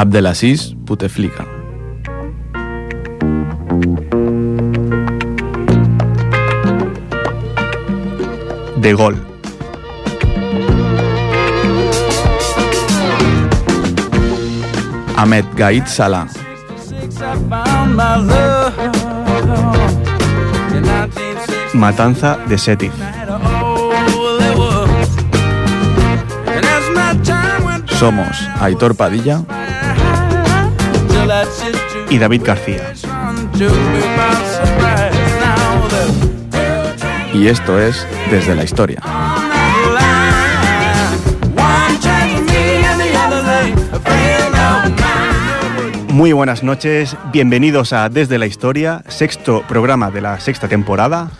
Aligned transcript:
Abdelaziz 0.00 0.72
Bouteflika. 0.74 1.44
De 8.76 8.92
Gaulle. 8.94 9.18
Ahmed 15.16 15.44
Gaid 15.54 15.86
Salah. 15.86 16.28
Matanza 21.74 22.38
de 22.48 22.56
Sétif. 22.56 22.92
Somos 27.98 28.48
Aitor 28.62 28.94
Padilla 28.94 29.44
Y 32.08 32.18
David 32.18 32.42
García. 32.44 32.92
y 37.32 37.46
esto 37.46 37.78
es 37.78 38.06
Desde 38.30 38.54
la 38.56 38.64
Historia. 38.64 39.00
Muy 46.08 46.32
buenas 46.32 46.64
noches, 46.64 47.16
bienvenidos 47.32 47.92
a 47.92 48.08
Desde 48.08 48.36
la 48.36 48.46
Historia, 48.46 49.04
sexto 49.08 49.62
programa 49.68 50.10
de 50.10 50.20
la 50.20 50.40
sexta 50.40 50.66
temporada. 50.68 51.30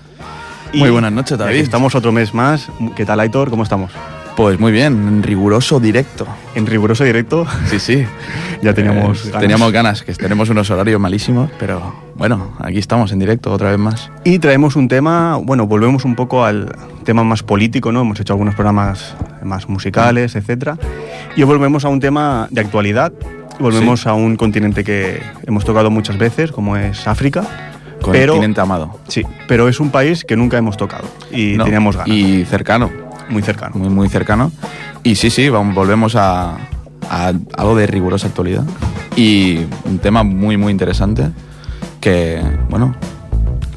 Muy 0.73 0.91
buenas 0.91 1.11
noches, 1.11 1.37
David. 1.37 1.57
Estamos 1.57 1.97
otro 1.97 2.13
mes 2.13 2.33
más. 2.33 2.69
¿Qué 2.95 3.05
tal, 3.05 3.19
Aitor? 3.19 3.51
¿Cómo 3.51 3.65
estamos? 3.65 3.91
Pues 4.41 4.59
muy 4.59 4.73
bien, 4.73 5.07
en 5.07 5.23
riguroso 5.23 5.81
directo. 5.81 6.27
En 6.55 6.65
riguroso 6.67 7.05
directo. 7.05 7.47
Sí, 7.67 7.79
sí. 7.79 8.07
Ya 8.63 8.73
teníamos 8.73 9.19
Eh, 9.21 9.29
ganas. 9.29 9.41
Teníamos 9.43 9.71
ganas, 9.73 10.03
que 10.03 10.15
tenemos 10.15 10.49
unos 10.49 10.71
horarios 10.71 10.99
malísimos, 10.99 11.51
pero 11.59 11.95
bueno, 12.15 12.55
aquí 12.59 12.79
estamos 12.79 13.13
en 13.13 13.19
directo 13.19 13.53
otra 13.53 13.69
vez 13.69 13.79
más. 13.79 14.11
Y 14.25 14.39
traemos 14.39 14.77
un 14.77 14.89
tema, 14.89 15.37
bueno, 15.43 15.67
volvemos 15.67 16.07
un 16.07 16.15
poco 16.15 16.43
al 16.43 16.75
tema 17.05 17.23
más 17.23 17.43
político, 17.43 17.93
¿no? 17.93 18.01
Hemos 18.01 18.19
hecho 18.19 18.33
algunos 18.33 18.55
programas 18.55 19.15
más 19.43 19.69
musicales, 19.69 20.37
etcétera. 20.37 20.79
Y 21.37 21.43
volvemos 21.43 21.85
a 21.85 21.91
un 21.91 22.01
tema 22.01 22.49
de 22.51 22.63
actualidad. 22.63 23.13
Volvemos 23.59 24.07
a 24.07 24.15
un 24.15 24.37
continente 24.37 24.85
que 24.85 25.23
hemos 25.47 25.67
tocado 25.67 25.91
muchas 25.91 26.17
veces, 26.17 26.51
como 26.51 26.79
es 26.79 27.07
África. 27.07 27.45
Pero, 28.11 28.33
Continente 28.33 28.63
amado. 28.63 28.99
sí, 29.09 29.23
pero 29.47 29.69
es 29.69 29.79
un 29.81 29.91
país 29.91 30.25
que 30.25 30.35
nunca 30.35 30.57
hemos 30.57 30.79
tocado 30.79 31.05
y 31.31 31.57
No, 31.59 31.65
teníamos 31.65 31.97
ganas. 31.99 32.09
Y 32.15 32.47
cercano, 32.47 32.91
muy 33.31 33.43
cercano. 33.43 33.77
muy, 33.77 33.89
muy 33.89 34.09
cercano. 34.09 34.53
Y 35.03 35.15
sí, 35.15 35.31
sí, 35.31 35.49
vamos, 35.49 35.75
volvemos 35.75 36.17
a, 36.17 36.57
a 37.09 37.33
algo 37.57 37.77
de 37.77 37.87
rigurosa 37.87 38.27
actualidad. 38.27 38.65
Y 39.17 39.61
un 39.85 39.99
tema 39.99 40.23
muy, 40.23 40.57
muy 40.57 40.71
interesante 40.71 41.31
que, 42.01 42.41
bueno, 42.69 42.95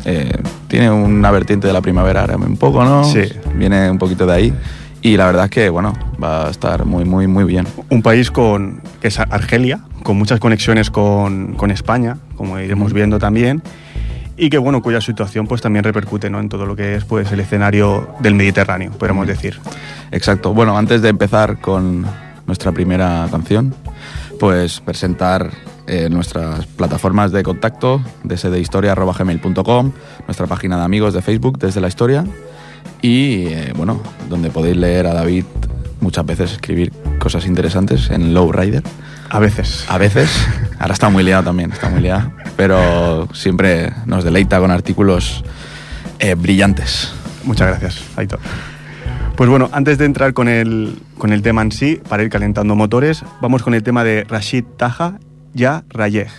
eh, 0.05 0.31
tiene 0.67 0.91
una 0.91 1.31
vertiente 1.31 1.67
de 1.67 1.73
la 1.73 1.81
primavera 1.81 2.23
árabe 2.23 2.45
un 2.45 2.57
poco, 2.57 2.83
¿no? 2.83 3.03
Sí. 3.03 3.21
Viene 3.55 3.89
un 3.89 3.97
poquito 3.97 4.25
de 4.25 4.33
ahí. 4.33 4.53
Y 5.01 5.17
la 5.17 5.25
verdad 5.25 5.45
es 5.45 5.51
que, 5.51 5.69
bueno, 5.69 5.93
va 6.21 6.47
a 6.47 6.49
estar 6.49 6.85
muy, 6.85 7.03
muy, 7.03 7.27
muy 7.27 7.43
bien. 7.43 7.67
Un 7.89 8.01
país 8.01 8.31
con, 8.31 8.81
que 9.01 9.09
es 9.09 9.19
Argelia, 9.19 9.81
con 10.01 10.17
muchas 10.17 10.39
conexiones 10.39 10.89
con, 10.89 11.55
con 11.55 11.71
España, 11.71 12.17
como 12.37 12.57
iremos 12.59 12.93
viendo 12.93 13.19
también, 13.19 13.61
y 14.37 14.49
que 14.49 14.57
bueno, 14.57 14.81
cuya 14.81 15.01
situación 15.01 15.47
pues 15.47 15.61
también 15.61 15.83
repercute 15.83 16.29
¿no? 16.29 16.39
en 16.39 16.49
todo 16.49 16.65
lo 16.65 16.75
que 16.75 16.95
es 16.95 17.05
pues 17.05 17.31
el 17.31 17.39
escenario 17.39 18.15
del 18.19 18.35
Mediterráneo, 18.35 18.91
podemos 18.91 19.27
decir. 19.27 19.59
Exacto. 20.11 20.53
Bueno, 20.53 20.77
antes 20.77 21.01
de 21.01 21.09
empezar 21.09 21.59
con 21.59 22.05
nuestra 22.45 22.71
primera 22.71 23.27
canción, 23.31 23.73
pues 24.39 24.79
presentar 24.79 25.51
eh, 25.87 26.09
nuestras 26.09 26.65
plataformas 26.65 27.31
de 27.31 27.43
contacto, 27.43 28.01
desde 28.23 28.59
historia.gmail.com, 28.59 29.91
nuestra 30.27 30.47
página 30.47 30.77
de 30.77 30.83
amigos 30.83 31.13
de 31.13 31.21
Facebook, 31.21 31.59
desde 31.59 31.81
la 31.81 31.87
historia, 31.87 32.25
y 33.01 33.47
eh, 33.47 33.73
bueno, 33.75 34.01
donde 34.29 34.49
podéis 34.49 34.77
leer 34.77 35.07
a 35.07 35.13
David 35.13 35.45
muchas 35.99 36.25
veces 36.25 36.53
escribir 36.53 36.91
cosas 37.19 37.45
interesantes 37.45 38.09
en 38.09 38.33
Lowrider. 38.33 38.83
A 39.33 39.39
veces. 39.39 39.83
A 39.89 39.97
veces, 39.97 40.29
ahora 40.77 40.93
está 40.93 41.09
muy 41.09 41.23
liado 41.23 41.43
también, 41.43 41.71
está 41.71 41.89
muy 41.89 42.01
liado, 42.01 42.31
pero 42.55 43.27
siempre 43.33 43.91
nos 44.05 44.23
deleita 44.23 44.59
con 44.59 44.69
artículos 44.69 45.43
eh, 46.19 46.35
brillantes. 46.35 47.11
Muchas 47.43 47.67
gracias, 47.67 48.03
Aitor. 48.15 48.39
Pues 49.35 49.49
bueno, 49.49 49.71
antes 49.73 49.97
de 49.97 50.05
entrar 50.05 50.33
con 50.33 50.47
el, 50.47 50.99
con 51.17 51.33
el 51.33 51.41
tema 51.41 51.63
en 51.63 51.71
sí, 51.71 51.99
para 52.07 52.21
ir 52.21 52.29
calentando 52.29 52.75
motores, 52.75 53.25
vamos 53.41 53.63
con 53.63 53.73
el 53.73 53.81
tema 53.81 54.03
de 54.03 54.23
Rashid 54.23 54.65
Taha 54.77 55.17
Ya 55.55 55.83
Rayej. 55.89 56.29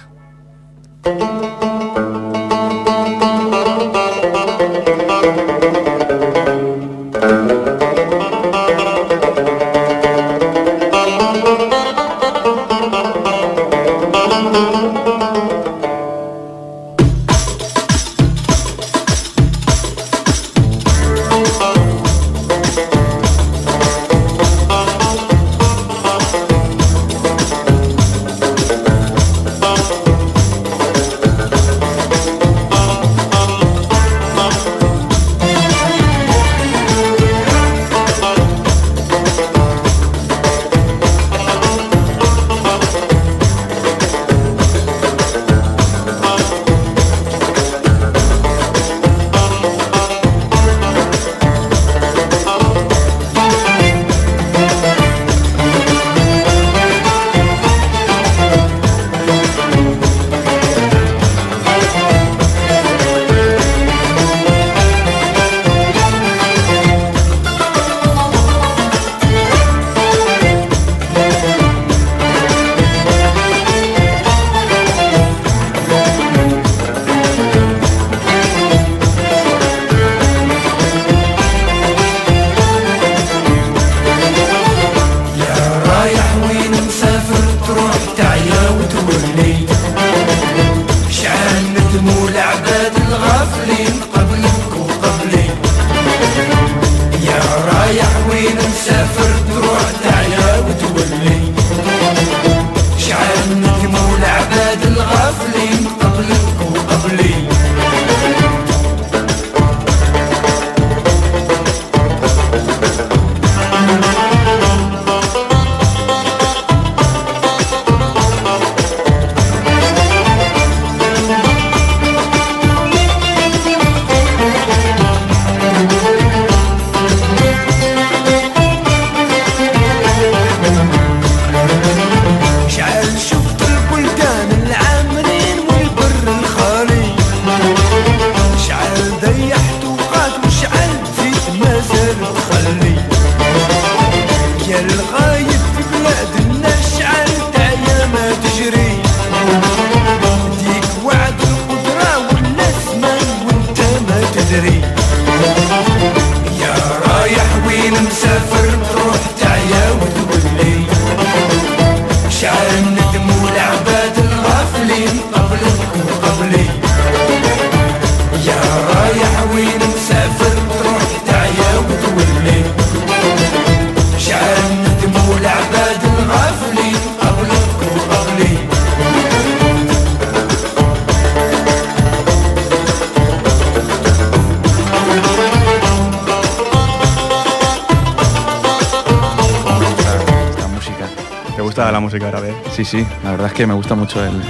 Sí, 192.84 192.98
sí, 192.98 193.06
la 193.22 193.30
verdad 193.32 193.46
es 193.48 193.52
que 193.54 193.66
me 193.66 193.74
gusta 193.74 193.94
mucho 193.94 194.22
el... 194.24 194.32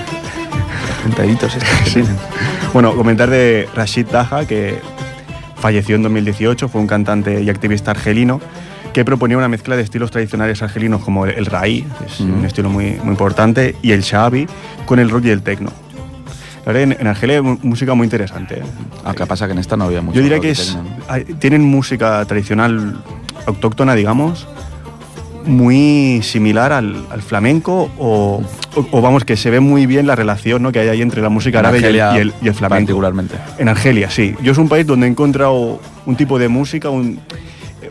Estos 1.31 1.55
que 1.85 1.91
tienen. 1.91 2.17
Bueno, 2.73 2.95
comentar 2.97 3.29
de 3.29 3.69
Rashid 3.75 4.07
Taha, 4.07 4.47
que 4.47 4.81
falleció 5.57 5.97
en 5.97 6.03
2018, 6.03 6.69
fue 6.69 6.81
un 6.81 6.87
cantante 6.87 7.43
y 7.43 7.51
activista 7.51 7.91
argelino 7.91 8.41
que 8.95 9.05
proponía 9.05 9.37
una 9.37 9.49
mezcla 9.49 9.77
de 9.77 9.83
estilos 9.83 10.11
tradicionales 10.11 10.63
argelinos 10.63 11.03
como 11.05 11.27
el, 11.27 11.33
el 11.33 11.47
raí, 11.47 11.83
que 11.99 12.07
es 12.07 12.21
Mm. 12.21 12.39
un 12.39 12.45
estilo 12.47 12.71
muy, 12.71 12.93
muy 13.03 13.11
importante, 13.11 13.77
y 13.83 13.93
el 13.93 14.01
shabi 14.03 14.47
con 14.87 14.99
el 14.99 15.11
rock 15.11 15.27
y 15.27 15.31
el 15.31 15.43
techno. 15.43 15.71
La 16.65 16.73
verdad, 16.73 16.83
en, 16.83 16.97
en 16.99 17.07
Argelia 17.07 17.37
hay 17.37 17.43
música 17.63 17.93
muy 17.95 18.07
interesante. 18.07 18.61
¿eh? 18.61 18.63
Aunque 19.05 19.27
pasa 19.27 19.47
que 19.47 19.53
en 19.53 19.59
esta 19.59 19.77
no 19.77 19.85
había 19.85 20.01
mucho. 20.01 20.17
Yo 20.17 20.23
diría 20.23 20.41
que 20.41 20.55
tienen 21.39 21.63
música 21.63 22.25
tradicional 22.25 22.97
autóctona, 23.47 23.95
digamos, 23.95 24.47
muy 25.46 26.20
similar 26.23 26.73
al, 26.73 27.05
al 27.11 27.23
flamenco 27.23 27.91
o, 27.99 28.43
o- 28.76 28.87
o 28.91 29.00
vamos, 29.00 29.25
que 29.25 29.37
se 29.37 29.50
ve 29.50 29.61
muy 29.61 29.87
bien 29.87 30.06
la 30.06 30.17
relación 30.17 30.62
¿no? 30.62 30.73
que 30.73 30.81
hay 30.81 30.88
ahí 30.88 31.02
entre 31.02 31.23
la 31.23 31.29
música 31.29 31.58
En 31.61 31.67
árabe 31.67 31.81
y 31.81 31.85
el, 31.85 31.96
y 31.96 31.99
el- 31.99 32.32
y 32.43 32.49
el 32.49 32.55
flamenco. 32.55 32.87
Particularmente. 32.87 33.35
En 33.58 33.69
Argelia, 33.69 34.11
sí. 34.11 34.35
Yo 34.43 34.52
es 34.52 34.58
un 34.58 34.69
país 34.69 34.87
donde 34.87 35.06
he 35.06 35.11
encontrado 35.11 35.81
un 36.06 36.17
tipo 36.17 36.38
de 36.38 36.49
música, 36.49 36.91
un- 36.91 37.19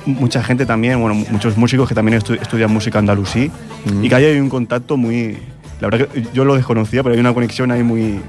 mucha 0.06 0.44
gente 0.44 0.66
también, 0.66 1.00
bueno, 1.00 1.16
muchos 1.32 1.56
músicos 1.58 1.88
que 1.88 1.96
también 1.96 2.20
estu- 2.20 2.40
estudian 2.42 2.72
música 2.72 3.00
andalusí 3.00 3.50
Mm. 3.86 4.04
y 4.04 4.10
que 4.10 4.16
ahí 4.16 4.26
hay 4.26 4.40
un 4.40 4.50
contacto 4.50 4.98
muy... 4.98 5.38
La 5.80 5.90
verdad 5.90 6.08
que 6.08 6.24
yo 6.34 6.46
lo 6.46 6.56
desconocía, 6.56 7.04
pero 7.04 7.14
hay 7.14 7.20
una 7.20 7.34
conexión 7.34 7.72
ahí 7.72 7.84
muy, 7.84 8.20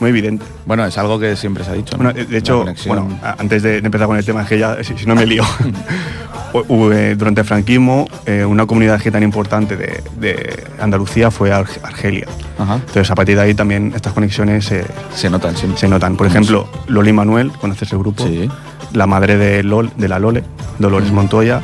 muy 0.00 0.10
evidente. 0.10 0.44
Bueno, 0.66 0.84
es 0.84 0.96
algo 0.98 1.18
que 1.18 1.36
siempre 1.36 1.64
se 1.64 1.70
ha 1.70 1.74
dicho. 1.74 1.96
¿no? 1.96 2.04
Bueno, 2.04 2.26
de- 2.28 2.38
hecho, 2.38 2.64
bueno, 2.86 3.08
antes 3.38 3.62
de, 3.62 3.78
empezar 3.78 4.06
con 4.06 4.16
el 4.16 4.24
tema, 4.24 4.42
es 4.42 4.48
que 4.48 4.58
ya, 4.58 4.82
si, 4.82 4.96
si 4.98 5.06
no 5.06 5.14
me 5.14 5.24
lío, 5.26 5.42
Hu- 6.52 6.92
eh, 6.92 7.14
durante 7.16 7.40
el 7.40 7.46
franquismo, 7.46 8.06
eh, 8.26 8.44
una 8.44 8.66
comunidad 8.66 9.00
tan 9.02 9.22
importante 9.22 9.76
de, 9.76 10.02
de 10.18 10.64
Andalucía 10.80 11.30
fue 11.30 11.50
Arge- 11.52 11.80
Argelia. 11.82 12.26
Ajá. 12.58 12.74
Entonces, 12.76 13.10
a 13.10 13.14
partir 13.14 13.36
de 13.36 13.42
ahí 13.42 13.54
también 13.54 13.92
estas 13.94 14.12
conexiones 14.12 14.64
se, 14.64 14.84
Se 15.14 15.28
notan 15.30 15.56
siempre. 15.56 15.80
se 15.80 15.88
notan. 15.88 16.16
Por 16.16 16.26
ejemplo, 16.26 16.68
Loli 16.86 17.12
Manuel, 17.12 17.50
¿conoces 17.52 17.90
el 17.92 17.98
grupo? 17.98 18.24
Sí. 18.24 18.48
La 18.92 19.06
madre 19.06 19.36
de, 19.36 19.62
Lol, 19.64 19.90
de 19.96 20.08
la 20.08 20.18
Lole, 20.20 20.44
Dolores 20.78 21.10
Montoya, 21.10 21.60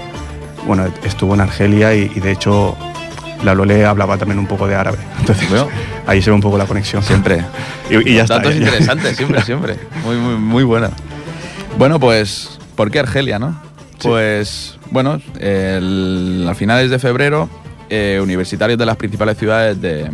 bueno, 0.66 0.84
estuvo 1.04 1.34
en 1.34 1.40
Argelia 1.40 1.94
y, 1.94 2.10
y 2.14 2.20
de 2.20 2.32
hecho 2.32 2.76
la 3.44 3.54
Lole 3.54 3.84
hablaba 3.84 4.16
también 4.18 4.38
un 4.38 4.46
poco 4.46 4.66
de 4.66 4.74
árabe. 4.74 4.98
Entonces, 5.20 5.48
ahí 6.06 6.20
se 6.22 6.30
ve 6.30 6.34
un 6.34 6.40
poco 6.42 6.58
la 6.58 6.66
conexión. 6.66 7.02
Siempre. 7.02 7.44
Y, 7.90 8.10
y 8.10 8.14
ya 8.16 8.22
está. 8.22 8.36
Datos 8.36 8.54
interesantes, 8.56 9.16
siempre, 9.16 9.42
siempre. 9.42 9.76
Muy, 10.04 10.16
muy, 10.16 10.34
muy 10.34 10.64
buena. 10.64 10.90
Bueno, 11.78 11.98
pues, 12.00 12.58
¿por 12.76 12.90
qué 12.90 13.00
Argelia, 13.00 13.38
no? 13.38 13.60
Sí. 13.98 14.08
Pues, 14.08 14.78
bueno, 14.90 15.20
el- 15.38 16.46
a 16.48 16.54
finales 16.54 16.90
de 16.90 16.98
febrero, 16.98 17.48
eh, 17.88 18.18
universitarios 18.22 18.78
de 18.78 18.86
las 18.86 18.96
principales 18.96 19.36
ciudades 19.38 19.80
de, 19.80 20.04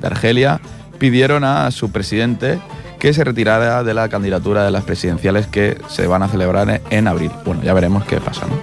de 0.00 0.06
Argelia 0.06 0.60
pidieron 0.98 1.44
a 1.44 1.70
su 1.70 1.90
presidente 1.90 2.58
que 3.04 3.12
se 3.12 3.22
retirara 3.22 3.84
de 3.84 3.92
la 3.92 4.08
candidatura 4.08 4.64
de 4.64 4.70
las 4.70 4.82
presidenciales 4.82 5.46
que 5.46 5.76
se 5.90 6.06
van 6.06 6.22
a 6.22 6.28
celebrar 6.28 6.80
en, 6.88 7.06
abril. 7.06 7.30
Bueno, 7.44 7.62
ya 7.62 7.74
veremos 7.74 8.02
qué 8.06 8.16
pasa, 8.18 8.46
¿no? 8.46 8.54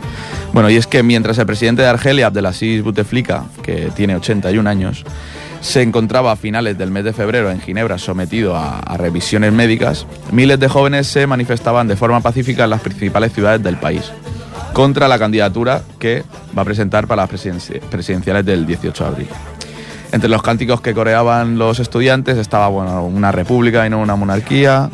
Bueno, 0.52 0.68
y 0.72 0.78
es 0.78 0.88
que 0.88 1.04
mientras 1.04 1.38
el 1.38 1.46
presidente 1.46 1.84
de 1.84 1.90
Argelia, 1.90 2.26
Abdelaziz 2.26 2.82
Bouteflika, 2.82 3.44
que 3.62 3.92
tiene 3.96 4.16
81 4.16 4.68
años, 4.68 5.06
se 5.60 5.84
encontraba 5.84 6.32
a 6.32 6.36
finales 6.38 6.76
del 6.76 6.90
mes 6.90 7.04
de 7.04 7.14
febrero 7.14 7.52
en 7.52 7.62
Ginebra 7.62 8.00
sometido 8.00 8.56
a, 8.56 8.82
revisiones 8.98 9.54
médicas, 9.54 10.08
miles 10.32 10.60
de 10.60 10.68
jóvenes 10.68 11.06
se 11.06 11.28
manifestaban 11.28 11.88
de 11.88 11.96
forma 11.96 12.22
pacífica 12.22 12.64
en 12.64 12.72
las 12.72 12.82
principales 12.82 13.34
ciudades 13.34 13.62
del 13.62 13.78
país 13.78 14.12
contra 14.74 15.08
la 15.08 15.20
candidatura 15.20 15.84
que 16.00 16.24
va 16.58 16.64
a 16.64 16.66
presentar 16.66 17.06
para 17.06 17.22
las 17.22 17.30
presidenci- 17.30 17.80
presidenciales 17.80 18.44
del 18.44 18.66
18 18.66 19.04
de 19.04 19.08
abril. 19.08 19.28
Entre 20.12 20.30
los 20.30 20.42
cánticos 20.42 20.82
que 20.82 20.94
coreaban 20.94 21.58
los 21.58 21.80
estudiantes 21.80 22.38
estaba 22.38 22.68
bueno, 22.68 23.04
una 23.06 23.32
república 23.32 23.86
y 23.88 23.90
no 23.90 24.00
una 24.00 24.16
monarquía, 24.16 24.90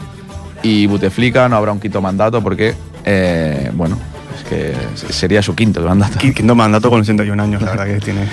y 0.64 0.86
Bouteflika 0.88 1.50
no 1.50 1.56
habrá 1.56 1.72
un 1.72 1.80
quinto 1.80 2.02
mandato 2.02 2.42
porque, 2.42 2.76
eh, 3.04 3.72
bueno, 3.74 3.98
es 4.38 4.44
que 4.48 4.74
sería 5.12 5.42
su 5.42 5.56
quinto 5.56 5.82
mandato. 5.82 6.20
Qui- 6.20 6.34
Quinto 6.34 6.54
mandato 6.56 6.90
con 6.90 7.02
81 7.02 7.42
años, 7.42 7.62
la 7.62 7.72
verdad 7.72 7.86
que 7.86 8.00
tiene. 8.00 8.22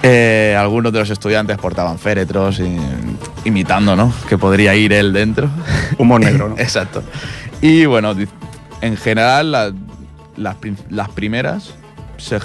Eh, 0.00 0.54
algunos 0.56 0.92
de 0.92 1.00
los 1.00 1.10
estudiantes 1.10 1.58
portaban 1.58 1.98
féretros 1.98 2.60
y- 2.60 2.78
imitando, 3.44 3.96
¿no? 3.96 4.12
Que 4.28 4.38
podría 4.38 4.76
ir 4.76 4.92
él 4.92 5.12
dentro. 5.12 5.48
Humor 5.98 6.20
negro, 6.20 6.48
¿no? 6.50 6.54
Exacto. 6.56 7.02
Y 7.60 7.84
bueno, 7.84 8.14
en 8.80 8.96
general 8.96 9.50
la- 9.50 9.72
las, 10.36 10.54
las 10.88 11.08
primeras 11.08 11.74
se, 12.18 12.38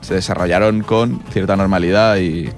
se 0.00 0.14
desarrollaron 0.14 0.82
con 0.82 1.22
cierta 1.32 1.56
normalidad 1.56 2.16
y 2.16 2.48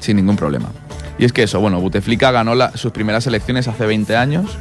sin 0.00 0.16
ningún 0.16 0.36
problema. 0.36 0.70
Y 1.18 1.24
es 1.24 1.32
que 1.32 1.42
eso, 1.42 1.60
bueno, 1.60 1.80
Bouteflika 1.80 2.30
ganó 2.30 2.54
la- 2.54 2.76
sus 2.76 2.92
primeras 2.92 3.26
elecciones 3.26 3.68
hace 3.68 3.86
20 3.86 4.16
años, 4.16 4.56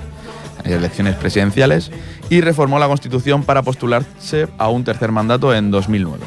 eh, 0.66 0.74
elecciones 0.74 1.16
presidenciales, 1.16 1.92
y 2.30 2.42
reformó 2.42 2.80
la 2.80 2.88
constitución 2.88 3.44
para 3.44 3.62
postularse 3.62 4.48
a 4.58 4.70
un 4.70 4.84
tercer 4.84 5.12
mandato 5.12 5.54
en 5.54 5.70
2009. 5.72 6.24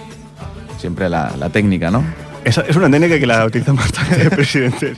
Siempre 0.79 1.09
la, 1.09 1.35
la 1.38 1.49
técnica, 1.50 1.91
¿no? 1.91 2.05
Esa 2.44 2.60
es 2.63 2.77
una 2.77 2.91
técnica 2.91 3.19
que 3.19 3.27
la 3.27 3.44
utilizan 3.44 3.77
bastante 3.77 4.31
presidentes. 4.37 4.96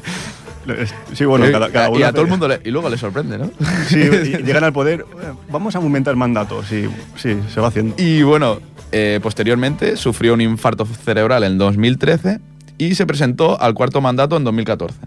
Sí, 1.15 1.25
bueno, 1.25 1.47
Eh, 1.47 1.53
cada, 1.53 1.71
cada 1.71 1.99
y 1.99 2.03
a 2.03 2.12
todo 2.12 2.23
el 2.23 2.29
mundo 2.29 2.47
le- 2.47 2.61
y 2.65 2.71
luego 2.71 2.91
le 2.91 2.99
sorprende, 2.99 3.39
¿no? 3.39 3.50
Sí, 3.89 3.99
y 3.99 4.37
llegan 4.45 4.62
al 4.62 4.73
poder. 4.73 5.07
Vamos 5.50 5.75
a 5.75 5.79
aumentar 5.79 6.15
mandatos. 6.17 6.67
Sí, 6.69 6.87
sí, 7.17 7.37
se 7.53 7.61
va 7.61 7.69
haciendo. 7.69 7.95
Y 7.99 8.23
bueno, 8.23 8.61
eh, 8.92 9.20
posteriormente 9.23 9.97
sufrió 9.97 10.35
un 10.35 10.40
infarto 10.40 10.85
cerebral 10.87 11.44
en 11.44 11.59
2013 11.59 12.40
y 12.78 12.94
se 12.94 13.06
presentó 13.06 13.61
al 13.61 13.75
cuarto 13.75 14.00
mandato 14.00 14.37
en 14.37 14.44
2014. 14.44 14.99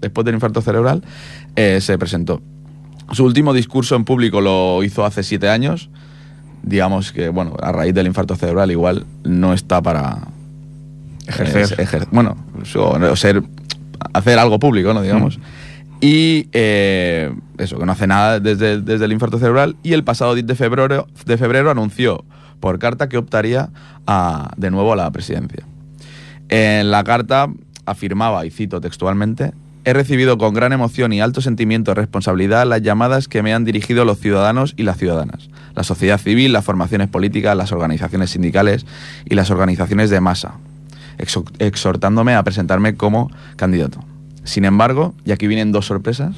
Después 0.00 0.24
del 0.24 0.34
infarto 0.34 0.62
cerebral 0.62 1.02
eh, 1.56 1.80
se 1.80 1.98
presentó. 1.98 2.40
Su 3.12 3.24
último 3.24 3.52
discurso 3.52 3.96
en 3.96 4.04
público 4.04 4.40
lo 4.40 4.82
hizo 4.84 5.04
hace 5.04 5.22
siete 5.22 5.48
años. 5.48 5.90
Digamos 6.62 7.12
que, 7.12 7.28
bueno, 7.28 7.56
a 7.62 7.72
raíz 7.72 7.94
del 7.94 8.06
infarto 8.06 8.36
cerebral 8.36 8.70
igual 8.70 9.04
no 9.24 9.52
está 9.52 9.82
para 9.82 10.18
Ejercer. 11.26 11.78
eh, 11.80 11.84
ejer- 11.84 12.08
bueno, 12.10 12.36
o, 12.76 13.16
ser, 13.16 13.42
hacer 14.12 14.38
algo 14.38 14.58
público, 14.58 14.92
¿no? 14.94 15.02
Digamos. 15.02 15.38
Y 16.00 16.48
eh, 16.52 17.32
eso, 17.58 17.78
que 17.78 17.84
no 17.86 17.92
hace 17.92 18.06
nada 18.06 18.40
desde, 18.40 18.80
desde 18.80 19.04
el 19.04 19.12
infarto 19.12 19.38
cerebral. 19.38 19.76
Y 19.82 19.92
el 19.92 20.02
pasado 20.04 20.34
10 20.34 20.46
de 20.46 20.54
febrero, 20.54 21.06
de 21.26 21.36
febrero 21.36 21.70
anunció 21.70 22.24
por 22.60 22.78
carta 22.78 23.08
que 23.08 23.18
optaría 23.18 23.70
a- 24.06 24.50
de 24.56 24.70
nuevo 24.70 24.92
a 24.92 24.96
la 24.96 25.10
presidencia. 25.10 25.64
En 26.48 26.90
la 26.90 27.02
carta 27.04 27.48
afirmaba, 27.86 28.44
y 28.46 28.50
cito 28.50 28.80
textualmente, 28.80 29.52
he 29.84 29.92
recibido 29.94 30.36
con 30.36 30.52
gran 30.52 30.72
emoción 30.72 31.12
y 31.12 31.20
alto 31.20 31.40
sentimiento 31.40 31.92
de 31.92 31.94
responsabilidad 31.94 32.66
las 32.66 32.82
llamadas 32.82 33.28
que 33.28 33.42
me 33.42 33.54
han 33.54 33.64
dirigido 33.64 34.04
los 34.04 34.18
ciudadanos 34.18 34.74
y 34.76 34.82
las 34.82 34.98
ciudadanas, 34.98 35.48
la 35.74 35.84
sociedad 35.84 36.18
civil, 36.18 36.52
las 36.52 36.64
formaciones 36.64 37.08
políticas, 37.08 37.56
las 37.56 37.72
organizaciones 37.72 38.30
sindicales 38.30 38.84
y 39.24 39.34
las 39.34 39.50
organizaciones 39.50 40.10
de 40.10 40.20
masa, 40.20 40.54
exhortándome 41.58 42.34
a 42.34 42.42
presentarme 42.42 42.94
como 42.94 43.30
candidato. 43.56 44.00
Sin 44.44 44.64
embargo, 44.64 45.14
y 45.24 45.32
aquí 45.32 45.46
vienen 45.46 45.72
dos 45.72 45.86
sorpresas, 45.86 46.34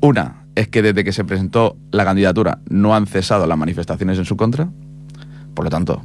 una 0.00 0.36
es 0.54 0.68
que 0.68 0.82
desde 0.82 1.04
que 1.04 1.12
se 1.12 1.24
presentó 1.24 1.76
la 1.90 2.04
candidatura 2.04 2.58
no 2.68 2.94
han 2.94 3.06
cesado 3.06 3.46
las 3.46 3.58
manifestaciones 3.58 4.18
en 4.18 4.24
su 4.24 4.36
contra, 4.36 4.68
por 5.60 5.66
lo 5.66 5.70
tanto, 5.70 6.00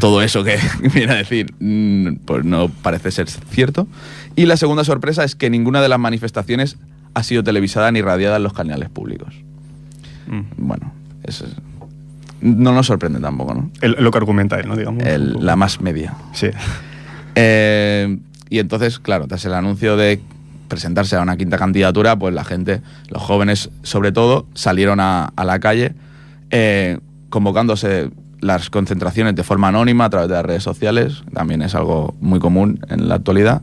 todo 0.00 0.22
eso 0.22 0.42
que 0.42 0.56
viene 0.94 1.12
a 1.12 1.16
decir 1.16 1.52
mm, 1.60 2.24
pues 2.24 2.46
no 2.46 2.70
parece 2.70 3.10
ser 3.10 3.28
cierto. 3.28 3.86
Y 4.36 4.46
la 4.46 4.56
segunda 4.56 4.84
sorpresa 4.84 5.22
es 5.22 5.34
que 5.36 5.50
ninguna 5.50 5.82
de 5.82 5.90
las 5.90 5.98
manifestaciones 5.98 6.78
ha 7.12 7.22
sido 7.22 7.44
televisada 7.44 7.92
ni 7.92 8.00
radiada 8.00 8.38
en 8.38 8.42
los 8.42 8.54
canales 8.54 8.88
públicos. 8.88 9.34
Mm. 10.28 10.40
Bueno, 10.66 10.94
eso 11.24 11.44
es- 11.44 11.52
no 12.40 12.72
nos 12.72 12.86
sorprende 12.86 13.20
tampoco, 13.20 13.52
¿no? 13.52 13.70
El- 13.82 13.96
lo 13.98 14.10
que 14.10 14.16
argumenta 14.16 14.58
él, 14.58 14.66
¿no? 14.66 14.76
Digamos. 14.76 15.04
El- 15.04 15.44
la 15.44 15.56
más 15.56 15.82
media. 15.82 16.14
Sí. 16.32 16.46
Eh, 17.34 18.18
y 18.48 18.60
entonces, 18.60 18.98
claro, 18.98 19.26
tras 19.26 19.44
el 19.44 19.52
anuncio 19.52 19.98
de 19.98 20.22
presentarse 20.68 21.16
a 21.16 21.20
una 21.20 21.36
quinta 21.36 21.58
candidatura, 21.58 22.18
pues 22.18 22.32
la 22.32 22.44
gente, 22.44 22.80
los 23.10 23.20
jóvenes 23.20 23.68
sobre 23.82 24.10
todo, 24.10 24.46
salieron 24.54 25.00
a, 25.00 25.26
a 25.36 25.44
la 25.44 25.58
calle 25.60 25.92
eh, 26.50 26.98
convocándose 27.28 28.08
las 28.40 28.70
concentraciones 28.70 29.34
de 29.34 29.42
forma 29.42 29.68
anónima 29.68 30.06
a 30.06 30.10
través 30.10 30.28
de 30.28 30.34
las 30.34 30.44
redes 30.44 30.62
sociales, 30.62 31.22
también 31.32 31.62
es 31.62 31.74
algo 31.74 32.14
muy 32.20 32.38
común 32.38 32.80
en 32.88 33.08
la 33.08 33.16
actualidad, 33.16 33.62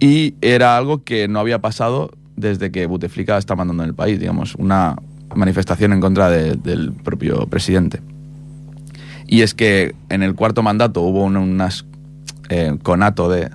y 0.00 0.34
era 0.40 0.76
algo 0.76 1.04
que 1.04 1.28
no 1.28 1.38
había 1.40 1.60
pasado 1.60 2.10
desde 2.36 2.70
que 2.70 2.86
Bouteflika 2.86 3.38
está 3.38 3.56
mandando 3.56 3.82
en 3.82 3.90
el 3.90 3.94
país, 3.94 4.18
digamos, 4.20 4.54
una 4.56 4.96
manifestación 5.34 5.92
en 5.92 6.00
contra 6.00 6.28
de- 6.30 6.56
del 6.56 6.92
propio 6.92 7.46
presidente. 7.46 8.00
Y 9.26 9.40
es 9.42 9.54
que 9.54 9.94
en 10.08 10.22
el 10.22 10.34
cuarto 10.34 10.62
mandato 10.62 11.00
hubo 11.00 11.24
un 11.24 11.36
unas, 11.36 11.84
eh, 12.48 12.76
conato 12.82 13.28
de, 13.28 13.50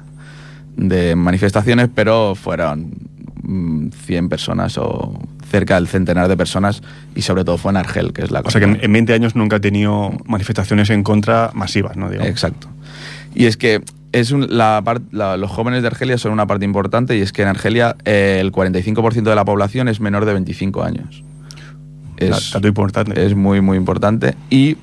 de 0.76 1.16
manifestaciones, 1.16 1.90
pero 1.94 2.36
fueron 2.36 2.92
mm, 3.44 3.90
100 4.06 4.30
personas 4.30 4.78
o 4.78 5.18
cerca 5.52 5.76
del 5.76 5.88
centenar 5.88 6.28
de 6.30 6.38
personas 6.38 6.82
y 7.16 7.22
sobre 7.24 7.44
todo 7.44 7.58
fue 7.58 7.72
en 7.72 7.78
Argel, 7.78 8.14
que 8.14 8.24
es 8.24 8.32
la 8.32 8.40
O 8.40 8.50
sea 8.50 8.60
que 8.60 8.66
en, 8.66 8.72
capital. 8.72 8.86
en 8.86 8.94
20 8.94 9.14
años 9.14 9.36
nunca 9.36 9.58
ha 9.58 9.60
tenido 9.62 10.12
manifestaciones 10.26 10.90
en 10.90 11.04
contra 11.04 11.52
masivas, 11.54 11.98
¿no? 11.98 12.10
Digamos. 12.10 12.30
Exacto. 12.32 12.68
Y 13.36 13.46
es 13.46 13.58
que 13.58 13.82
es 14.14 14.32
un- 14.32 14.48
la 14.58 14.82
par- 14.84 15.02
la- 15.12 15.38
los 15.38 15.52
jóvenes 15.52 15.82
de 15.84 15.88
Argelia 15.88 16.18
son 16.18 16.32
una 16.32 16.48
parte 16.48 16.66
importante 16.66 17.18
y 17.18 17.22
es 17.22 17.32
que 17.34 17.42
en 17.44 17.50
Argelia 17.50 17.96
eh, 18.06 18.38
el 18.42 18.52
45% 18.52 19.30
de 19.30 19.36
la 19.36 19.46
población 19.46 19.88
es 19.90 20.00
menor 20.00 20.26
de 20.26 20.34
25 20.34 20.84
años. 20.84 21.24
Es, 22.18 22.52
Dato 22.54 22.68
importante. 22.68 23.26
es 23.26 23.36
muy, 23.36 23.62
muy 23.62 23.78
importante. 23.78 24.36
Y 24.50 24.78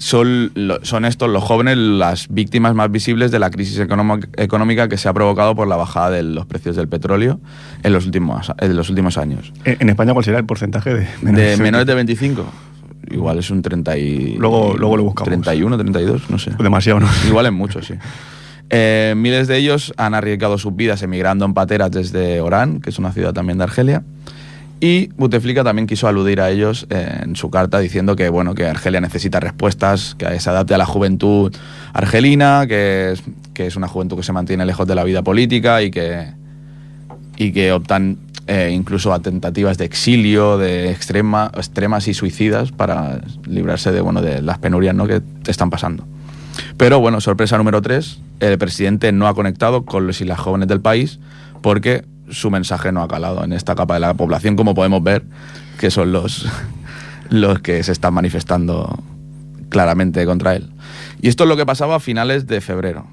son, 0.00 0.50
lo- 0.54 0.82
son 0.82 1.04
estos 1.04 1.28
los 1.28 1.44
jóvenes 1.44 1.76
las 1.76 2.26
víctimas 2.28 2.74
más 2.74 2.90
visibles 2.90 3.30
de 3.30 3.38
la 3.38 3.50
crisis 3.50 3.78
económica- 3.78 4.88
que 4.88 4.96
se 4.96 5.08
ha 5.10 5.12
provocado 5.12 5.54
por 5.54 5.68
la 5.68 5.76
bajada 5.76 6.10
de 6.10 6.22
los 6.22 6.46
precios 6.46 6.74
del 6.74 6.88
petróleo 6.88 7.38
en 7.82 7.92
los 7.92 8.06
últimos, 8.06 8.50
en 8.58 8.74
los 8.76 8.88
últimos 8.88 9.18
años. 9.18 9.52
En 9.66 9.90
España, 9.90 10.14
¿cuál 10.14 10.24
será 10.24 10.38
el 10.38 10.46
porcentaje 10.46 10.94
de 10.94 11.06
De 11.32 11.56
menores 11.58 11.86
de 11.86 11.94
25, 11.94 12.46
igual 13.10 13.38
es 13.40 13.50
un 13.50 13.60
30 13.60 13.98
y... 13.98 14.36
Luego- 14.38 14.74
luego 14.78 14.96
lo 14.96 15.02
buscamos. 15.04 15.28
31, 15.28 15.76
32, 15.76 16.30
no 16.30 16.38
sé. 16.38 16.52
Demasiado, 16.58 17.00
¿no? 17.00 17.08
Igual 17.28 17.44
es 17.46 17.52
mucho, 17.52 17.82
sí. 17.82 17.94
Eh, 18.70 19.12
miles 19.18 19.48
de 19.48 19.56
ellos 19.58 19.92
han 19.98 20.14
arriesgado 20.14 20.56
sus 20.56 20.74
vidas 20.74 21.02
emigrando 21.02 21.44
en 21.44 21.52
pateras 21.52 21.90
desde 21.90 22.40
Orán, 22.40 22.80
que 22.80 22.88
es 22.90 22.98
una 22.98 23.12
ciudad 23.12 23.32
también 23.34 23.58
de 23.58 23.64
Argelia. 23.64 24.02
Y 24.80 25.08
Bouteflika 25.08 25.62
también 25.62 25.86
quiso 25.86 26.08
aludir 26.08 26.40
a 26.40 26.50
ellos 26.50 26.86
eh, 26.88 27.20
en 27.22 27.36
su 27.36 27.50
carta 27.50 27.78
diciendo 27.78 28.16
que 28.16 28.30
bueno 28.30 28.54
que 28.54 28.66
Argelia 28.66 29.00
necesita 29.00 29.38
respuestas, 29.38 30.14
que 30.14 30.40
se 30.40 30.48
adapte 30.50 30.74
a 30.74 30.78
la 30.78 30.86
juventud 30.86 31.54
argelina, 31.92 32.66
que 32.66 33.12
es, 33.12 33.22
que 33.52 33.66
es 33.66 33.76
una 33.76 33.88
juventud 33.88 34.16
que 34.16 34.22
se 34.22 34.32
mantiene 34.32 34.64
lejos 34.64 34.86
de 34.86 34.94
la 34.94 35.04
vida 35.04 35.22
política 35.22 35.82
y 35.82 35.90
que, 35.90 36.32
y 37.36 37.52
que 37.52 37.72
optan 37.72 38.16
eh, 38.46 38.70
incluso 38.72 39.12
a 39.12 39.20
tentativas 39.20 39.76
de 39.76 39.84
exilio, 39.84 40.56
de 40.56 40.90
extrema, 40.90 41.52
extremas 41.54 42.08
y 42.08 42.14
suicidas 42.14 42.72
para 42.72 43.20
librarse 43.46 43.92
de, 43.92 44.00
bueno, 44.00 44.22
de 44.22 44.40
las 44.40 44.58
penurias 44.58 44.94
¿no? 44.94 45.06
que 45.06 45.20
están 45.46 45.68
pasando. 45.68 46.06
Pero 46.78 47.00
bueno, 47.00 47.20
sorpresa 47.20 47.58
número 47.58 47.82
tres, 47.82 48.18
el 48.40 48.56
presidente 48.56 49.12
no 49.12 49.28
ha 49.28 49.34
conectado 49.34 49.84
con 49.84 50.06
los 50.06 50.22
y 50.22 50.24
las 50.24 50.40
jóvenes 50.40 50.68
del 50.68 50.80
país 50.80 51.20
porque 51.60 52.04
su 52.30 52.50
mensaje 52.50 52.92
no 52.92 53.02
ha 53.02 53.08
calado 53.08 53.44
en 53.44 53.52
esta 53.52 53.74
capa 53.74 53.94
de 53.94 54.00
la 54.00 54.14
población, 54.14 54.56
como 54.56 54.74
podemos 54.74 55.02
ver, 55.02 55.24
que 55.78 55.90
son 55.90 56.12
los, 56.12 56.46
los 57.30 57.60
que 57.60 57.82
se 57.82 57.92
están 57.92 58.14
manifestando 58.14 59.02
claramente 59.68 60.24
contra 60.26 60.54
él. 60.56 60.70
Y 61.22 61.28
esto 61.28 61.44
es 61.44 61.48
lo 61.48 61.56
que 61.56 61.66
pasaba 61.66 61.96
a 61.96 62.00
finales 62.00 62.46
de 62.46 62.60
febrero. 62.60 63.06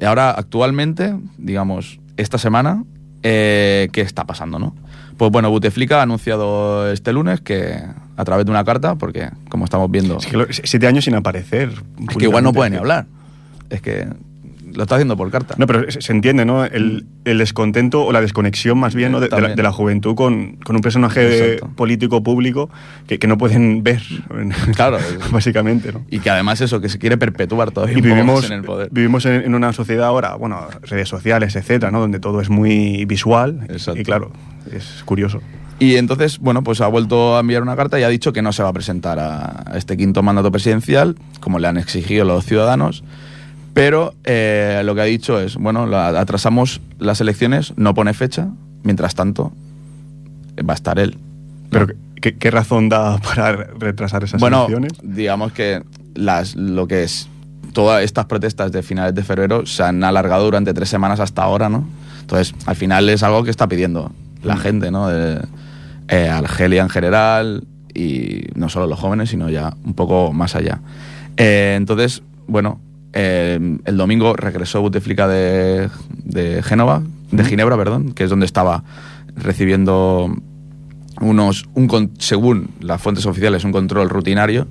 Y 0.00 0.04
ahora, 0.04 0.30
actualmente, 0.30 1.14
digamos, 1.38 1.98
esta 2.16 2.38
semana, 2.38 2.84
eh, 3.22 3.88
¿qué 3.92 4.00
está 4.00 4.24
pasando, 4.24 4.58
no? 4.58 4.74
Pues 5.16 5.30
bueno, 5.30 5.48
Bouteflika 5.50 6.00
ha 6.00 6.02
anunciado 6.02 6.90
este 6.90 7.12
lunes 7.12 7.40
que, 7.40 7.80
a 8.16 8.24
través 8.24 8.44
de 8.44 8.50
una 8.50 8.64
carta, 8.64 8.96
porque 8.96 9.30
como 9.48 9.64
estamos 9.64 9.88
viendo... 9.90 10.18
Es 10.18 10.26
que 10.26 10.36
lo- 10.36 10.46
siete 10.50 10.86
años 10.88 11.04
sin 11.04 11.14
aparecer. 11.14 11.70
Es 12.10 12.16
que 12.16 12.24
igual 12.24 12.42
no 12.42 12.52
públicamente. 12.52 12.52
puede 12.52 12.70
ni 12.70 12.76
hablar. 12.76 13.06
Es 13.70 13.80
que 13.80 14.08
lo 14.74 14.82
está 14.82 14.96
haciendo 14.96 15.16
por 15.16 15.30
carta. 15.30 15.54
No, 15.58 15.66
pero 15.66 15.90
se, 15.90 16.12
entiende, 16.12 16.44
¿no? 16.44 16.64
El, 16.64 17.06
el 17.24 17.38
descontento 17.38 18.04
o 18.04 18.12
la 18.12 18.20
desconexión 18.20 18.78
más 18.78 18.94
bien 18.94 19.12
¿no? 19.12 19.20
de, 19.20 19.28
de 19.28 19.40
la, 19.40 19.54
de 19.54 19.62
la 19.62 19.72
juventud 19.72 20.14
con, 20.14 20.56
con 20.64 20.76
un 20.76 20.82
personaje 20.82 21.52
Exacto. 21.54 21.74
político 21.76 22.22
público 22.22 22.70
que, 23.06 23.18
que 23.18 23.26
no 23.26 23.38
pueden 23.38 23.82
ver. 23.82 24.02
Claro, 24.74 24.98
básicamente, 25.30 25.92
¿no? 25.92 26.04
Y 26.10 26.18
que 26.18 26.30
además 26.30 26.60
eso, 26.60 26.80
que 26.80 26.88
se 26.88 26.98
quiere 26.98 27.16
perpetuar 27.16 27.70
todavía 27.70 27.98
Y 27.98 28.00
vivimos, 28.00 28.46
en 28.46 28.52
el 28.52 28.62
poder. 28.64 28.88
vivimos 28.90 29.24
en, 29.26 29.42
en 29.42 29.54
una 29.54 29.72
sociedad 29.72 30.06
ahora, 30.06 30.34
bueno, 30.34 30.66
redes 30.82 31.08
sociales, 31.08 31.56
etcétera, 31.56 31.90
¿no? 31.90 32.00
Donde 32.00 32.18
todo 32.18 32.40
es 32.40 32.50
muy 32.50 33.04
visual. 33.04 33.66
Exacto. 33.68 34.00
Y 34.00 34.04
claro, 34.04 34.32
es 34.72 35.02
curioso. 35.04 35.40
Y 35.78 35.96
entonces, 35.96 36.38
bueno, 36.38 36.62
pues 36.62 36.80
ha 36.80 36.86
vuelto 36.86 37.36
a 37.36 37.40
enviar 37.40 37.62
una 37.62 37.76
carta 37.76 37.98
y 37.98 38.04
ha 38.04 38.08
dicho 38.08 38.32
que 38.32 38.42
no 38.42 38.52
se 38.52 38.62
va 38.62 38.68
a 38.68 38.72
presentar 38.72 39.18
a, 39.18 39.64
a 39.72 39.76
este 39.76 39.96
quinto 39.96 40.22
mandato 40.22 40.50
presidencial, 40.52 41.16
como 41.40 41.58
le 41.58 41.66
han 41.68 41.76
exigido 41.76 42.24
los 42.24 42.44
ciudadanos. 42.44 43.02
Pero 43.74 44.14
eh, 44.24 44.82
lo 44.84 44.94
que 44.94 45.00
ha 45.00 45.04
dicho 45.04 45.40
es, 45.40 45.56
bueno, 45.56 45.86
la- 45.86 46.08
atrasamos 46.20 46.80
las 46.98 47.20
elecciones, 47.20 47.72
no 47.76 47.92
pone 47.94 48.14
fecha, 48.14 48.48
mientras 48.84 49.14
tanto 49.14 49.52
va 50.58 50.72
a 50.74 50.76
estar 50.76 50.98
él. 50.98 51.18
Pero, 51.70 51.88
¿qué, 52.20 52.36
qué 52.36 52.50
razón 52.50 52.88
da 52.88 53.18
para 53.18 53.52
retrasar 53.52 54.22
esas 54.24 54.40
bueno, 54.40 54.58
elecciones? 54.66 54.92
digamos 55.02 55.52
que 55.52 55.82
las, 56.14 56.54
lo 56.54 56.86
que 56.86 57.02
es 57.02 57.28
todas 57.72 58.04
estas 58.04 58.26
protestas 58.26 58.70
de 58.70 58.82
finales 58.84 59.14
de 59.16 59.24
febrero 59.24 59.66
se 59.66 59.82
han 59.82 60.04
alargado 60.04 60.44
durante 60.44 60.72
tres 60.72 60.88
semanas 60.88 61.18
hasta 61.18 61.42
ahora, 61.42 61.68
¿no? 61.68 61.84
Entonces, 62.20 62.54
al 62.66 62.76
final 62.76 63.08
es 63.08 63.24
algo 63.24 63.42
que 63.42 63.50
está 63.50 63.66
pidiendo 63.68 64.12
la 64.44 64.54
Mm. 64.54 64.58
gente, 64.58 64.90
¿no? 64.92 65.08
De, 65.08 65.40
eh, 66.08 66.28
Argelia 66.28 66.82
en 66.82 66.88
general 66.90 67.64
y 67.92 68.42
no 68.54 68.68
solo 68.68 68.86
los 68.86 69.00
jóvenes, 69.00 69.30
sino 69.30 69.50
ya 69.50 69.74
un 69.84 69.94
poco 69.94 70.32
más 70.32 70.54
allá. 70.54 70.80
Eh, 71.36 71.74
entonces, 71.76 72.22
bueno, 72.46 72.78
eh, 73.14 73.78
el 73.84 73.96
domingo 73.96 74.34
regresó 74.36 74.80
Bouteflika 74.80 75.26
de, 75.28 75.88
de 76.24 76.62
Génova, 76.62 77.02
de 77.30 77.44
Ginebra, 77.44 77.76
perdón, 77.76 78.12
que 78.12 78.24
es 78.24 78.30
donde 78.30 78.46
estaba 78.46 78.84
recibiendo 79.36 80.34
unos, 81.20 81.64
un, 81.74 82.12
según 82.18 82.70
las 82.80 83.00
fuentes 83.00 83.26
oficiales, 83.26 83.64
un 83.64 83.72
control 83.72 84.08
rutinario, 84.08 84.66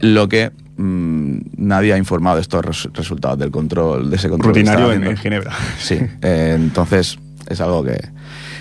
lo 0.00 0.28
que 0.28 0.50
mm, 0.76 1.38
nadie 1.56 1.92
ha 1.92 1.98
informado 1.98 2.36
de 2.36 2.42
estos 2.42 2.64
res- 2.64 2.88
resultados 2.92 3.38
del 3.38 3.50
control, 3.50 4.10
de 4.10 4.16
ese 4.16 4.28
control. 4.28 4.54
Rutinario 4.54 4.92
en, 4.92 5.04
en 5.04 5.16
Ginebra. 5.16 5.52
Sí, 5.78 5.98
eh, 6.22 6.54
entonces 6.56 7.18
es 7.48 7.60
algo 7.60 7.84
que... 7.84 7.98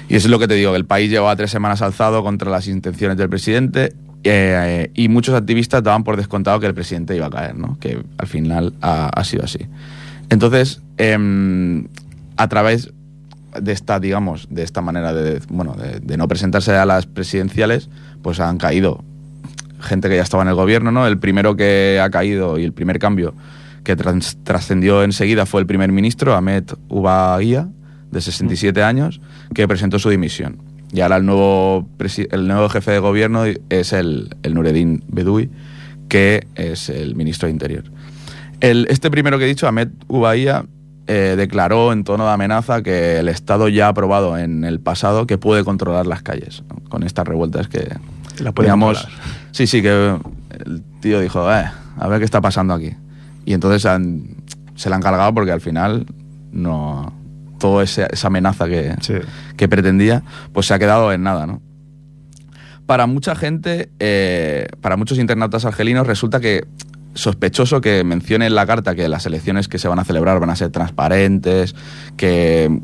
Y 0.09 0.15
eso 0.17 0.27
es 0.27 0.31
lo 0.31 0.37
que 0.39 0.47
te 0.47 0.55
digo, 0.55 0.71
que 0.71 0.77
el 0.77 0.85
país 0.85 1.09
llevaba 1.09 1.35
tres 1.35 1.49
semanas 1.49 1.81
alzado 1.81 2.23
contra 2.23 2.51
las 2.51 2.67
intenciones 2.67 3.17
del 3.17 3.29
presidente 3.29 3.93
eh, 4.23 4.91
y 4.93 5.09
muchos 5.09 5.35
activistas 5.35 5.83
daban 5.83 6.03
por 6.03 6.17
descontado 6.17 6.59
que 6.59 6.67
el 6.67 6.73
presidente 6.73 7.15
iba 7.15 7.25
a 7.25 7.29
caer, 7.29 7.55
¿no? 7.55 7.77
Que 7.79 8.03
al 8.17 8.27
final 8.27 8.73
ha, 8.81 9.23
sido 9.23 9.43
así. 9.43 9.59
Entonces, 10.29 10.81
em, 10.97 11.87
a 12.37 12.47
través 12.47 12.91
de 13.59 13.71
esta, 13.71 13.99
digamos, 13.99 14.47
de 14.49 14.63
esta 14.63 14.81
manera 14.81 15.13
de, 15.13 15.41
bueno, 15.49 15.75
de, 15.75 16.17
no 16.17 16.27
presentarse 16.27 16.71
a 16.73 16.85
las 16.85 17.05
presidenciales, 17.05 17.89
pues 18.21 18.39
han 18.39 18.57
caído 18.57 19.03
gente 19.79 20.09
que 20.09 20.15
ya 20.15 20.23
estaba 20.23 20.43
en 20.43 20.49
el 20.49 20.55
gobierno, 20.55 20.91
¿no? 20.91 21.05
El 21.05 21.19
primero 21.19 21.55
que 21.55 21.99
ha 22.01 22.09
caído 22.09 22.57
y 22.57 22.63
el 22.63 22.73
primer 22.73 22.99
cambio 22.99 23.35
que 23.83 23.97
trascendió 23.97 25.03
enseguida 25.03 25.45
fue 25.45 25.59
el 25.59 25.67
primer 25.67 25.91
ministro, 25.91 26.33
Ahmed 26.35 26.63
Ubaguía, 26.87 27.67
de 28.11 28.21
67 28.21 28.81
años, 28.81 29.19
que 29.53 29.67
presentó 29.67 29.99
su 29.99 30.09
dimisión. 30.09 30.72
Y 30.93 31.01
ahora 31.01 31.17
el 31.17 31.25
nuevo, 31.25 31.87
el 32.31 32.47
nuevo 32.47 32.69
jefe 32.69 32.91
de 32.91 32.99
gobierno 32.99 33.43
es 33.69 33.93
el, 33.93 34.29
el 34.43 34.53
Nureddin 34.53 35.03
Bedoui, 35.07 35.49
que 36.07 36.45
es 36.55 36.89
el 36.89 37.15
ministro 37.15 37.47
de 37.47 37.51
Interior. 37.53 37.83
El- 38.59 38.85
este 38.89 39.09
primero 39.09 39.37
que 39.39 39.45
he 39.45 39.47
dicho, 39.47 39.67
Ahmed 39.67 39.89
Ubaía, 40.07 40.65
eh, 41.07 41.33
declaró 41.35 41.91
en 41.91 42.03
tono 42.03 42.25
de 42.25 42.31
amenaza 42.31 42.81
que 42.83 43.17
el 43.19 43.27
Estado 43.27 43.67
ya 43.69 43.87
ha 43.87 43.89
aprobado 43.89 44.37
en 44.37 44.63
el 44.63 44.79
pasado 44.79 45.25
que 45.27 45.37
puede 45.37 45.63
controlar 45.65 46.05
las 46.07 46.21
calles, 46.21 46.63
¿no? 46.69 46.77
con 46.89 47.03
estas 47.03 47.27
revueltas 47.27 47.67
que, 47.67 47.89
La 48.41 48.51
puede 48.53 48.67
digamos, 48.67 49.05
sí, 49.51 49.67
sí, 49.67 49.81
que 49.81 49.89
el 50.65 50.83
tío 51.01 51.19
dijo, 51.19 51.51
eh, 51.51 51.65
a 51.97 52.07
ver 52.07 52.19
qué 52.19 52.25
está 52.25 52.39
pasando 52.39 52.73
aquí. 52.73 52.91
Y 53.45 53.53
entonces 53.53 53.85
han- 53.85 54.35
se 54.75 54.89
la 54.89 54.95
han 54.95 55.01
cargado 55.01 55.33
porque 55.33 55.51
al 55.51 55.59
final 55.61 56.05
no 56.51 57.11
toda 57.63 57.81
esa 57.85 58.27
amenaza 58.27 58.67
que, 58.67 58.93
Sí. 58.99 59.13
que 59.55 59.69
pretendía, 59.69 60.21
pues 60.51 60.65
se 60.65 60.73
ha 60.73 60.79
quedado 60.79 61.13
en 61.13 61.23
nada, 61.23 61.47
¿no? 61.47 61.61
Para 62.85 63.07
mucha 63.07 63.35
gente, 63.35 63.89
eh, 63.99 64.67
para 64.81 64.97
muchos 64.97 65.17
internautas 65.17 65.63
argelinos, 65.63 66.05
resulta 66.05 66.41
que 66.41 66.65
sospechoso 67.13 67.79
que 67.79 68.03
mencione 68.03 68.47
en 68.47 68.55
la 68.55 68.65
carta 68.65 68.95
que 68.95 69.07
las 69.07 69.25
elecciones 69.25 69.69
que 69.69 69.79
se 69.79 69.87
van 69.87 69.97
a 69.99 70.03
celebrar 70.03 70.41
van 70.41 70.49
a 70.49 70.57
ser 70.57 70.71
transparentes, 70.71 71.73
que 72.17 72.81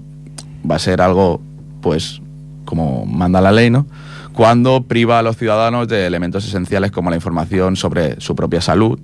va 0.69 0.75
a 0.75 0.79
ser 0.79 1.01
algo, 1.01 1.41
pues, 1.81 2.21
como 2.63 3.05
manda 3.05 3.41
la 3.41 3.51
ley, 3.51 3.69
¿no? 3.69 3.85
Cuando 4.31 4.83
priva 4.83 5.19
a 5.19 5.23
los 5.23 5.35
ciudadanos 5.35 5.89
de 5.89 6.05
elementos 6.05 6.47
esenciales 6.47 6.91
como 6.91 7.09
la 7.09 7.17
información 7.17 7.75
sobre 7.75 8.21
su 8.21 8.33
propia 8.33 8.61
salud 8.61 8.97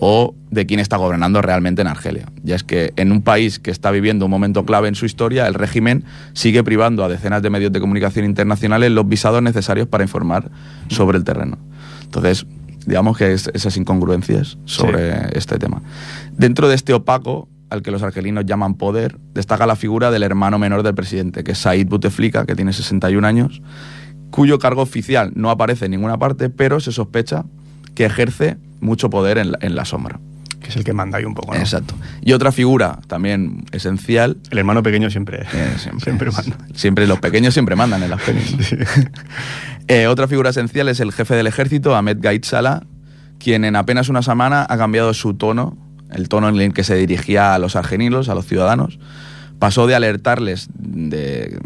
o 0.00 0.34
de 0.50 0.66
quién 0.66 0.80
está 0.80 0.96
gobernando 0.96 1.40
realmente 1.42 1.82
en 1.82 1.88
Argelia. 1.88 2.26
Ya 2.42 2.56
es 2.56 2.64
que 2.64 2.92
en 2.96 3.12
un 3.12 3.22
país 3.22 3.58
que 3.58 3.70
está 3.70 3.90
viviendo 3.90 4.24
un 4.26 4.30
momento 4.30 4.64
clave 4.64 4.88
en 4.88 4.94
su 4.94 5.06
historia, 5.06 5.46
el 5.46 5.54
régimen 5.54 6.04
sigue 6.32 6.62
privando 6.64 7.04
a 7.04 7.08
decenas 7.08 7.42
de 7.42 7.50
medios 7.50 7.72
de 7.72 7.80
comunicación 7.80 8.24
internacionales 8.24 8.90
los 8.90 9.08
visados 9.08 9.42
necesarios 9.42 9.86
para 9.88 10.04
informar 10.04 10.50
sobre 10.88 11.18
el 11.18 11.24
terreno. 11.24 11.58
Entonces, 12.02 12.46
digamos 12.86 13.16
que 13.16 13.32
es- 13.32 13.50
esas 13.54 13.76
incongruencias 13.76 14.58
sobre 14.64 15.36
este 15.38 15.58
tema. 15.58 15.80
Dentro 16.32 16.68
de 16.68 16.74
este 16.74 16.92
opaco 16.92 17.48
al 17.70 17.82
que 17.82 17.90
los 17.90 18.02
argelinos 18.02 18.44
llaman 18.46 18.74
poder, 18.74 19.18
destaca 19.32 19.66
la 19.66 19.74
figura 19.74 20.10
del 20.10 20.22
hermano 20.22 20.58
menor 20.58 20.82
del 20.82 20.94
presidente, 20.94 21.42
que 21.44 21.52
es 21.52 21.58
Said 21.58 21.88
Bouteflika, 21.88 22.44
que 22.46 22.54
tiene 22.54 22.72
61 22.72 23.24
años, 23.24 23.62
cuyo 24.30 24.58
cargo 24.58 24.82
oficial 24.82 25.32
no 25.34 25.50
aparece 25.50 25.86
en 25.86 25.92
ninguna 25.92 26.18
parte, 26.18 26.50
pero 26.50 26.78
se 26.80 26.92
sospecha 26.92 27.44
que 27.94 28.04
ejerce 28.04 28.56
mucho 28.80 29.10
poder 29.10 29.38
en 29.38 29.52
la, 29.52 29.58
en 29.60 29.74
la 29.74 29.84
sombra. 29.84 30.18
Que 30.60 30.70
es 30.70 30.76
el 30.76 30.84
que 30.84 30.94
manda 30.94 31.18
ahí 31.18 31.24
un 31.24 31.34
poco, 31.34 31.52
¿no? 31.52 31.60
Exacto. 31.60 31.94
Y 32.22 32.32
otra 32.32 32.50
figura 32.50 33.00
también 33.06 33.64
esencial. 33.72 34.38
El 34.50 34.58
hermano 34.58 34.82
pequeño 34.82 35.10
siempre, 35.10 35.42
eh, 35.52 35.74
siempre, 35.76 36.00
siempre 36.04 36.30
manda. 36.30 36.56
Siempre 36.74 37.06
los 37.06 37.18
pequeños 37.20 37.52
siempre 37.52 37.76
mandan 37.76 38.02
en 38.02 38.10
las 38.10 38.22
pelis. 38.22 38.56
Eh, 39.86 40.06
otra 40.06 40.26
figura 40.26 40.48
esencial 40.48 40.88
es 40.88 40.98
el 41.00 41.12
jefe 41.12 41.34
del 41.34 41.46
ejército, 41.46 41.94
Ahmed 41.94 42.16
Gaid 42.18 42.42
Salah, 42.42 42.84
quien 43.38 43.66
en 43.66 43.76
apenas 43.76 44.08
una 44.08 44.22
semana 44.22 44.66
ha 44.66 44.78
cambiado 44.78 45.12
su 45.12 45.34
tono 45.34 45.76
el 46.14 46.28
tono 46.28 46.48
en 46.48 46.60
el 46.60 46.72
que 46.72 46.84
se 46.84 46.94
dirigía 46.94 47.54
a 47.54 47.58
los 47.58 47.76
argelinos, 47.76 48.28
a 48.28 48.34
los 48.34 48.46
ciudadanos, 48.46 48.98
pasó 49.58 49.86
de 49.86 49.94
alertarles 49.94 50.68
de 50.74 51.58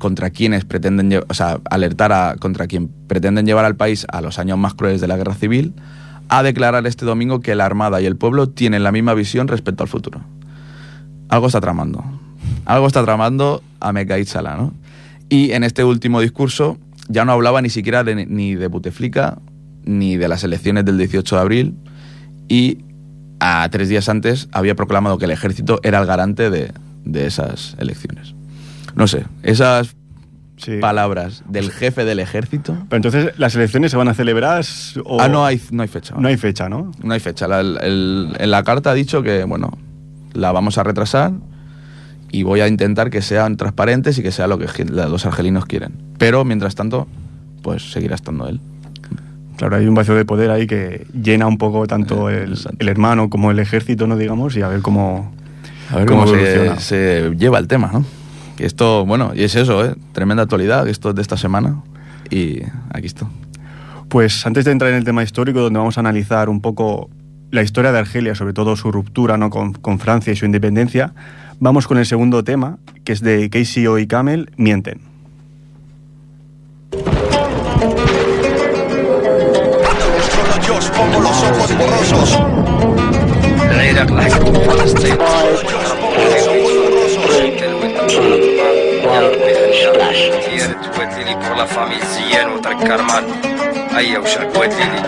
contra 0.00 0.30
quienes 0.30 0.64
pretenden, 0.64 1.22
o 1.28 1.34
sea, 1.34 1.60
alertar 1.70 2.12
a, 2.12 2.34
contra 2.40 2.66
quien 2.66 2.88
pretenden 3.06 3.46
llevar 3.46 3.64
al 3.64 3.76
país 3.76 4.04
a 4.10 4.20
los 4.20 4.40
años 4.40 4.58
más 4.58 4.74
crueles 4.74 5.00
de 5.00 5.06
la 5.06 5.16
guerra 5.16 5.34
civil, 5.34 5.74
a 6.28 6.42
declarar 6.42 6.86
este 6.88 7.04
domingo 7.04 7.40
que 7.40 7.54
la 7.54 7.66
Armada 7.66 8.00
y 8.00 8.06
el 8.06 8.16
pueblo 8.16 8.48
tienen 8.48 8.82
la 8.82 8.90
misma 8.90 9.14
visión 9.14 9.46
respecto 9.46 9.84
al 9.84 9.88
futuro. 9.88 10.22
Algo 11.28 11.46
está 11.46 11.60
tramando. 11.60 12.02
Algo 12.64 12.88
está 12.88 13.04
tramando 13.04 13.62
a 13.78 13.92
Mekaid 13.92 14.26
Salah, 14.26 14.56
¿no? 14.56 14.72
Y 15.28 15.52
en 15.52 15.62
este 15.62 15.84
último 15.84 16.20
discurso 16.20 16.78
ya 17.08 17.24
no 17.24 17.32
hablaba 17.32 17.62
ni 17.62 17.70
siquiera 17.70 18.02
de, 18.02 18.26
ni 18.26 18.56
de 18.56 18.66
Buteflika 18.66 19.38
ni 19.84 20.16
de 20.16 20.28
las 20.28 20.42
elecciones 20.44 20.84
del 20.84 20.98
18 20.98 21.36
de 21.36 21.40
abril 21.40 21.74
y 22.48 22.78
a 23.38 23.68
tres 23.70 23.88
días 23.88 24.08
antes 24.08 24.48
había 24.52 24.74
proclamado 24.74 25.18
que 25.18 25.24
el 25.26 25.30
ejército 25.30 25.80
era 25.82 26.00
el 26.00 26.06
garante 26.06 26.50
de, 26.50 26.72
de 27.04 27.26
esas 27.26 27.76
elecciones. 27.78 28.34
No 28.94 29.06
sé, 29.06 29.24
esas 29.42 29.94
Sí. 30.56 30.76
palabras 30.78 31.42
del 31.48 31.70
jefe 31.70 32.04
del 32.04 32.18
ejército... 32.20 32.76
Pero 32.90 32.96
entonces, 32.98 33.32
¿las 33.38 33.54
elecciones 33.54 33.92
se 33.92 33.96
van 33.96 34.08
a 34.08 34.14
celebrar 34.14 34.62
o 35.06 35.18
Ah, 35.18 35.26
no 35.28 35.46
hay, 35.46 35.58
no 35.70 35.80
hay 35.82 35.88
fecha. 35.88 36.14
no 36.18 36.28
hay 36.28 36.36
fecha, 36.36 36.68
¿no? 36.68 36.92
No 37.02 37.14
hay 37.14 37.20
fecha. 37.20 37.48
La- 37.48 37.60
el- 37.60 37.78
el- 37.80 38.36
en 38.38 38.50
la 38.50 38.62
carta 38.62 38.90
ha 38.90 38.94
dicho 38.94 39.22
que, 39.22 39.44
bueno, 39.44 39.78
la 40.34 40.52
vamos 40.52 40.76
a 40.76 40.82
retrasar 40.82 41.32
y 42.30 42.42
voy 42.42 42.60
a 42.60 42.68
intentar 42.68 43.08
que 43.08 43.22
sean 43.22 43.56
transparentes 43.56 44.18
y 44.18 44.22
que 44.22 44.32
sea 44.32 44.46
lo 44.48 44.58
que 44.58 44.84
los 44.84 45.24
argelinos 45.24 45.64
quieren. 45.64 45.94
Pero, 46.18 46.44
mientras 46.44 46.74
tanto, 46.74 47.08
pues 47.62 47.90
seguirá 47.90 48.14
estando 48.14 48.46
él. 48.46 48.60
Claro, 49.56 49.76
hay 49.76 49.86
un 49.86 49.94
vacío 49.94 50.14
de 50.14 50.26
poder 50.26 50.50
ahí 50.50 50.66
que 50.66 51.06
llena 51.14 51.46
un 51.46 51.56
poco 51.56 51.86
tanto 51.86 52.28
Eh, 52.28 52.44
el, 52.44 52.58
el 52.78 52.88
hermano 52.88 53.30
como 53.30 53.50
el 53.50 53.58
ejército, 53.60 54.06
¿no? 54.06 54.16
Digamos, 54.18 54.54
y 54.56 54.60
a 54.62 54.68
ver 54.68 54.80
cómo, 54.82 55.32
A 55.90 55.96
ver 55.96 56.06
cómo 56.06 56.26
se, 56.26 56.76
se 56.80 57.30
lleva 57.38 57.58
el 57.58 57.66
tema, 57.66 57.88
¿no? 57.92 58.04
Que 58.60 58.66
esto, 58.66 59.06
bueno, 59.06 59.32
y 59.34 59.44
es 59.44 59.54
eso, 59.54 59.82
¿eh? 59.82 59.94
Tremenda 60.12 60.42
actualidad, 60.42 60.86
esto 60.86 61.08
es 61.08 61.14
de 61.14 61.22
esta 61.22 61.38
semana. 61.38 61.82
Y 62.28 62.60
aquí 62.92 63.06
está. 63.06 63.26
Pues 64.10 64.44
antes 64.44 64.66
de 64.66 64.72
entrar 64.72 64.90
en 64.90 64.98
el 64.98 65.04
tema 65.04 65.22
histórico, 65.22 65.60
donde 65.60 65.78
vamos 65.78 65.96
a 65.96 66.00
analizar 66.00 66.50
un 66.50 66.60
poco 66.60 67.08
la 67.50 67.62
historia 67.62 67.90
de 67.90 68.00
Argelia, 68.00 68.34
sobre 68.34 68.52
todo 68.52 68.76
su 68.76 68.92
ruptura 68.92 69.38
¿no? 69.38 69.48
con, 69.48 69.72
con 69.72 69.98
Francia 69.98 70.34
y 70.34 70.36
su 70.36 70.44
independencia, 70.44 71.14
vamos 71.58 71.86
con 71.86 71.96
el 71.96 72.04
segundo 72.04 72.44
tema, 72.44 72.76
que 73.02 73.12
es 73.12 73.22
de 73.22 73.48
KCO 73.48 73.98
y 73.98 74.06
Camel, 74.06 74.50
Mienten. 74.58 75.00
Solo 76.90 77.08
yo 80.66 80.76
os 80.76 80.90
pongo 80.90 81.20
los 81.20 81.42
ojos 81.44 81.78
borrosos 81.78 82.38
غيرك 88.09 89.05
لحقت 89.05 89.57
فلسطين 89.93 90.75
تودي 90.95 91.23
لي 91.23 91.35
pour 91.35 91.55
la 91.55 91.67
famille 91.75 92.05
زيان 92.05 92.49
وترك 92.49 92.77
كرمان 92.77 93.23
هيا 93.95 94.19
وشك 94.19 94.49
ودي 94.55 94.83
لي 94.83 95.01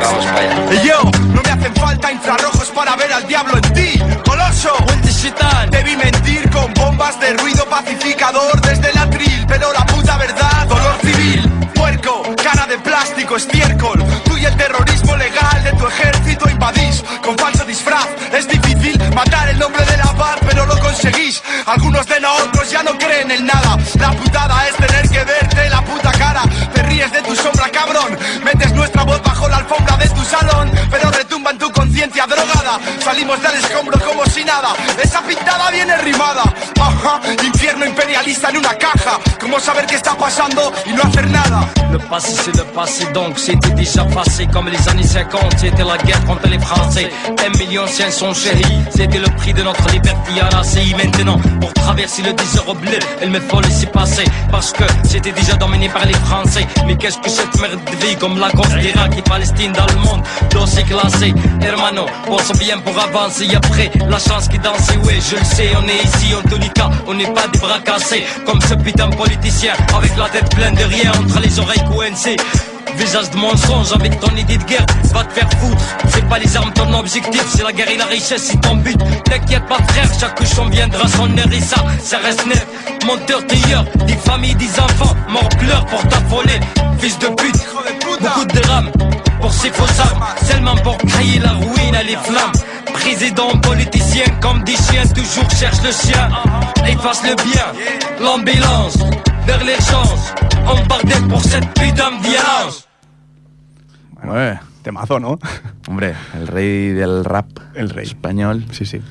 vamos 0.00 0.24
para 0.24 0.40
allá 0.40 0.74
Y 0.74 0.88
yo, 0.88 0.98
no 1.34 1.42
me 1.42 1.50
hacen 1.50 1.74
falta 1.74 2.12
infrarrojos 2.12 2.68
para 2.70 2.96
ver 2.96 3.12
al 3.12 3.26
diablo 3.26 3.54
en 3.56 3.72
ti, 3.72 3.90
coloso. 4.24 4.72
Te 5.70 5.82
vi 5.82 5.96
mentir 5.96 6.48
con 6.50 6.72
bombas 6.74 7.20
de 7.20 7.34
ruido 7.34 7.64
pacificador 7.66 8.58
desde 8.62 8.90
el 8.90 8.98
atril, 8.98 9.44
pero 9.46 9.70
la 9.72 9.84
puta 9.84 10.16
verdad, 10.16 10.66
dolor 10.66 10.96
civil, 11.02 11.40
puerco, 11.74 12.22
cara 12.42 12.66
de 12.66 12.78
plástico, 12.78 13.36
estiércol. 13.36 14.02
Tú 14.24 14.38
y 14.38 14.46
el 14.46 14.56
terrorismo 14.56 15.14
legal 15.16 15.62
de 15.62 15.72
tu 15.72 15.86
ejército 15.86 16.48
invadís 16.48 17.04
con 17.22 17.36
falso 17.36 17.64
disfraz. 17.64 18.08
Es 18.32 18.48
difícil 18.48 18.98
matar 19.14 19.50
el 19.50 19.58
nombre 19.58 19.84
de 19.84 19.96
la 19.98 20.03
pero 20.47 20.65
lo 20.65 20.77
conseguís. 20.79 21.41
Algunos 21.65 22.05
de 22.07 22.19
nosotros 22.19 22.69
ya 22.69 22.83
no 22.83 22.97
creen 22.97 23.31
en 23.31 23.45
nada. 23.45 23.77
La 23.99 24.11
putada 24.11 24.67
es 24.67 24.75
tener 24.75 25.09
que 25.09 25.23
verte 25.23 25.69
la 25.69 25.81
puta 25.83 26.11
cara. 26.11 26.43
Te 26.73 26.83
ríes 26.83 27.11
de 27.11 27.21
tu 27.21 27.35
sombra, 27.35 27.69
cabrón. 27.69 28.17
Metes 28.43 28.71
nuestra 28.73 29.03
voz 29.03 29.21
bajo 29.23 29.47
la 29.49 29.57
alfombra 29.57 29.97
de 29.97 30.09
tu 30.09 30.23
salón, 30.23 30.71
pero 30.89 31.11
retumba 31.11 31.25
en 31.25 31.27
tu 31.27 31.34
conciencia 31.95 32.27
drogada. 32.27 32.79
Salimos 32.99 33.41
del 33.41 33.55
escombro 33.55 33.97
como 33.99 34.25
si 34.25 34.43
nada. 34.43 34.75
Esa 35.01 35.21
pintada 35.21 35.71
viene 35.71 35.95
rimada. 35.99 36.43
Ajá, 36.79 37.21
infierno 37.43 37.85
imperialista 37.85 38.49
en 38.49 38.57
una 38.57 38.73
caja. 38.75 39.17
¿Cómo 39.39 39.59
saber 39.59 39.85
qué 39.85 39.95
está 39.95 40.15
pasando 40.17 40.73
y 40.85 40.91
no 40.91 41.03
hacer 41.03 41.29
nada? 41.29 41.69
Le 41.91 41.99
passé 41.99 42.35
c'est 42.43 42.55
le 42.57 42.63
passé 42.73 43.05
donc 43.13 43.39
c'était 43.39 43.69
déjà 43.69 44.03
passé 44.03 44.47
comme 44.47 44.67
les 44.67 44.89
années 44.89 45.07
50 45.07 45.59
c'était 45.59 45.83
la 45.83 45.97
guerre 45.97 46.23
contre 46.25 46.45
les 46.49 46.59
Français 46.59 47.09
Un 47.45 47.57
million 47.57 47.87
cinq 47.87 48.11
cents 48.11 48.33
chéris 48.33 48.79
c'était 48.89 49.19
le 49.19 49.29
prix 49.37 49.53
de 49.53 49.63
notre 49.63 49.87
liberté 49.91 50.41
à 50.41 50.49
la 50.53 50.63
CI 50.63 50.93
maintenant 50.95 51.39
pour 51.61 51.73
traverser 51.73 52.21
le 52.23 52.33
désert 52.33 52.75
bleu 52.75 52.99
il 53.23 53.29
me 53.29 53.39
faut 53.39 53.61
laisser 53.61 53.85
passer 53.85 54.25
parce 54.51 54.73
que 54.73 54.83
c'était 55.05 55.31
déjà 55.31 55.53
dominé 55.53 55.87
par 55.87 56.05
les 56.05 56.13
Français 56.13 56.67
mais 56.85 56.97
qu'est-ce 56.97 57.17
que 57.19 57.29
cette 57.29 57.61
merde 57.61 57.79
de 57.85 58.05
vie 58.05 58.15
comme 58.17 58.39
la 58.39 58.49
cause 58.49 58.75
d'Irak 58.75 59.17
et 59.17 59.21
Palestine 59.21 59.71
dans 59.71 59.87
le 59.87 59.99
monde 60.01 60.23
dossier 60.51 60.83
classé 60.83 61.33
hermano 61.85 62.05
pense 62.25 62.51
bien 62.59 62.79
pour 62.79 62.97
avancer 62.99 63.47
après 63.55 63.91
la 64.09 64.17
chance 64.17 64.47
qui 64.47 64.57
danse 64.59 64.89
ouais 65.05 65.19
je 65.19 65.35
le 65.35 65.45
sais 65.45 65.69
on 65.77 65.87
est 65.87 66.03
ici 66.03 66.33
en 66.33 66.41
cas 66.69 66.89
on 67.07 67.13
n'est 67.13 67.31
pas 67.31 67.47
des 67.47 67.59
bras 67.59 67.79
cassés 67.79 68.25
comme 68.45 68.59
ce 68.61 68.73
putain 68.75 69.09
politicien 69.09 69.73
avec 69.95 70.15
la 70.17 70.29
tête 70.29 70.49
pleine 70.55 70.75
de 70.75 70.83
rien 70.83 71.11
entre 71.11 71.39
les 71.39 71.59
oreilles 71.59 71.83
coincées 71.91 72.37
Visage 72.97 73.29
de 73.31 73.37
mensonge 73.37 73.91
avec 73.93 74.17
ton 74.21 74.33
idée 74.37 74.57
de 74.57 74.63
guerre, 74.63 74.85
va 75.11 75.25
te 75.25 75.33
faire 75.33 75.49
foutre. 75.59 75.83
C'est 76.07 76.25
pas 76.29 76.39
les 76.39 76.55
armes 76.55 76.71
ton 76.71 76.93
objectif, 76.93 77.43
c'est 77.53 77.63
la 77.63 77.73
guerre 77.73 77.89
et 77.89 77.97
la 77.97 78.05
richesse, 78.05 78.43
c'est 78.43 78.61
ton 78.61 78.77
but. 78.77 78.97
T'inquiète 79.25 79.65
pas 79.65 79.79
frère, 79.89 80.07
chaque 80.17 80.35
cochon 80.35 80.67
viendra 80.67 81.05
son 81.09 81.37
heure 81.37 81.51
et 81.51 81.59
ça, 81.59 82.17
reste 82.19 82.45
net. 82.45 82.65
Monteur 83.05 83.45
tailleur, 83.47 83.83
des 84.07 84.15
familles, 84.15 84.55
des 84.55 84.79
enfants, 84.79 85.13
morts 85.27 85.49
pleurent 85.59 85.85
pour 85.87 86.07
t'affoler. 86.07 86.61
Fils 86.99 87.19
de 87.19 87.27
pute, 87.27 87.57
beaucoup 87.99 88.45
de 88.45 88.61
drames 88.61 88.91
pour 89.39 89.53
ces 89.53 89.69
fausses 89.69 89.99
armes, 89.99 90.23
seulement 90.43 90.75
pour 90.77 90.97
crier 90.97 91.39
la 91.39 91.51
ruine 91.53 91.95
à 91.95 92.03
les 92.03 92.15
flammes. 92.17 92.51
Président, 92.93 93.49
politicien, 93.61 94.25
comme 94.41 94.63
des 94.63 94.75
chiens, 94.75 95.05
toujours 95.13 95.49
cherche 95.51 95.81
le 95.83 95.91
chien. 95.91 96.29
Efface 96.87 97.23
le 97.23 97.35
bien, 97.35 97.67
l'ambulance, 98.21 98.97
vers 99.45 99.63
l'urgence. 99.63 100.33
On 100.67 100.85
bardait 100.87 101.27
pour 101.29 101.41
cette 101.41 101.67
putain 101.73 102.11
de 102.17 102.23
violence. 102.23 102.87
Bueno, 104.23 104.59
Temazo, 104.81 105.19
¿no? 105.19 105.39
hombre, 105.87 106.15
el 106.35 106.47
rey 106.47 106.89
del 106.89 107.25
rap 107.25 107.47
El 107.75 107.89
rey. 107.89 108.05
español. 108.05 108.65
Sí, 108.71 108.85
sí. 108.85 109.01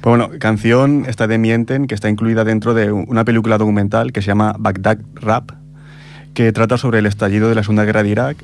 Pues 0.00 0.16
bueno, 0.16 0.30
canción 0.38 1.04
esta 1.08 1.26
de 1.26 1.38
Mienten, 1.38 1.86
que 1.86 1.94
está 1.94 2.08
incluida 2.08 2.44
dentro 2.44 2.72
de 2.74 2.90
una 2.90 3.24
película 3.24 3.58
documental 3.58 4.12
que 4.12 4.22
se 4.22 4.28
llama 4.28 4.54
Baghdad 4.58 4.98
Rap, 5.14 5.50
que 6.34 6.52
trata 6.52 6.78
sobre 6.78 7.00
el 7.00 7.06
estallido 7.06 7.48
de 7.48 7.54
la 7.54 7.62
Segunda 7.62 7.84
Guerra 7.84 8.02
de 8.02 8.08
Irak 8.10 8.36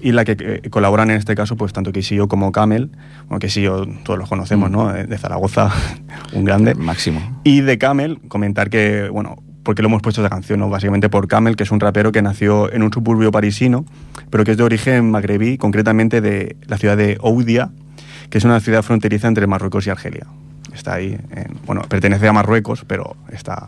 y 0.00 0.12
la 0.12 0.24
que 0.24 0.36
eh, 0.38 0.70
colaboran 0.70 1.10
en 1.10 1.16
este 1.16 1.34
caso 1.34 1.56
pues 1.56 1.72
tanto 1.72 1.92
Kisillo 1.92 2.28
como 2.28 2.52
Camel, 2.52 2.90
bueno, 3.28 3.38
Kisillo 3.38 3.86
todos 4.04 4.18
los 4.18 4.28
conocemos, 4.28 4.70
¿no? 4.70 4.94
Eh, 4.94 5.04
De 5.06 5.18
Zaragoza, 5.18 5.70
un 6.32 6.44
grande. 6.44 6.74
Máximo. 6.74 7.40
Y 7.44 7.60
de 7.62 7.78
Camel, 7.78 8.20
comentar 8.28 8.68
que, 8.70 9.08
bueno, 9.10 9.36
porque 9.62 9.82
lo 9.82 9.88
hemos 9.88 10.02
puesto 10.02 10.22
esta 10.22 10.30
canción, 10.30 10.60
¿no? 10.60 10.68
Básicamente 10.68 11.08
por 11.08 11.26
Camel, 11.26 11.56
que 11.56 11.64
es 11.64 11.70
un 11.72 11.80
rapero 11.80 12.12
que 12.12 12.22
nació 12.22 12.72
en 12.72 12.82
un 12.82 12.92
suburbio 12.92 13.32
parisino, 13.32 13.84
pero 14.30 14.44
que 14.44 14.52
es 14.52 14.56
de 14.56 14.62
origen 14.62 15.10
magrebí, 15.10 15.58
concretamente 15.58 16.20
de 16.20 16.56
la 16.68 16.78
ciudad 16.78 16.96
de 16.96 17.18
Oudia, 17.20 17.70
que 18.30 18.38
es 18.38 18.44
una 18.44 18.60
ciudad 18.60 18.82
fronteriza 18.82 19.26
entre 19.28 19.46
Marruecos 19.48 19.86
y 19.86 19.90
Argelia. 19.90 20.26
Está 20.72 20.94
ahí, 20.94 21.16
en- 21.30 21.56
bueno, 21.66 21.82
pertenece 21.88 22.28
a 22.28 22.32
Marruecos, 22.32 22.84
pero 22.86 23.16
está 23.32 23.66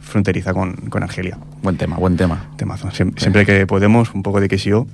fronteriza 0.00 0.52
con, 0.52 0.74
con 0.90 1.02
Argelia. 1.02 1.38
Buen 1.62 1.76
tema, 1.76 1.96
buen 1.96 2.16
tema. 2.16 2.46
Temazo. 2.56 2.88
Siem- 2.88 3.16
Siempre, 3.18 3.46
que 3.46 3.66
podemos, 3.66 4.12
un 4.14 4.22
poco 4.22 4.40
de 4.40 4.48
KCO. 4.48 4.86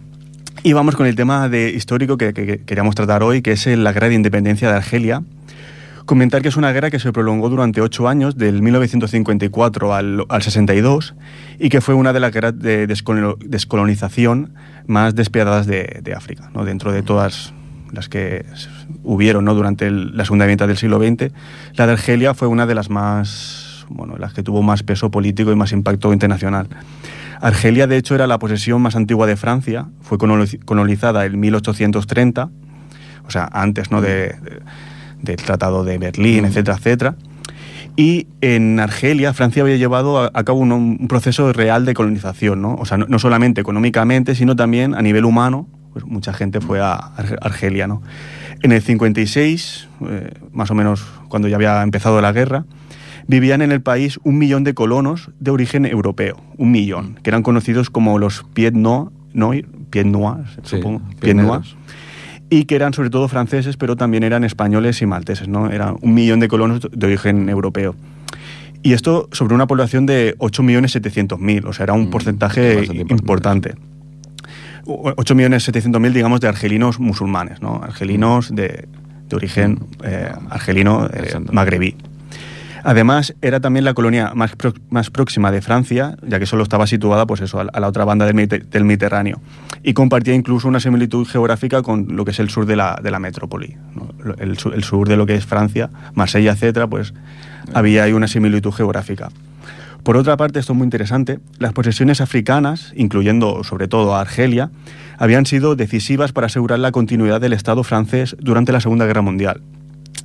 Y 0.63 0.73
vamos 0.73 0.97
con 0.97 1.07
el 1.07 1.15
tema 1.15 1.49
de 1.49 1.71
histórico 1.71 2.17
que, 2.19 2.33
que- 2.35 2.47
que 2.47 2.59
queríamos 2.59 2.95
tratar 2.95 3.23
hoy, 3.23 3.43
que 3.43 3.53
es 3.53 3.67
la 3.67 3.93
guerra 3.93 4.09
de 4.09 4.15
independencia 4.15 4.69
de 4.71 4.77
Argelia. 4.77 5.23
Comentar 6.05 6.41
que 6.43 6.49
es 6.49 6.57
una 6.57 6.73
guerra 6.73 6.91
que 6.91 6.99
se 6.99 7.13
prolongó 7.13 7.49
durante 7.51 7.81
ocho 7.81 8.09
años, 8.09 8.37
del 8.37 8.63
1954 8.63 9.95
al, 9.95 10.25
al 10.29 10.43
62, 10.43 11.15
y 11.59 11.69
que 11.69 11.81
fue 11.81 11.95
una 11.95 12.13
de 12.13 12.21
las 12.21 12.33
guerras 12.33 12.59
de 12.59 12.89
descolo- 12.89 13.37
descolonización 13.39 14.55
más 14.87 15.15
despiadadas 15.15 15.67
de, 15.67 16.01
de 16.03 16.15
África, 16.15 16.51
¿no? 16.55 16.65
dentro 16.65 16.93
de 16.93 17.03
todas 17.03 17.53
las 17.93 18.09
que 18.09 18.45
hubieron 19.05 19.45
¿no? 19.45 19.55
durante 19.55 19.87
el- 19.87 20.17
la 20.17 20.25
segunda 20.25 20.47
mitad 20.47 20.67
del 20.67 20.77
siglo 20.79 20.99
XX. 20.99 21.31
La 21.75 21.87
de 21.87 21.93
Argelia 21.93 22.35
fue 22.35 22.49
una 22.49 22.67
de 22.67 22.75
las 22.75 22.89
más, 22.91 23.85
bueno, 23.91 24.17
las 24.19 24.33
que 24.33 24.43
tuvo 24.43 24.63
más 24.63 24.83
peso 24.83 25.11
político 25.11 25.53
y 25.53 25.57
más 25.57 25.73
impacto 25.73 26.13
internacional. 26.13 26.69
Argelia, 27.41 27.87
de 27.87 27.97
hecho, 27.97 28.15
era 28.15 28.27
la 28.27 28.39
posesión 28.39 28.81
más 28.83 28.97
antigua 28.97 29.27
de 29.27 29.37
Francia, 29.37 29.87
fue 30.01 30.19
coloniz- 30.19 30.63
colonizada 30.65 31.25
en 31.25 31.39
1830, 31.39 32.51
o 33.27 33.31
sea, 33.31 33.49
antes 33.53 33.91
¿no? 33.91 34.01
de- 34.01 34.29
de- 34.41 34.61
del 35.23 35.37
Tratado 35.37 35.85
de 35.85 35.99
Berlín, 35.99 36.45
etcétera, 36.45 36.77
etcétera. 36.79 37.17
Y 37.97 38.29
en 38.41 38.79
Argelia, 38.79 39.35
Francia 39.35 39.63
había 39.63 39.77
llevado 39.77 40.19
a, 40.23 40.31
a 40.33 40.45
cabo 40.45 40.61
un, 40.61 40.71
un 40.73 41.09
proceso 41.09 41.53
real 41.53 41.85
de 41.85 41.95
colonización, 41.95 42.63
¿no? 42.63 42.75
O 42.77 42.85
sea, 42.85 42.97
no, 42.97 43.07
no 43.09 43.19
solamente 43.19 43.61
económicamente, 43.61 44.35
sino 44.37 44.55
también 44.55 44.95
a 44.95 45.03
nivel 45.03 45.25
humano, 45.25 45.67
pues 45.93 46.05
mucha 46.05 46.33
gente 46.33 46.61
fue 46.61 46.81
a 46.81 46.93
Ar- 46.95 47.39
Argelia, 47.43 47.89
¿no? 47.89 48.01
En 48.63 48.71
el 48.73 48.83
56, 48.83 49.89
eh, 50.09 50.33
más 50.53 50.71
o 50.71 50.75
menos 50.75 51.05
cuando 51.29 51.49
ya 51.49 51.57
había 51.57 51.83
empezado 51.83 52.21
la 52.21 52.31
guerra, 52.33 52.65
vivían 53.29 53.63
en 53.63 53.71
el 53.71 53.81
país 53.81 54.19
un 54.25 54.39
millón 54.39 54.65
de 54.65 54.75
colonos 54.75 55.31
de 55.39 55.53
origen 55.53 55.87
europeo, 55.87 56.43
un 56.57 56.73
millón, 56.73 57.21
que 57.23 57.31
eran 57.31 57.45
conocidos 57.45 57.91
como 57.91 58.19
los 58.19 58.45
Pied 58.55 58.73
Noirs, 58.73 59.13
Pied 59.91 60.07
Noirs, 60.07 60.51
Sí, 60.65 60.77
supongo, 60.77 61.03
Pied. 61.21 61.35
Noirs, 61.37 61.77
y 62.51 62.65
que 62.65 62.75
eran 62.75 62.95
sobre 62.95 63.11
todo 63.11 63.29
franceses, 63.29 63.77
pero 63.77 63.95
también 63.95 64.25
eran 64.25 64.43
españoles 64.43 65.01
y 65.03 65.07
malteses, 65.07 65.47
¿no? 65.47 65.71
Eran 65.71 65.97
un 66.01 66.15
millón 66.15 66.41
de 66.41 66.49
colonos 66.49 66.81
de 66.91 67.07
origen 67.07 67.49
europeo. 67.51 67.95
Y 68.83 68.95
esto 68.95 69.29
sobre 69.33 69.55
una 69.55 69.67
población 69.67 70.07
de 70.07 70.35
8.700.000, 70.39 71.67
o 71.67 71.73
sea, 71.73 71.85
era 71.85 71.93
un 71.93 72.07
Mm, 72.07 72.11
porcentaje 72.11 72.77
bastante 72.77 73.13
importante. 73.13 73.75
8.700.000, 74.87 76.13
digamos, 76.13 76.41
de 76.41 76.49
argelinos 76.49 76.99
musulmanes, 76.99 77.61
¿no? 77.61 77.83
Argelinos 77.83 78.55
de, 78.55 78.89
de 79.29 79.37
origen 79.37 79.81
eh, 80.03 80.33
argelino 80.49 81.07
eh, 81.13 81.35
magrebí. 81.53 81.97
Además, 82.91 83.35
era 83.43 83.61
también 83.61 83.85
la 83.85 83.93
colonia 83.93 84.33
más, 84.35 84.53
más 84.89 85.11
próxima 85.11 85.51
de 85.53 85.61
Francia, 85.61 86.17
ya 86.27 86.39
que 86.39 86.47
solo 86.47 86.63
estaba 86.63 86.87
situada 86.87 87.27
pues 87.27 87.43
eso, 87.43 87.61
a 87.61 87.65
la- 87.65 87.87
otra 87.87 88.07
banda 88.07 88.25
del, 88.25 88.35
Mediter- 88.35 88.65
del 88.67 88.85
Mediterráneo. 88.85 89.43
Y 89.83 89.93
compartía 89.93 90.33
incluso 90.33 90.69
una 90.69 90.81
similitud 90.81 91.27
geográfica 91.27 91.83
con 91.83 92.07
lo 92.17 92.25
que 92.25 92.31
es 92.31 92.39
el 92.41 92.49
sur 92.49 92.65
de 92.65 92.77
la, 92.77 92.99
de 93.03 93.11
la 93.11 93.19
metrópoli. 93.19 93.77
el 94.39 94.85
sur 94.85 95.07
de 95.07 95.17
lo 95.19 95.27
que 95.27 95.35
es 95.35 95.45
Francia, 95.45 95.91
Marsella, 96.15 96.53
etcétera, 96.53 96.87
pues 96.87 97.13
había 97.75 98.05
ahí 98.05 98.15
una 98.15 98.27
similitud 98.27 98.73
geográfica. 98.73 99.29
Por 100.03 100.17
otra 100.17 100.39
parte, 100.39 100.59
esto 100.59 100.73
es 100.73 100.77
muy 100.79 100.85
interesante, 100.87 101.41
las 101.59 101.75
posesiones 101.75 102.23
africanas, 102.23 102.95
incluyendo 102.97 103.65
sobre 103.65 103.87
todo 103.89 104.15
a 104.15 104.23
Argelia, 104.23 104.71
habían 105.19 105.45
sido 105.45 105.77
decisivas 105.77 106.33
para 106.33 106.47
asegurar 106.47 106.79
la 106.79 106.91
continuidad 106.93 107.43
del 107.43 107.53
Estado 107.53 107.85
francés 107.85 108.35
durante 108.41 108.73
la 108.73 108.81
Segunda 108.81 109.05
Guerra 109.05 109.21
Mundial. 109.21 109.61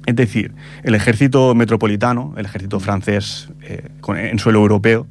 Es 0.05 0.15
decir, 0.15 0.53
el 0.83 0.95
ejército 0.95 1.55
metropolitano, 1.55 2.33
el 2.37 2.45
ejército 2.45 2.79
francés 2.79 3.49
eh, 3.61 3.89
con- 4.01 4.17
en 4.17 4.37
suelo 4.39 4.59
europeo, 4.59 5.07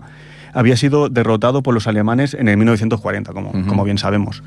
había 0.55 0.76
sido 0.76 1.09
derrotado 1.09 1.62
por 1.62 1.72
los 1.72 1.87
alemanes 1.87 2.35
en 2.35 2.46
el 2.48 2.59
1940, 2.59 3.33
como, 3.33 3.52
como 3.66 3.85
bien 3.85 3.96
sabemos. 3.96 4.42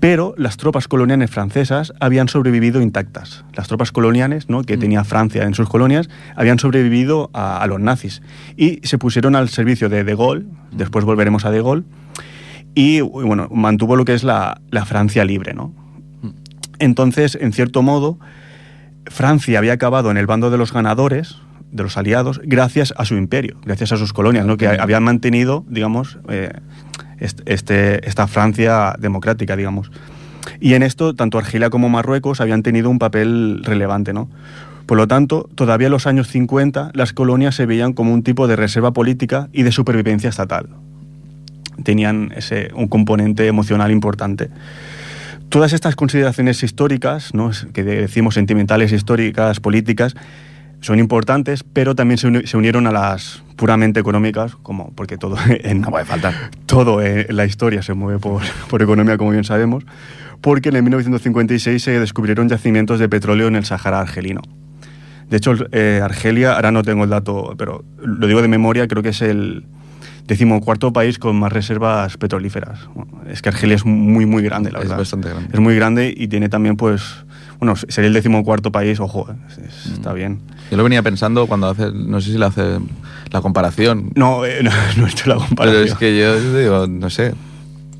Pero 0.00 0.34
las 0.36 0.56
tropas 0.56 0.88
coloniales 0.88 1.30
francesas 1.30 1.92
habían 2.00 2.28
sobrevivido 2.28 2.82
intactas. 2.82 3.44
Las 3.54 3.68
tropas 3.68 3.92
coloniales 3.92 4.48
¿no? 4.50 4.62
que 4.64 4.76
tenía 4.76 5.04
Francia 5.04 5.44
en 5.44 5.54
sus 5.54 5.68
colonias 5.68 6.10
habían 6.34 6.58
sobrevivido 6.58 7.30
a, 7.32 7.62
a 7.62 7.66
los 7.68 7.78
nazis 7.80 8.22
y 8.56 8.80
se 8.82 8.98
pusieron 8.98 9.36
al 9.36 9.48
servicio 9.48 9.88
de 9.88 10.02
De 10.02 10.16
Gaulle, 10.16 10.46
después 10.72 11.04
volveremos 11.04 11.44
a 11.44 11.50
De 11.52 11.62
Gaulle, 11.62 11.84
y 12.74 13.00
bueno, 13.00 13.48
mantuvo 13.52 13.94
lo 13.96 14.04
que 14.04 14.14
es 14.14 14.24
la, 14.24 14.60
la 14.70 14.84
Francia 14.84 15.24
libre. 15.24 15.54
¿no? 15.54 15.72
Entonces, 16.78 17.38
en 17.40 17.52
cierto 17.52 17.82
modo, 17.82 18.18
Francia 19.08 19.58
había 19.58 19.72
acabado 19.72 20.10
en 20.10 20.16
el 20.16 20.26
bando 20.26 20.50
de 20.50 20.58
los 20.58 20.72
ganadores, 20.72 21.36
de 21.72 21.82
los 21.82 21.96
aliados, 21.96 22.40
gracias 22.44 22.94
a 22.96 23.04
su 23.04 23.16
imperio, 23.16 23.58
gracias 23.64 23.92
a 23.92 23.96
sus 23.96 24.12
colonias, 24.12 24.46
¿no? 24.46 24.56
que 24.56 24.66
habían 24.68 25.02
mantenido, 25.04 25.64
digamos, 25.68 26.18
eh, 26.28 26.50
est- 27.18 27.40
este, 27.46 28.06
esta 28.08 28.26
Francia 28.26 28.94
democrática, 28.98 29.56
digamos. 29.56 29.90
Y 30.60 30.74
en 30.74 30.82
esto, 30.82 31.14
tanto 31.14 31.38
Argelia 31.38 31.70
como 31.70 31.88
Marruecos 31.88 32.40
habían 32.40 32.62
tenido 32.62 32.88
un 32.88 32.98
papel 32.98 33.62
relevante, 33.64 34.12
¿no? 34.12 34.28
Por 34.86 34.96
lo 34.96 35.08
tanto, 35.08 35.48
todavía 35.56 35.88
en 35.88 35.92
los 35.92 36.06
años 36.06 36.28
50 36.28 36.92
las 36.94 37.12
colonias 37.12 37.56
se 37.56 37.66
veían 37.66 37.92
como 37.92 38.14
un 38.14 38.22
tipo 38.22 38.46
de 38.46 38.54
reserva 38.54 38.92
política 38.92 39.48
y 39.52 39.64
de 39.64 39.72
supervivencia 39.72 40.30
estatal. 40.30 40.68
Tenían 41.82 42.32
ese, 42.36 42.70
un 42.74 42.86
componente 42.88 43.46
emocional 43.48 43.90
importante. 43.90 44.48
Todas 45.48 45.72
estas 45.72 45.96
consideraciones 45.96 46.62
históricas, 46.62 47.32
que 47.72 47.82
decimos 47.84 48.34
sentimentales, 48.34 48.92
históricas, 48.92 49.60
políticas, 49.60 50.14
son 50.80 50.98
importantes, 50.98 51.64
pero 51.64 51.94
también 51.94 52.18
se, 52.18 52.28
uni- 52.28 52.46
se 52.46 52.56
unieron 52.56 52.86
a 52.86 52.92
las 52.92 53.42
puramente 53.56 53.98
económicas, 54.00 54.56
como 54.56 54.92
porque 54.94 55.16
todo 55.16 55.36
en, 55.48 55.80
No 55.82 55.90
puede 55.90 56.04
faltar. 56.04 56.34
todo 56.66 57.00
en 57.02 57.34
la 57.34 57.46
historia 57.46 57.82
se 57.82 57.94
mueve 57.94 58.18
por, 58.18 58.42
por 58.68 58.82
economía, 58.82 59.16
como 59.16 59.30
bien 59.30 59.44
sabemos, 59.44 59.84
porque 60.40 60.68
en 60.68 60.76
el 60.76 60.82
1956 60.82 61.82
se 61.82 61.98
descubrieron 62.00 62.48
yacimientos 62.48 62.98
de 62.98 63.08
petróleo 63.08 63.48
en 63.48 63.56
el 63.56 63.64
Sahara 63.64 64.00
argelino. 64.00 64.42
De 65.30 65.38
hecho, 65.38 65.54
eh, 65.72 66.00
Argelia, 66.04 66.52
ahora 66.54 66.70
no 66.70 66.82
tengo 66.82 67.02
el 67.04 67.10
dato, 67.10 67.54
pero 67.58 67.84
lo 68.00 68.26
digo 68.28 68.42
de 68.42 68.48
memoria, 68.48 68.86
creo 68.86 69.02
que 69.02 69.08
es 69.08 69.22
el 69.22 69.64
decimocuarto 70.26 70.92
país 70.92 71.18
con 71.18 71.36
más 71.38 71.52
reservas 71.52 72.16
petrolíferas. 72.16 72.80
Bueno, 72.94 73.22
es 73.30 73.42
que 73.42 73.48
Argelia 73.48 73.76
es 73.76 73.84
muy, 73.84 74.26
muy 74.26 74.42
grande, 74.42 74.70
la 74.72 74.78
Es 74.78 74.84
verdad. 74.84 74.98
bastante 74.98 75.28
grande. 75.28 75.48
Es 75.52 75.60
muy 75.60 75.74
grande 75.76 76.12
y 76.16 76.28
tiene 76.28 76.48
también, 76.48 76.76
pues, 76.76 77.02
bueno, 77.58 77.74
sería 77.76 78.08
el 78.08 78.14
decimocuarto 78.14 78.72
país, 78.72 78.98
ojo, 79.00 79.28
eh, 79.30 79.34
es- 79.48 79.58
es- 79.58 79.92
está 79.92 80.12
bien. 80.12 80.40
Yo 80.70 80.76
lo 80.76 80.82
venía 80.82 81.02
pensando 81.02 81.46
cuando 81.46 81.68
hace, 81.68 81.90
no 81.92 82.20
sé 82.20 82.32
si 82.32 82.38
le 82.38 82.44
hace 82.46 82.78
la 83.30 83.40
comparación. 83.40 84.10
No, 84.16 84.44
eh, 84.44 84.60
no, 84.64 84.70
no 84.96 85.06
he 85.06 85.10
hecho 85.10 85.28
la 85.28 85.36
pero 85.36 85.46
comparación. 85.46 85.84
es 85.84 85.94
que 85.94 86.18
yo 86.18 86.58
digo, 86.58 86.86
no 86.88 87.08
sé. 87.10 87.32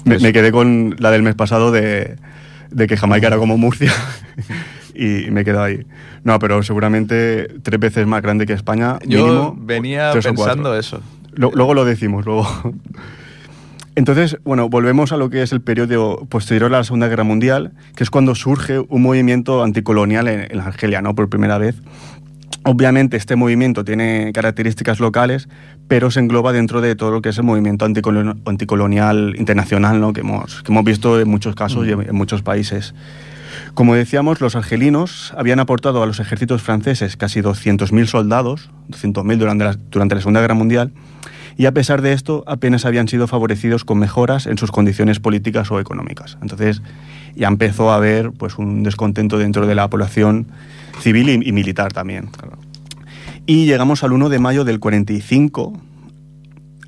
Me, 0.04 0.12
Pues- 0.14 0.22
me 0.22 0.32
quedé 0.32 0.52
con 0.52 0.96
la 0.98 1.10
del 1.10 1.22
mes 1.22 1.34
pasado 1.34 1.70
de, 1.72 2.16
de 2.70 2.86
que 2.86 2.96
Jamaica 2.96 3.28
era 3.28 3.38
como 3.38 3.56
Murcia 3.56 3.92
y 4.94 5.30
me 5.30 5.42
he 5.42 5.44
quedado 5.44 5.64
ahí. 5.64 5.84
No, 6.24 6.38
pero 6.40 6.62
seguramente 6.64 7.46
tres 7.62 7.78
veces 7.78 8.06
más 8.06 8.20
grande 8.22 8.46
que 8.46 8.52
España. 8.52 8.98
Yo 9.06 9.26
mínimo, 9.26 9.56
venía 9.58 10.10
pensando 10.12 10.76
eso. 10.76 11.00
Lo- 11.36 11.52
luego 11.54 11.72
lo 11.74 11.84
decimos, 11.84 12.26
luego. 12.26 12.46
Entonces, 13.94 14.36
bueno, 14.44 14.68
volvemos 14.68 15.12
a 15.12 15.16
lo 15.16 15.30
que 15.30 15.42
es 15.42 15.52
el 15.52 15.62
periodo 15.62 16.26
posterior 16.28 16.72
a 16.74 16.78
la 16.78 16.84
Segunda 16.84 17.08
Guerra 17.08 17.24
Mundial, 17.24 17.72
que 17.94 18.04
es 18.04 18.10
cuando 18.10 18.34
surge 18.34 18.78
un 18.80 19.02
movimiento 19.02 19.62
anticolonial 19.62 20.28
en, 20.28 20.52
en 20.52 20.60
Argelia, 20.60 21.00
¿no? 21.00 21.14
Por 21.14 21.30
primera 21.30 21.56
vez. 21.56 21.76
Obviamente 22.62 23.16
este 23.16 23.36
movimiento 23.36 23.84
tiene 23.84 24.32
características 24.34 25.00
locales, 25.00 25.48
pero 25.88 26.10
se 26.10 26.20
engloba 26.20 26.52
dentro 26.52 26.80
de 26.80 26.94
todo 26.96 27.10
lo 27.10 27.22
que 27.22 27.28
es 27.30 27.38
el 27.38 27.44
movimiento 27.44 27.86
anticolon- 27.86 28.38
anticolonial 28.44 29.34
internacional, 29.38 30.00
¿no? 30.00 30.12
que, 30.12 30.20
hemos, 30.20 30.62
que 30.62 30.72
hemos 30.72 30.84
visto 30.84 31.18
en 31.20 31.28
muchos 31.28 31.54
casos 31.54 31.86
y 31.86 31.92
en, 31.92 32.02
en 32.02 32.14
muchos 32.14 32.42
países. 32.42 32.92
Como 33.74 33.94
decíamos, 33.94 34.40
los 34.40 34.56
argelinos 34.56 35.34
habían 35.36 35.60
aportado 35.60 36.02
a 36.02 36.06
los 36.06 36.20
ejércitos 36.20 36.62
franceses 36.62 37.16
casi 37.16 37.40
200.000 37.40 38.06
soldados, 38.06 38.70
200.000 38.88 39.36
durante 39.38 39.64
la, 39.64 39.76
durante 39.90 40.14
la 40.14 40.20
Segunda 40.20 40.40
Guerra 40.40 40.54
Mundial, 40.54 40.92
y 41.58 41.66
a 41.66 41.72
pesar 41.72 42.02
de 42.02 42.12
esto 42.12 42.44
apenas 42.46 42.84
habían 42.84 43.08
sido 43.08 43.26
favorecidos 43.26 43.84
con 43.84 43.98
mejoras 43.98 44.46
en 44.46 44.58
sus 44.58 44.70
condiciones 44.70 45.20
políticas 45.20 45.70
o 45.70 45.80
económicas. 45.80 46.36
Entonces 46.42 46.82
ya 47.34 47.48
empezó 47.48 47.90
a 47.90 47.96
haber 47.96 48.32
pues, 48.32 48.58
un 48.58 48.82
descontento 48.82 49.38
dentro 49.38 49.66
de 49.66 49.74
la 49.74 49.88
población 49.88 50.46
civil 51.00 51.30
y, 51.30 51.48
y 51.48 51.52
militar 51.52 51.92
también. 51.92 52.28
Y 53.46 53.64
llegamos 53.64 54.02
al 54.02 54.12
1 54.12 54.28
de 54.28 54.38
mayo 54.38 54.64
del 54.64 54.80
45, 54.80 55.80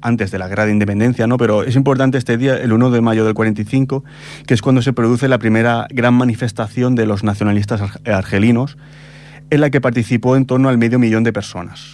antes 0.00 0.30
de 0.30 0.38
la 0.38 0.48
guerra 0.48 0.66
de 0.66 0.72
independencia, 0.72 1.26
¿no? 1.26 1.36
Pero 1.38 1.62
es 1.64 1.76
importante 1.76 2.18
este 2.18 2.36
día, 2.36 2.56
el 2.56 2.72
1 2.72 2.90
de 2.90 3.00
mayo 3.00 3.24
del 3.24 3.34
45, 3.34 4.04
que 4.46 4.54
es 4.54 4.62
cuando 4.62 4.82
se 4.82 4.92
produce 4.92 5.28
la 5.28 5.38
primera 5.38 5.86
gran 5.90 6.14
manifestación 6.14 6.94
de 6.94 7.06
los 7.06 7.24
nacionalistas 7.24 7.80
arg- 7.80 8.12
argelinos, 8.12 8.76
en 9.50 9.60
la 9.60 9.70
que 9.70 9.80
participó 9.80 10.36
en 10.36 10.44
torno 10.46 10.68
al 10.68 10.78
medio 10.78 10.98
millón 10.98 11.24
de 11.24 11.32
personas. 11.32 11.86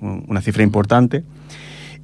Una 0.00 0.40
cifra 0.40 0.62
importante. 0.62 1.24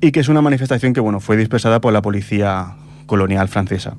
Y 0.00 0.12
que 0.12 0.20
es 0.20 0.28
una 0.28 0.42
manifestación 0.42 0.92
que, 0.92 1.00
bueno, 1.00 1.20
fue 1.20 1.36
dispersada 1.36 1.80
por 1.80 1.92
la 1.92 2.02
policía 2.02 2.74
colonial 3.06 3.48
francesa. 3.48 3.94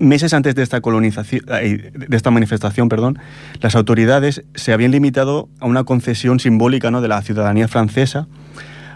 Meses 0.00 0.34
antes 0.34 0.54
de 0.54 0.62
esta 0.62 0.80
colonización, 0.80 1.42
eh, 1.62 1.92
de 1.94 2.16
esta 2.16 2.30
manifestación, 2.30 2.88
perdón, 2.88 3.18
las 3.60 3.74
autoridades 3.76 4.42
se 4.54 4.72
habían 4.72 4.90
limitado 4.90 5.48
a 5.60 5.66
una 5.66 5.84
concesión 5.84 6.40
simbólica 6.40 6.90
¿no? 6.90 7.00
de 7.00 7.08
la 7.08 7.22
ciudadanía 7.22 7.68
francesa 7.68 8.26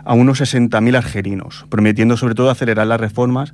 a 0.09 0.15
unos 0.15 0.41
60.000 0.41 0.97
argelinos, 0.97 1.67
prometiendo 1.69 2.17
sobre 2.17 2.35
todo 2.35 2.49
acelerar 2.49 2.87
las 2.87 2.99
reformas 2.99 3.53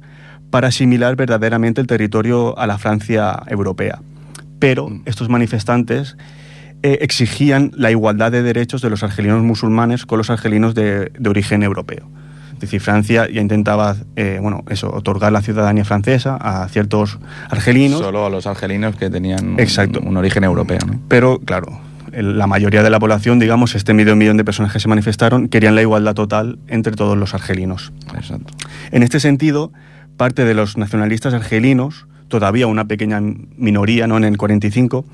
para 0.51 0.69
asimilar 0.69 1.17
verdaderamente 1.17 1.81
el 1.81 1.89
territorio 1.89 2.57
a 2.57 2.69
la 2.69 2.79
Francia 2.79 3.43
europea. 3.49 4.01
Pero 4.61 4.89
estos 5.05 5.29
manifestantes 5.29 6.17
eh, 6.85 6.99
exigían 7.01 7.73
la 7.75 7.91
igualdad 7.91 8.31
de 8.31 8.45
derechos 8.45 8.83
de 8.83 8.91
los 8.91 9.03
argelinos 9.03 9.43
musulmanes 9.43 10.07
con 10.07 10.17
los 10.17 10.31
argelinos 10.31 10.77
de, 10.77 11.11
de 11.19 11.29
origen 11.29 11.65
europeo. 11.65 12.09
Es 12.53 12.61
decir, 12.61 12.81
Francia 12.81 13.29
ya 13.29 13.41
intentaba, 13.41 13.97
eh, 14.15 14.39
bueno, 14.41 14.63
eso, 14.71 14.95
otorgar 14.95 15.33
la 15.33 15.43
ciudadanía 15.43 15.85
francesa 15.85 16.37
a 16.37 16.69
ciertos 16.69 17.19
argelinos. 17.51 17.99
Solo 17.99 18.27
a 18.27 18.31
los 18.31 18.47
argelinos 18.47 18.95
que 18.95 19.11
tenían 19.11 19.59
Exacto. 19.59 20.01
un 20.01 20.17
origen 20.17 20.45
europeo. 20.45 20.79
¿no? 20.87 21.01
Pero, 21.09 21.41
claro, 21.41 21.81
la 22.17 22.47
mayoría 22.47 22.83
de 22.83 22.91
la 22.91 22.99
población, 22.99 23.39
digamos, 23.39 23.75
este 23.75 23.95
medio 23.95 24.17
millón 24.17 24.37
de 24.37 24.45
personas 24.45 24.73
que 24.73 24.81
se 24.81 24.89
manifestaron, 24.89 25.49
querían 25.49 25.75
la 25.75 25.83
igualdad 25.83 26.15
total 26.15 26.59
entre 26.69 26.95
todos 26.95 27.17
los 27.17 27.35
argelinos. 27.35 27.93
Exacto. 28.15 28.53
En 28.91 29.03
este 29.03 29.21
sentido, 29.21 29.73
parte 30.17 30.45
de 30.45 30.55
los 30.55 30.77
nacionalistas 30.77 31.35
argelinos, 31.35 32.07
todavía 32.29 32.67
una 32.67 32.87
pequeña 32.87 33.21
minoría 33.21 34.07
¿no? 34.07 34.17
en 34.17 34.25
el 34.25 34.37
45, 34.37 35.05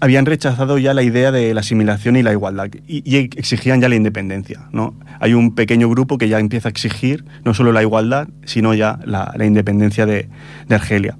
habían 0.00 0.26
rechazado 0.26 0.78
ya 0.78 0.94
la 0.94 1.02
idea 1.02 1.32
de 1.32 1.54
la 1.54 1.60
asimilación 1.60 2.16
y 2.16 2.22
la 2.22 2.32
igualdad 2.32 2.68
y, 2.86 3.02
y 3.04 3.16
exigían 3.16 3.80
ya 3.80 3.88
la 3.88 3.96
independencia. 3.96 4.68
¿no? 4.72 4.94
Hay 5.20 5.34
un 5.34 5.54
pequeño 5.54 5.88
grupo 5.88 6.18
que 6.18 6.28
ya 6.28 6.38
empieza 6.38 6.68
a 6.68 6.70
exigir 6.70 7.24
no 7.44 7.54
solo 7.54 7.72
la 7.72 7.82
igualdad, 7.82 8.28
sino 8.44 8.74
ya 8.74 9.00
la, 9.04 9.32
la 9.36 9.44
independencia 9.44 10.06
de, 10.06 10.28
de 10.68 10.74
Argelia. 10.74 11.16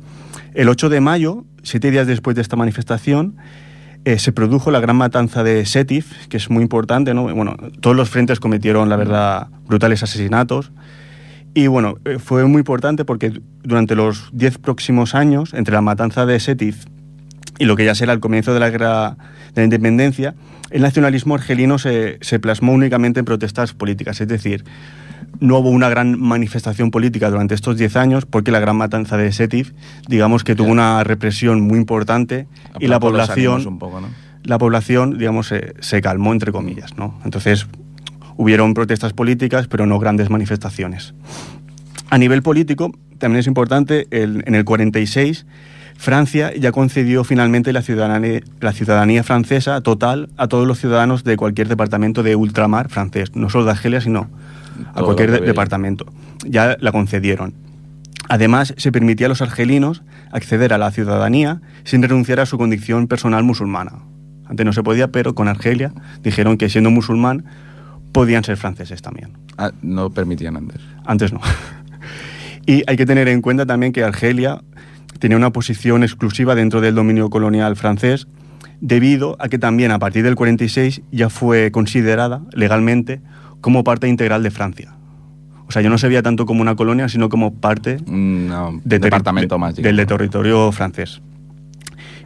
El 0.55 0.68
8 0.68 0.88
de 0.88 1.01
mayo, 1.01 1.44
siete 1.62 1.90
días 1.90 2.07
después 2.07 2.35
de 2.35 2.42
esta 2.42 2.57
manifestación, 2.57 3.37
eh, 4.05 4.19
se 4.19 4.33
produjo 4.33 4.71
la 4.71 4.81
gran 4.81 4.97
matanza 4.97 5.43
de 5.43 5.67
Sétif, 5.67 6.27
que 6.29 6.37
es 6.37 6.51
muy 6.51 6.63
importante, 6.63 7.15
¿no? 7.15 7.33
Bueno, 7.35 7.57
todos 7.81 7.97
los 7.97 8.09
frentes 8.09 8.41
cometieron, 8.41 8.89
la 8.89 8.97
verdad, 8.97 9.49
brutales 9.67 10.03
asesinatos. 10.03 10.73
Y 11.55 11.67
bueno, 11.67 11.97
eh, 12.05 12.19
fue 12.19 12.47
muy 12.47 12.61
importante 12.61 13.05
porque 13.05 13.41
durante 13.63 13.95
los 13.95 14.31
diez 14.33 14.59
próximos 14.59 15.15
años, 15.15 15.55
entre 15.55 15.75
la 15.75 15.81
matanza 15.81 16.27
de 16.27 16.39
Sétif 16.41 16.85
y 17.59 17.65
lo 17.65 17.77
que 17.77 17.85
ya 17.85 17.95
será 17.95 18.13
el 18.13 18.21
comienzo 18.21 18.55
de 18.55 18.61
la 18.61 18.71
guerra 18.71 19.17
de 19.55 19.63
la 19.63 19.65
independencia, 19.65 20.35
el 20.71 20.83
nacionalismo 20.83 21.35
argelino 21.35 21.79
se, 21.79 22.19
se 22.21 22.39
plasmó 22.39 22.73
únicamente 22.73 23.21
en 23.21 23.25
protestas 23.25 23.73
políticas. 23.73 24.21
Es 24.21 24.29
decir, 24.29 24.65
no 25.41 25.59
hubo 25.59 25.71
una 25.71 25.88
gran 25.88 26.19
manifestación 26.21 26.91
política 26.91 27.31
durante 27.31 27.55
estos 27.55 27.77
10 27.77 27.97
años 27.97 28.27
porque 28.27 28.51
la 28.51 28.61
gran 28.61 28.77
matanza 28.77 29.17
de 29.17 29.31
Sétif, 29.33 29.73
digamos 30.09 30.45
que 30.45 30.55
tuvo 30.55 30.69
una 30.71 31.03
represión 31.05 31.61
muy 31.61 31.79
importante 31.79 32.47
y 32.81 32.88
la 32.88 32.99
población, 33.01 33.55
ánimos 33.55 33.67
un 33.67 33.79
poco, 33.79 34.01
¿no? 34.01 34.09
la 34.45 34.59
población, 34.59 35.19
digamos, 35.19 35.47
se, 35.49 35.75
se 35.81 36.01
calmó 36.01 36.33
entre 36.33 36.53
comillas, 36.53 36.97
¿no? 36.97 37.19
Entonces 37.25 37.67
hubieron 38.37 38.73
protestas 38.75 39.12
políticas, 39.12 39.67
pero 39.69 39.85
no 39.87 39.99
grandes 39.99 40.31
manifestaciones. 40.31 41.14
A 42.11 42.19
nivel 42.19 42.43
político, 42.43 42.93
también 43.19 43.41
es 43.41 43.47
importante, 43.47 44.07
el- 44.11 44.43
en 44.47 44.55
el 44.55 44.64
46 44.64 45.45
Francia 46.01 46.53
ya 46.55 46.71
concedió 46.71 47.25
finalmente 47.25 47.73
la 47.73 47.83
ciudadanía, 47.83 48.41
la 48.61 48.73
ciudadanía 48.73 49.25
francesa 49.25 49.81
total 49.81 50.29
a 50.37 50.47
todos 50.47 50.64
los 50.64 50.79
ciudadanos 50.79 51.25
de 51.25 51.37
cualquier 51.37 51.67
departamento 51.67 52.23
de 52.23 52.37
ultramar 52.37 52.88
francés, 52.88 53.35
no 53.35 53.51
solo 53.51 53.64
de 53.64 53.73
Argelia, 53.73 54.01
sino 54.01 54.29
a 54.95 55.03
cualquier 55.03 55.31
de- 55.33 55.41
departamento. 55.41 56.07
Ya 56.47 56.77
la 56.81 56.93
concedieron. 56.93 57.55
Además, 58.29 58.75
se 58.77 58.93
permitía 58.93 59.27
a 59.27 59.29
los 59.31 59.41
argelinos 59.43 60.03
acceder 60.33 60.73
a 60.75 60.79
la 60.79 60.91
ciudadanía 60.91 61.61
sin 61.85 62.03
renunciar 62.03 62.41
a 62.41 62.47
su 62.47 62.59
condición 62.59 63.07
personal 63.09 63.43
musulmana. 63.43 63.93
Antes 64.47 64.67
no 64.67 64.73
se 64.73 64.83
podía, 64.83 65.09
pero 65.09 65.35
con 65.35 65.49
Argelia 65.49 65.93
dijeron 66.23 66.57
que 66.59 66.69
siendo 66.69 66.91
musulmán 66.91 67.45
podían 68.12 68.45
ser 68.45 68.57
franceses 68.57 69.03
también. 69.03 69.33
Ah, 69.57 69.73
no 69.83 70.11
permitían 70.11 70.57
antes. 70.57 70.81
Antes 71.05 71.33
no. 71.33 71.41
Y 72.67 72.83
hay 72.87 72.99
que 72.99 73.07
tener 73.07 73.29
en 73.29 73.41
cuenta 73.41 73.64
también 73.64 73.93
que 73.93 74.05
Argelia 74.05 74.61
tenía 75.21 75.38
una 75.38 75.51
posición 75.53 76.03
exclusiva 76.03 76.55
dentro 76.55 76.83
del 76.83 76.95
dominio 76.95 77.31
colonial 77.31 77.77
francés 77.77 78.29
debido 78.83 79.37
a 79.41 79.49
que 79.49 79.59
también 79.59 79.91
a 79.91 79.99
partir 79.99 80.23
del 80.23 80.35
46 80.35 81.01
ya 81.11 81.31
fue 81.31 81.71
considerada 81.73 82.43
legalmente 82.53 83.23
como 83.61 83.85
parte 83.85 84.09
integral 84.09 84.42
de 84.42 84.51
Francia. 84.51 84.94
O 85.66 85.73
sea, 85.73 85.83
ya 85.83 85.90
no 85.90 85.99
se 85.99 86.09
veía 86.09 86.23
tanto 86.23 86.47
como 86.47 86.62
una 86.62 86.77
colonia, 86.77 87.09
sino 87.09 87.29
como 87.29 87.53
parte 87.55 87.99
Un 88.07 88.49
no, 88.49 88.81
de 88.85 88.99
departamento 88.99 89.57
de- 89.57 89.59
más. 89.59 89.77
del 89.77 89.97
de 89.97 90.07
territorio 90.07 90.73
francés. 90.73 91.21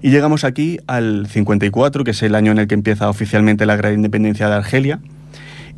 Y 0.01 0.11
llegamos 0.11 0.45
aquí 0.45 0.79
al 0.87 1.27
54, 1.29 2.05
que 2.05 2.11
es 2.13 2.23
el 2.23 2.35
año 2.35 2.53
en 2.53 2.59
el 2.59 2.67
que 2.67 2.75
empieza 2.75 3.09
oficialmente 3.09 3.67
la 3.67 3.77
gran 3.77 3.95
independencia 3.95 4.49
de 4.49 4.55
Argelia. 4.55 5.01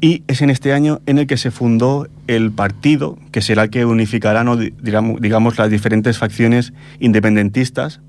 Y 0.00 0.22
es 0.26 0.42
en 0.42 0.50
este 0.50 0.72
año 0.72 1.00
en 1.06 1.18
el 1.18 1.26
que 1.26 1.36
se 1.36 1.50
fundó 1.50 2.08
el 2.26 2.50
partido, 2.50 3.16
que 3.32 3.40
será 3.40 3.64
el 3.64 3.70
que 3.70 3.84
unificará, 3.86 4.42
¿no? 4.44 4.56
Di- 4.56 4.74
digamos, 4.82 5.20
digamos, 5.20 5.56
las 5.58 5.70
diferentes 5.70 6.18
facciones 6.18 6.72
independentistas 7.00 8.00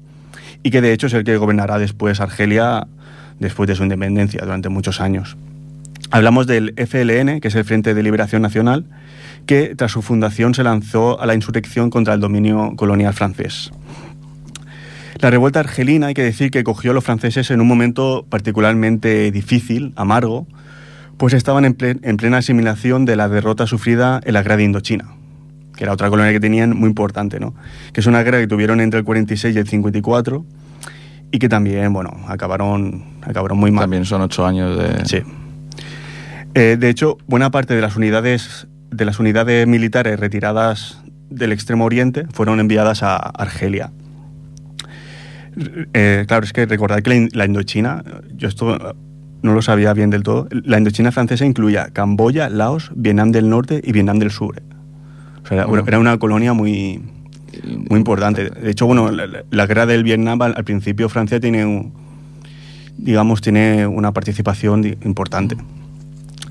y 0.64 0.72
que 0.72 0.82
de 0.82 0.92
hecho 0.94 1.08
es 1.08 1.14
el 1.14 1.24
que 1.24 1.38
gobernará 1.38 1.78
después 1.78 2.20
Argelia 2.20 2.88
después 3.40 3.68
de 3.68 3.76
su 3.76 3.84
independencia 3.84 4.42
durante 4.42 4.68
muchos 4.70 5.00
años. 5.00 5.38
Hablamos 6.12 6.48
del 6.48 6.74
FLN, 6.78 7.40
que 7.42 7.48
es 7.48 7.56
el 7.56 7.66
Frente 7.66 7.94
de 7.94 8.04
Liberación 8.04 8.42
Nacional, 8.42 8.86
que 9.46 9.76
tras 9.76 9.92
su 9.92 10.02
fundación 10.02 10.54
se 10.54 10.64
lanzó 10.64 11.20
a 11.20 11.26
la 11.26 11.36
insurrección 11.36 11.90
contra 11.90 12.14
el 12.14 12.20
dominio 12.20 12.74
colonial 12.76 13.14
francés. 13.14 13.72
La 15.20 15.30
revuelta 15.30 15.62
argelina, 15.62 16.08
hay 16.08 16.14
que 16.14 16.24
decir 16.24 16.52
que 16.52 16.64
cogió 16.64 16.92
a 16.92 16.94
los 16.94 17.04
franceses 17.04 17.50
en 17.50 17.62
un 17.62 17.68
momento 17.68 18.26
particularmente 18.30 19.32
difícil, 19.32 19.94
amargo, 19.96 20.46
pues 21.18 21.34
estaban 21.34 21.64
en, 21.64 21.78
en 21.80 22.18
plena 22.18 22.38
asimilación 22.38 23.06
de 23.06 23.16
la 23.16 23.30
derrota 23.30 23.66
sufrida 23.66 24.20
en 24.24 24.34
la 24.34 24.44
guerra 24.44 24.58
de 24.58 24.64
Indochina, 24.66 25.06
que 25.76 25.86
era 25.86 25.94
otra 25.94 26.10
colonia 26.10 26.34
que 26.34 26.42
tenían 26.42 26.76
muy 26.76 26.90
importante, 26.90 27.40
¿no? 27.40 27.56
Que 27.94 28.02
es 28.02 28.08
una 28.08 28.22
guerra 28.24 28.40
que 28.40 28.48
tuvieron 28.48 28.82
entre 28.82 29.00
el 29.00 29.06
46 29.06 29.56
y 29.56 29.60
el 29.60 29.68
54 29.68 30.46
y 31.32 31.40
que 31.40 31.50
también, 31.50 31.94
bueno, 31.94 32.12
acabaron, 32.28 33.06
acabaron 33.22 33.58
muy 33.58 33.72
mal. 33.72 33.84
También 33.84 34.06
son 34.06 34.22
ocho 34.22 34.46
años 34.46 34.78
de... 34.78 35.06
Sí. 35.06 35.24
Eh, 36.56 36.78
de 36.80 36.90
hecho, 36.90 37.18
buena 37.28 37.52
parte 37.52 37.76
de 37.76 37.82
las 37.82 37.96
unidades 37.96 38.68
de 38.92 39.04
las 39.06 39.20
unidades 39.20 39.68
militares 39.68 40.18
retiradas 40.20 41.02
del 41.30 41.52
Extremo 41.52 41.84
Oriente 41.86 42.26
fueron 42.32 42.60
enviadas 42.62 43.04
a 43.04 43.18
Argelia. 43.18 43.92
Eh, 45.94 46.24
claro, 46.28 46.46
es 46.46 46.54
que 46.54 46.66
recordad 46.66 47.02
que 47.02 47.10
la, 47.10 47.16
in- 47.16 47.30
la 47.34 47.46
Indochina, 47.46 48.04
yo 48.36 48.48
esto 48.48 48.76
eh, 48.76 48.94
no 49.42 49.54
lo 49.54 49.62
sabía 49.62 49.94
bien 49.94 50.10
del 50.10 50.24
todo, 50.24 50.48
la 50.52 50.78
Indochina 50.78 51.12
francesa 51.12 51.46
incluía 51.46 51.90
Camboya, 51.92 52.50
Laos, 52.50 52.92
Vietnam 52.96 53.32
del 53.32 53.50
Norte 53.50 53.82
y 53.84 53.92
Vietnam 53.92 54.20
del 54.20 54.32
Sur. 54.32 54.62
O 55.44 55.48
sea, 55.48 55.58
era, 55.58 55.66
Bueno. 55.66 55.84
era 55.88 56.00
una 56.00 56.18
colonia 56.20 56.54
muy, 56.54 57.02
muy 57.90 57.98
importante. 57.98 58.50
De 58.50 58.72
hecho, 58.72 58.86
bueno, 58.86 59.12
la, 59.12 59.66
guerra 59.68 59.86
del 59.86 60.04
Vietnam 60.04 60.42
al, 60.42 60.54
al 60.56 60.64
principio 60.64 61.10
Francia 61.10 61.40
tiene 61.40 61.66
un, 61.66 61.94
digamos, 62.98 63.42
tiene 63.42 63.88
una 63.88 64.14
participación 64.14 64.86
importante. 65.04 65.58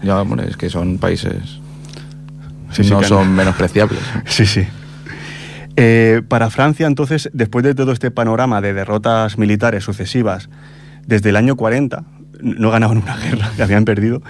Ya, 0.02 0.20
hombre, 0.20 0.46
es 0.48 0.56
que 0.56 0.68
son 0.70 0.98
países... 0.98 1.60
Sí, 2.72 2.82
sí, 2.84 2.90
no 2.90 3.00
que- 3.00 3.06
son 3.06 3.34
menospreciables. 3.34 4.00
Sí, 4.26 4.46
sí. 4.46 4.66
Eh, 5.76 6.22
para 6.28 6.50
Francia, 6.50 6.86
entonces, 6.86 7.30
después 7.32 7.64
de 7.64 7.74
todo 7.74 7.92
este 7.92 8.10
panorama 8.10 8.60
de 8.60 8.74
derrotas 8.74 9.38
militares 9.38 9.82
sucesivas, 9.84 10.48
desde 11.06 11.30
el 11.30 11.36
año 11.36 11.56
40, 11.56 12.04
no 12.40 12.70
ganaban 12.70 12.98
una 12.98 13.16
guerra, 13.16 13.50
que 13.56 13.62
habían 13.62 13.84
perdido, 13.84 14.22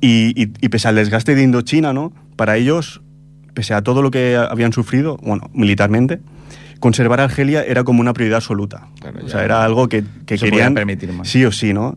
y, 0.00 0.32
y- 0.42 0.52
y 0.60 0.68
pese 0.70 0.88
al 0.88 0.94
desgaste 0.96 1.34
de 1.34 1.42
Indochina, 1.42 1.92
¿no? 1.92 2.12
Para 2.36 2.56
ellos, 2.56 3.02
pese 3.52 3.74
a 3.74 3.82
todo 3.82 4.00
lo 4.02 4.10
que 4.10 4.36
habían 4.36 4.72
sufrido, 4.72 5.18
bueno, 5.22 5.50
militarmente, 5.52 6.20
conservar 6.80 7.20
Argelia 7.20 7.62
era 7.62 7.84
como 7.84 8.00
una 8.00 8.12
prioridad 8.14 8.38
absoluta. 8.38 8.88
Claro, 9.00 9.20
o 9.24 9.28
sea, 9.28 9.44
era 9.44 9.64
algo 9.64 9.88
que, 9.88 10.02
que 10.26 10.38
querían 10.38 10.74
permitir 10.74 11.12
más. 11.12 11.28
sí 11.28 11.44
o 11.44 11.52
sí, 11.52 11.72
¿no? 11.74 11.96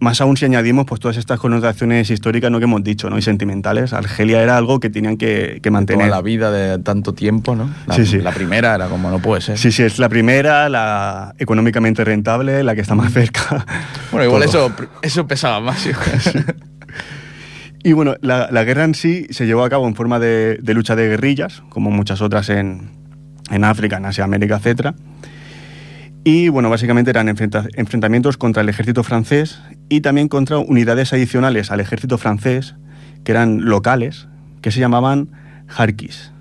Más 0.00 0.20
aún 0.20 0.36
si 0.36 0.44
añadimos 0.44 0.86
pues 0.86 1.00
todas 1.00 1.16
estas 1.16 1.38
connotaciones 1.38 2.10
históricas 2.10 2.50
¿no? 2.50 2.58
que 2.58 2.64
hemos 2.64 2.82
dicho, 2.82 3.08
¿no? 3.10 3.16
Y 3.18 3.22
sentimentales. 3.22 3.92
Argelia 3.92 4.42
era 4.42 4.56
algo 4.56 4.80
que 4.80 4.90
tenían 4.90 5.16
que, 5.16 5.60
que 5.62 5.70
mantener. 5.70 6.06
Toda 6.08 6.16
la 6.16 6.22
vida 6.22 6.50
de 6.50 6.78
tanto 6.78 7.14
tiempo, 7.14 7.54
¿no? 7.56 7.70
La, 7.86 7.94
Sí, 7.94 8.04
sí. 8.06 8.18
la 8.18 8.32
primera 8.32 8.74
era 8.74 8.88
como 8.88 9.10
no 9.10 9.18
puede 9.20 9.40
ser. 9.40 9.56
Sí, 9.58 9.70
sí, 9.72 9.82
es 9.84 9.98
la 9.98 10.08
primera, 10.08 10.68
la 10.68 11.34
económicamente 11.38 12.04
rentable, 12.04 12.62
la 12.64 12.74
que 12.74 12.80
está 12.80 12.94
más 12.94 13.12
cerca. 13.12 13.64
Bueno, 14.10 14.26
igual 14.26 14.44
Todo. 14.50 14.66
eso, 14.68 14.88
eso 15.02 15.26
pesaba 15.26 15.60
más. 15.60 15.86
hijo. 15.86 16.00
Y 17.84 17.92
bueno, 17.92 18.16
la, 18.20 18.48
la 18.50 18.64
guerra 18.64 18.84
en 18.84 18.94
sí 18.94 19.26
se 19.30 19.46
llevó 19.46 19.62
a 19.64 19.70
cabo 19.70 19.86
en 19.86 19.94
forma 19.94 20.18
de, 20.18 20.58
de 20.60 20.74
lucha 20.74 20.96
de 20.96 21.08
guerrillas, 21.08 21.62
como 21.68 21.90
muchas 21.90 22.20
otras 22.20 22.48
en, 22.50 22.90
en 23.50 23.64
África, 23.64 23.96
en 23.98 24.06
Asia, 24.06 24.24
América, 24.24 24.60
etc. 24.62 24.94
Y 26.24 26.48
bueno, 26.48 26.68
básicamente 26.70 27.10
eran 27.10 27.28
enfrenta- 27.28 27.68
enfrentamientos 27.74 28.36
contra 28.36 28.62
el 28.62 28.68
ejército 28.68 29.02
francés 29.02 29.60
y 29.88 30.00
también 30.02 30.28
contra 30.28 30.58
unidades 30.58 31.12
adicionales 31.12 31.70
al 31.70 31.80
ejército 31.80 32.18
francés, 32.18 32.74
que 33.24 33.32
eran 33.32 33.64
locales, 33.64 34.28
que 34.60 34.70
se 34.70 34.80
llamaban 34.80 35.30
harkis. 35.74 36.32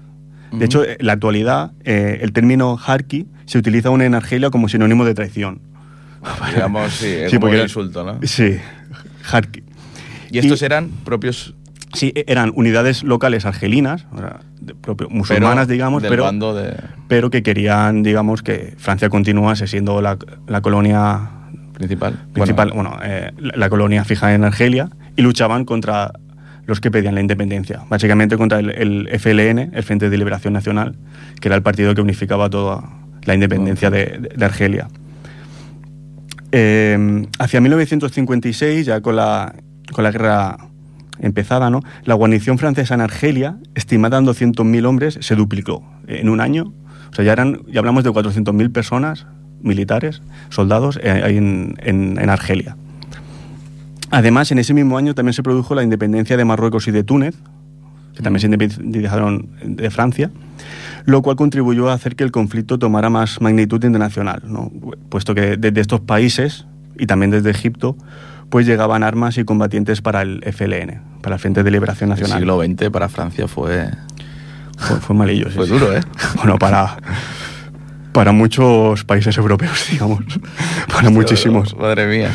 De 0.51 0.65
hecho, 0.65 0.85
en 0.85 0.95
la 1.01 1.13
actualidad, 1.13 1.71
eh, 1.83 2.19
el 2.21 2.31
término 2.31 2.79
harki 2.85 3.27
se 3.45 3.57
utiliza 3.57 3.89
aún 3.89 4.01
en 4.01 4.15
Argelia 4.15 4.49
como 4.49 4.69
sinónimo 4.69 5.03
de 5.05 5.13
traición. 5.13 5.59
Digamos, 6.53 6.93
sí, 6.93 7.05
es 7.07 7.31
Sí, 7.31 7.37
como 7.37 7.41
porque 7.41 7.57
un 7.57 7.63
insulto, 7.63 8.03
¿no? 8.05 8.19
Sí, 8.23 8.57
harki. 9.31 9.63
Y 10.31 10.39
estos 10.39 10.61
y- 10.61 10.65
eran 10.65 10.89
propios 11.03 11.53
Sí, 11.93 12.11
e- 12.15 12.25
eran 12.27 12.51
unidades 12.55 13.03
locales 13.03 13.45
argelinas, 13.45 14.05
musulmanas, 15.09 15.65
pero 15.67 15.73
digamos, 15.73 16.01
del 16.03 16.09
pero, 16.11 16.23
bando 16.23 16.53
de... 16.53 16.75
pero 17.07 17.29
que 17.29 17.43
querían, 17.43 18.03
digamos, 18.03 18.41
que 18.43 18.73
Francia 18.77 19.09
continuase 19.09 19.67
siendo 19.67 20.01
la, 20.01 20.17
la 20.47 20.61
colonia 20.61 21.29
principal. 21.73 22.13
principal, 22.33 22.71
Bueno, 22.73 22.89
bueno, 22.91 23.03
eh, 23.03 23.31
la, 23.37 23.53
la 23.55 23.69
colonia 23.69 24.03
fija 24.03 24.33
en 24.33 24.43
Argelia, 24.43 24.89
y 25.15 25.21
luchaban 25.21 25.63
contra 25.65 26.11
los 26.65 26.81
que 26.81 26.91
pedían 26.91 27.15
la 27.15 27.21
independencia, 27.21 27.81
básicamente 27.89 28.35
contra 28.37 28.59
el, 28.59 28.69
el 28.71 29.19
FLN, 29.19 29.71
el 29.73 29.83
Frente 29.83 30.09
de 30.09 30.17
Liberación 30.17 30.53
Nacional, 30.53 30.97
que 31.39 31.47
era 31.47 31.55
el 31.55 31.61
partido 31.63 31.95
que 31.95 32.01
unificaba 32.01 32.49
toda 32.49 32.83
la 33.23 33.33
independencia 33.33 33.89
de, 33.89 34.05
de- 34.19 34.29
de 34.35 34.45
Argelia. 34.45 34.87
Eh, 36.51 37.25
hacia 37.39 37.61
1956, 37.61 38.85
ya 38.85 39.01
con 39.01 39.15
la, 39.15 39.53
con 39.91 40.03
la 40.03 40.11
guerra 40.11 40.57
empezada, 41.19 41.69
¿no? 41.69 41.81
la 42.05 42.13
guarnición 42.15 42.57
francesa 42.57 42.93
en 42.95 43.01
Argelia, 43.01 43.57
estimada 43.75 44.17
en 44.17 44.25
200.000 44.25 44.85
hombres, 44.85 45.17
se 45.21 45.35
duplicó 45.35 45.83
en 46.07 46.29
un 46.29 46.41
año. 46.41 46.73
O 47.11 47.15
sea, 47.15 47.23
ya, 47.25 47.33
eran, 47.33 47.61
ya 47.67 47.79
hablamos 47.79 48.03
de 48.03 48.11
400.000 48.11 48.71
personas 48.71 49.27
militares, 49.61 50.21
soldados, 50.49 50.99
eh, 51.01 51.21
en, 51.25 51.75
en- 51.81 52.19
en 52.19 52.29
Argelia. 52.29 52.75
Además, 54.09 54.51
en 54.51 54.59
ese 54.59 54.73
mismo 54.73 54.97
año 54.97 55.13
también 55.15 55.33
se 55.33 55.43
produjo 55.43 55.75
la 55.75 55.83
independencia 55.83 56.37
de 56.37 56.45
Marruecos 56.45 56.87
y 56.87 56.91
de 56.91 57.03
Túnez, 57.03 57.35
que 58.15 58.23
también 58.23 58.39
se 58.39 58.47
independizaron 58.47 59.49
de 59.63 59.89
Francia, 59.91 60.31
lo 61.05 61.21
cual 61.21 61.35
contribuyó 61.35 61.89
a 61.89 61.93
hacer 61.93 62.15
que 62.15 62.23
el 62.23 62.31
conflicto 62.31 62.79
tomara 62.79 63.09
más 63.09 63.41
magnitud 63.41 63.83
internacional, 63.83 64.41
¿no? 64.45 64.71
puesto 65.09 65.35
que 65.35 65.57
desde 65.57 65.81
estos 65.81 65.99
países 66.01 66.65
y 66.97 67.05
también 67.05 67.31
desde 67.31 67.51
Egipto, 67.51 67.95
pues 68.49 68.65
llegaban 68.65 69.03
armas 69.03 69.37
y 69.37 69.43
combatientes 69.43 70.01
para 70.01 70.21
el 70.21 70.41
FLN, 70.51 71.01
para 71.21 71.35
el 71.35 71.39
Frente 71.39 71.63
de 71.63 71.71
Liberación 71.71 72.09
El 72.11 72.19
Nacional. 72.19 72.39
siglo 72.39 72.61
XX 72.63 72.89
para 72.91 73.09
Francia 73.09 73.47
fue, 73.47 73.89
Fue, 74.77 74.97
fue 74.99 75.15
malillo, 75.15 75.49
fue 75.49 75.65
sí. 75.65 75.71
duro, 75.71 75.95
¿eh? 75.95 76.01
Bueno, 76.37 76.57
para, 76.59 76.97
para 78.11 78.31
muchos 78.31 79.03
países 79.03 79.37
europeos, 79.37 79.87
digamos. 79.91 80.23
Para 80.93 81.09
muchísimos. 81.09 81.75
Madre 81.77 82.07
mía. 82.07 82.31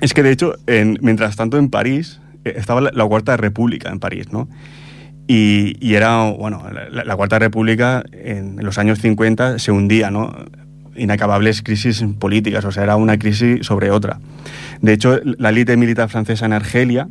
Es 0.00 0.12
que 0.12 0.22
de 0.22 0.30
hecho, 0.32 0.54
en- 0.66 0.98
mientras 1.00 1.36
tanto 1.36 1.56
en 1.58 1.70
París, 1.70 2.20
eh, 2.44 2.54
estaba 2.56 2.80
la, 2.80 2.90
la 2.92 3.04
Cuarta 3.06 3.36
República 3.36 3.90
en 3.90 3.98
París, 4.00 4.26
¿no? 4.32 4.48
Y, 5.28 5.76
y 5.84 5.94
era, 5.94 6.22
bueno, 6.30 6.62
la, 6.92 7.02
la 7.04 7.16
Cuarta 7.16 7.38
República 7.38 8.04
en, 8.12 8.56
los 8.64 8.78
años 8.78 9.00
50 9.00 9.58
se 9.58 9.72
hundía, 9.72 10.10
¿no? 10.10 10.32
Inacabables 10.94 11.62
crisis 11.62 12.04
políticas, 12.18 12.64
o 12.64 12.70
sea, 12.72 12.84
era 12.84 12.96
una 12.96 13.18
crisis 13.18 13.66
sobre 13.66 13.90
otra. 13.90 14.18
De 14.82 14.92
hecho, 14.92 15.18
la 15.24 15.48
élite 15.50 15.76
militar 15.76 16.08
francesa 16.08 16.46
en 16.46 16.52
Argelia 16.52 17.08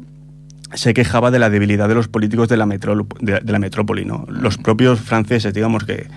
se 0.73 0.93
quejaba 0.93 1.31
de 1.31 1.39
la 1.39 1.49
debilidad 1.49 1.87
de 1.87 1.95
los 1.95 2.07
políticos 2.07 2.49
de 2.49 2.57
la, 2.57 2.65
de, 2.65 3.39
de 3.41 3.51
la 3.51 3.59
metrópoli, 3.59 4.05
¿no? 4.05 4.25
Los 4.29 4.57
propios 4.57 4.99
franceses, 4.99 5.53
digamos, 5.53 5.83
que 5.85 6.07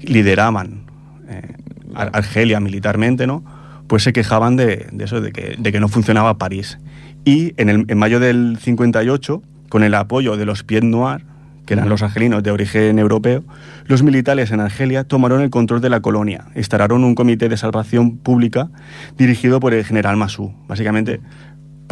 lideraban 0.00 0.84
eh, 1.28 1.54
Ar- 1.94 2.10
Argelia 2.12 2.60
militarmente, 2.60 3.26
¿no? 3.26 3.42
Pues 3.86 4.02
se 4.02 4.12
quejaban 4.12 4.56
de, 4.56 4.86
de 4.92 5.04
eso, 5.04 5.20
de 5.20 5.32
que, 5.32 5.56
de 5.58 5.72
que 5.72 5.80
no 5.80 5.88
funcionaba 5.88 6.38
París. 6.38 6.78
Y 7.24 7.54
en, 7.56 7.68
el- 7.68 7.84
en 7.88 7.98
mayo 7.98 8.20
del 8.20 8.58
58, 8.60 9.42
con 9.68 9.82
el 9.82 9.94
apoyo 9.94 10.36
de 10.36 10.44
los 10.46 10.62
Pied 10.64 10.82
Noir, 10.82 11.24
que 11.66 11.74
eran 11.74 11.88
los 11.88 12.02
argelinos 12.02 12.42
de 12.42 12.50
origen 12.50 12.98
europeo, 12.98 13.44
los 13.86 14.02
militares 14.02 14.50
en 14.50 14.58
Argelia 14.60 15.04
tomaron 15.04 15.40
el 15.42 15.50
control 15.50 15.80
de 15.80 15.90
la 15.90 16.00
colonia, 16.00 16.46
instalaron 16.56 17.04
un 17.04 17.14
comité 17.14 17.48
de 17.48 17.56
salvación 17.56 18.16
pública 18.18 18.68
dirigido 19.16 19.60
por 19.60 19.72
el 19.72 19.84
general 19.84 20.16
Massou. 20.16 20.52
Básicamente 20.66 21.20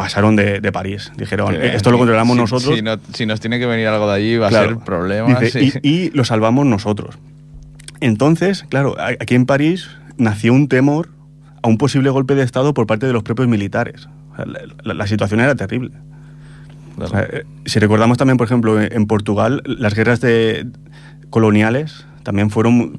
pasaron 0.01 0.35
de, 0.35 0.59
de 0.61 0.71
París. 0.71 1.11
Dijeron, 1.17 1.55
esto 1.55 1.91
lo 1.91 1.97
controlamos 1.97 2.35
si- 2.35 2.41
nosotros. 2.41 2.75
Si, 2.75 2.81
no- 2.81 2.97
si 3.13 3.25
nos 3.25 3.39
tiene 3.39 3.59
que 3.59 3.65
venir 3.65 3.87
algo 3.87 4.07
de 4.09 4.15
allí 4.15 4.37
va 4.37 4.49
Claro. 4.49 4.71
a 4.71 4.73
ser 4.75 4.83
problema. 4.83 5.39
Dice, 5.39 5.61
y, 5.63 5.87
y 5.87 6.09
lo 6.11 6.23
salvamos 6.25 6.65
nosotros. 6.65 7.17
Entonces, 7.99 8.65
claro, 8.69 8.95
aquí 9.19 9.35
en 9.35 9.45
París 9.45 9.89
nació 10.17 10.53
un 10.53 10.67
temor 10.67 11.09
a 11.61 11.67
un 11.67 11.77
posible 11.77 12.09
golpe 12.09 12.35
de 12.35 12.43
Estado 12.43 12.73
por 12.73 12.87
parte 12.87 13.05
de 13.05 13.13
los 13.13 13.23
propios 13.23 13.47
militares. 13.47 14.07
La, 14.37 14.45
la- 14.83 14.93
la 14.93 15.07
situación 15.07 15.39
era 15.39 15.55
terrible. 15.55 15.91
O 16.97 17.07
sea, 17.07 17.21
eh, 17.31 17.43
si 17.65 17.79
recordamos 17.79 18.17
también, 18.17 18.37
por 18.37 18.45
ejemplo, 18.47 18.81
en 18.81 19.05
Portugal, 19.05 19.61
las 19.65 19.93
guerras 19.93 20.19
de, 20.21 20.67
coloniales 21.29 22.05
también 22.23 22.49
fueron, 22.49 22.95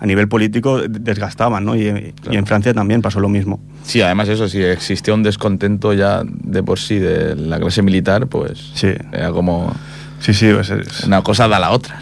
a 0.00 0.06
nivel 0.06 0.28
político, 0.28 0.80
desgastaban, 0.88 1.64
¿no? 1.64 1.76
Y, 1.76 1.86
y 1.88 2.12
Claro. 2.12 2.38
en 2.38 2.46
Francia 2.46 2.72
también 2.74 3.02
pasó 3.02 3.20
lo 3.20 3.28
mismo. 3.28 3.60
Sí, 3.84 4.00
además 4.00 4.28
eso, 4.30 4.48
si 4.48 4.62
existía 4.62 5.12
un 5.14 5.22
descontento 5.22 5.92
ya 5.92 6.22
de 6.24 6.62
por 6.62 6.78
sí 6.78 6.98
de 6.98 7.36
la 7.36 7.60
clase 7.60 7.82
militar, 7.82 8.26
pues 8.26 8.70
Sí. 8.74 8.88
era 9.12 9.30
como 9.30 9.72
Sí, 10.20 10.34
sí, 10.34 10.50
pues 10.52 10.68
es- 10.70 11.04
una 11.04 11.22
cosa 11.22 11.48
da 11.48 11.58
la 11.58 11.70
otra. 11.70 11.98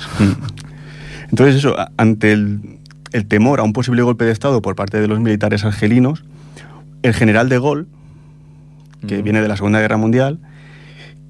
Entonces, 1.31 1.57
eso, 1.57 1.79
a- 1.79 1.91
ante 1.97 2.33
el, 2.33 2.79
el 3.13 3.27
temor 3.27 3.61
a 3.61 3.63
un 3.63 3.73
posible 3.73 4.03
golpe 4.03 4.25
de 4.25 4.33
Estado 4.33 4.63
por 4.63 4.75
parte 4.77 5.01
de 5.01 5.09
los 5.09 5.21
militares 5.21 5.65
argelinos, 5.65 6.25
el 7.03 7.15
general 7.15 7.49
de 7.49 7.59
Gaulle, 7.61 7.85
que 9.07 9.19
Mm. 9.19 9.23
viene 9.25 9.41
de 9.43 9.49
la 9.49 9.57
Segunda 9.57 9.81
Guerra 9.81 9.97
Mundial, 9.97 10.39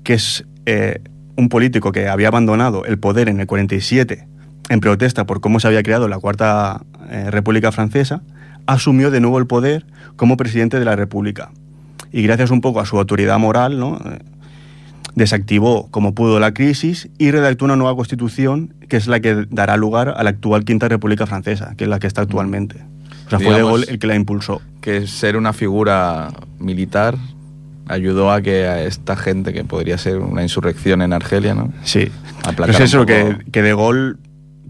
que 0.05 0.15
es 0.15 0.45
eh, 0.67 1.01
un 1.37 1.49
político 1.49 1.93
que 1.93 2.09
había 2.09 2.29
abandonado 2.29 2.85
el 2.85 2.99
poder 2.99 3.29
en 3.31 3.41
el 3.41 3.47
47 3.47 4.27
en 4.69 4.81
protesta 4.81 5.25
por 5.27 5.41
cómo 5.41 5.61
se 5.61 5.67
había 5.69 5.83
creado 5.83 6.09
la 6.09 6.19
Cuarta 6.19 6.83
eh, 7.11 7.31
República 7.31 7.73
Francesa, 7.73 8.23
asumió 8.67 9.11
de 9.11 9.21
nuevo 9.21 9.39
el 9.39 9.47
poder 9.47 9.87
como 10.17 10.37
presidente 10.37 10.79
de 10.79 10.85
la 10.85 10.95
República. 10.97 11.51
Y 12.13 12.23
gracias 12.23 12.51
un 12.51 12.61
poco 12.61 12.81
a 12.81 12.87
su 12.87 12.99
autoridad 12.99 13.39
moral, 13.39 13.79
¿no? 13.79 13.97
Eh, 13.97 14.19
desactivó 15.15 15.89
como 15.91 16.15
pudo 16.15 16.39
la 16.39 16.53
crisis 16.55 17.09
y 17.19 17.31
redactó 17.31 17.65
una 17.65 17.77
nueva 17.77 17.97
constitución 17.97 18.75
que 18.89 18.97
es 18.97 19.07
la 19.09 19.21
que 19.21 19.47
dará 19.51 19.77
lugar 19.77 20.15
a 20.17 20.23
la 20.23 20.31
actual 20.31 20.65
Quinta 20.65 20.89
República 20.89 21.27
Francesa, 21.27 21.75
que 21.77 21.85
es 21.85 21.91
la 21.91 21.99
que 21.99 22.07
está 22.07 22.23
actualmente. 22.23 22.77
O 23.27 23.31
sea, 23.31 23.39
fue 23.41 23.55
de 23.55 23.63
Gaulle 23.63 23.87
el 23.89 23.99
que 23.99 24.07
la 24.07 24.15
impulsó. 24.15 24.63
Que 24.81 25.07
ser 25.07 25.37
una 25.37 25.53
figura 25.53 26.29
militar 26.59 27.17
ayudó 27.89 28.31
a 28.31 28.41
que 28.43 28.67
a 28.67 28.83
esta 28.85 29.17
gente, 29.17 29.53
que 29.53 29.65
podría 29.65 29.99
ser 29.99 30.19
una 30.19 30.43
insurrección 30.43 31.03
en 31.03 31.13
Argelia, 31.13 31.55
¿no? 31.55 31.73
Sí. 31.83 32.09
Pero 32.57 32.71
es 32.71 32.77
un 32.79 32.83
eso, 32.85 33.07
que, 33.07 33.25
poco- 33.25 33.51
que 33.51 33.63
De 33.63 33.75
Gaulle 33.75 34.15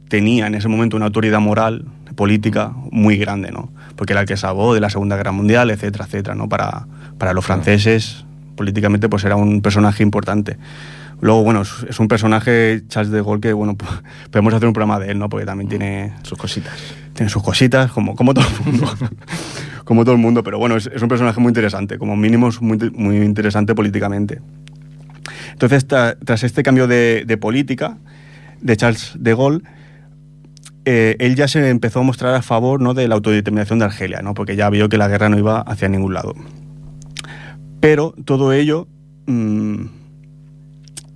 tenía 0.08 0.46
en 0.46 0.54
ese 0.54 0.68
momento 0.68 0.96
una 0.96 1.06
autoridad 1.06 1.40
moral, 1.40 1.84
política, 2.16 2.72
muy 2.90 3.16
grande, 3.16 3.52
¿no? 3.52 3.70
Porque 3.96 4.12
era 4.12 4.22
el 4.22 4.26
que 4.26 4.36
salvó 4.36 4.74
de 4.74 4.80
la 4.80 4.90
Segunda 4.90 5.16
Guerra 5.16 5.32
Mundial, 5.32 5.70
etcétera, 5.70 6.04
etcétera, 6.06 6.34
¿no? 6.34 6.48
Para, 6.48 6.86
para 7.18 7.32
los 7.32 7.44
franceses, 7.44 8.24
políticamente, 8.56 9.08
pues 9.08 9.24
era 9.24 9.36
un 9.36 9.60
personaje 9.62 10.02
importante. 10.02 10.56
Luego, 11.20 11.42
bueno, 11.42 11.62
es, 11.62 11.98
un 12.00 12.06
personaje, 12.08 12.82
Charles 12.88 13.10
de 13.12 13.22
Gaulle, 13.22 13.40
que, 13.40 13.52
bueno, 13.52 13.74
pues, 13.76 13.90
podemos 14.30 14.54
hacer 14.54 14.66
un 14.68 14.72
programa 14.74 14.98
de 14.98 15.10
él, 15.12 15.18
¿no? 15.18 15.28
Porque 15.28 15.46
también 15.46 15.68
tiene, 15.68 16.12
Sus 16.22 16.38
cositas. 16.38 16.74
tiene 17.14 17.28
sus 17.30 17.42
cositas, 17.42 17.90
como, 17.92 18.14
como 18.16 18.34
todo 18.34 18.46
el 18.48 18.64
mundo. 18.72 18.92
como 19.84 20.04
todo 20.04 20.14
el 20.14 20.20
mundo, 20.20 20.42
pero 20.42 20.58
bueno, 20.58 20.76
es, 20.76 20.88
es 20.92 21.00
un 21.02 21.08
personaje 21.08 21.40
muy 21.40 21.50
interesante, 21.50 21.98
como 21.98 22.16
mínimo 22.16 22.48
es 22.48 22.60
muy, 22.60 22.78
muy 22.94 23.16
interesante 23.18 23.74
políticamente. 23.74 24.40
Entonces, 25.52 25.86
ta- 25.86 26.16
tras 26.24 26.42
este 26.44 26.62
cambio 26.62 26.86
de, 26.86 27.24
de 27.26 27.36
política 27.36 27.96
de 28.60 28.76
Charles 28.76 29.12
de 29.18 29.34
Gaulle, 29.34 29.62
eh, 30.84 31.16
él 31.18 31.34
ya 31.36 31.48
se 31.48 31.68
empezó 31.68 32.00
a 32.00 32.02
mostrar 32.02 32.34
a 32.34 32.42
favor 32.42 32.80
¿no? 32.80 32.94
de 32.94 33.08
la 33.08 33.14
autodeterminación 33.16 33.78
de 33.78 33.84
Argelia, 33.86 34.22
¿no? 34.22 34.34
porque 34.34 34.56
ya 34.56 34.70
vio 34.70 34.88
que 34.88 34.98
la 34.98 35.08
guerra 35.08 35.28
no 35.28 35.38
iba 35.38 35.60
hacia 35.60 35.88
ningún 35.88 36.14
lado. 36.14 36.34
Pero 37.80 38.14
todo 38.24 38.52
ello, 38.52 38.88
mm, 39.26 39.84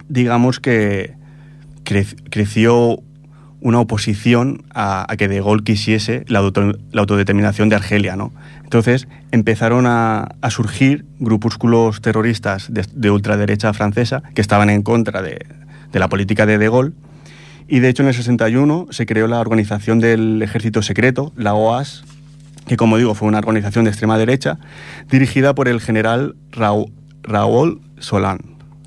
digamos 0.08 0.60
que 0.60 1.14
cre- 1.84 2.16
creció 2.30 2.98
una 3.60 3.78
oposición 3.80 4.64
a, 4.74 5.06
que 5.16 5.28
De 5.28 5.40
Gaulle 5.40 5.62
quisiese 5.64 6.24
la, 6.26 6.40
auto- 6.40 6.76
la 6.90 7.00
autodeterminación 7.00 7.68
de 7.68 7.76
Argelia, 7.76 8.16
¿no? 8.16 8.32
Entonces 8.64 9.06
empezaron 9.30 9.86
a, 9.86 10.34
surgir 10.50 11.04
grupúsculos 11.20 12.00
terroristas 12.00 12.72
de, 12.72 12.84
de 12.92 13.10
ultraderecha 13.10 13.72
francesa 13.72 14.22
que 14.34 14.40
estaban 14.40 14.68
en 14.70 14.82
contra 14.82 15.22
de, 15.22 15.46
de 15.92 15.98
la 15.98 16.08
política 16.08 16.44
de 16.46 16.58
De 16.58 16.68
Gaulle. 16.68 16.92
Y 17.68 17.80
de 17.80 17.88
hecho 17.88 18.02
en 18.02 18.08
el 18.08 18.14
61 18.14 18.88
se 18.90 19.06
creó 19.06 19.26
la 19.28 19.40
organización 19.40 19.98
del 20.00 20.42
ejército 20.42 20.82
secreto, 20.82 21.32
la 21.36 21.54
OAS, 21.54 22.04
que 22.66 22.76
como 22.76 22.96
digo 22.98 23.14
fue 23.14 23.28
una 23.28 23.38
organización 23.38 23.84
de 23.84 23.90
extrema 23.90 24.18
derecha 24.18 24.58
dirigida 25.10 25.54
por 25.54 25.68
el 25.68 25.80
general 25.80 26.36
Raúl, 26.50 26.92
Raúl 27.22 27.80
Solán. 27.98 28.38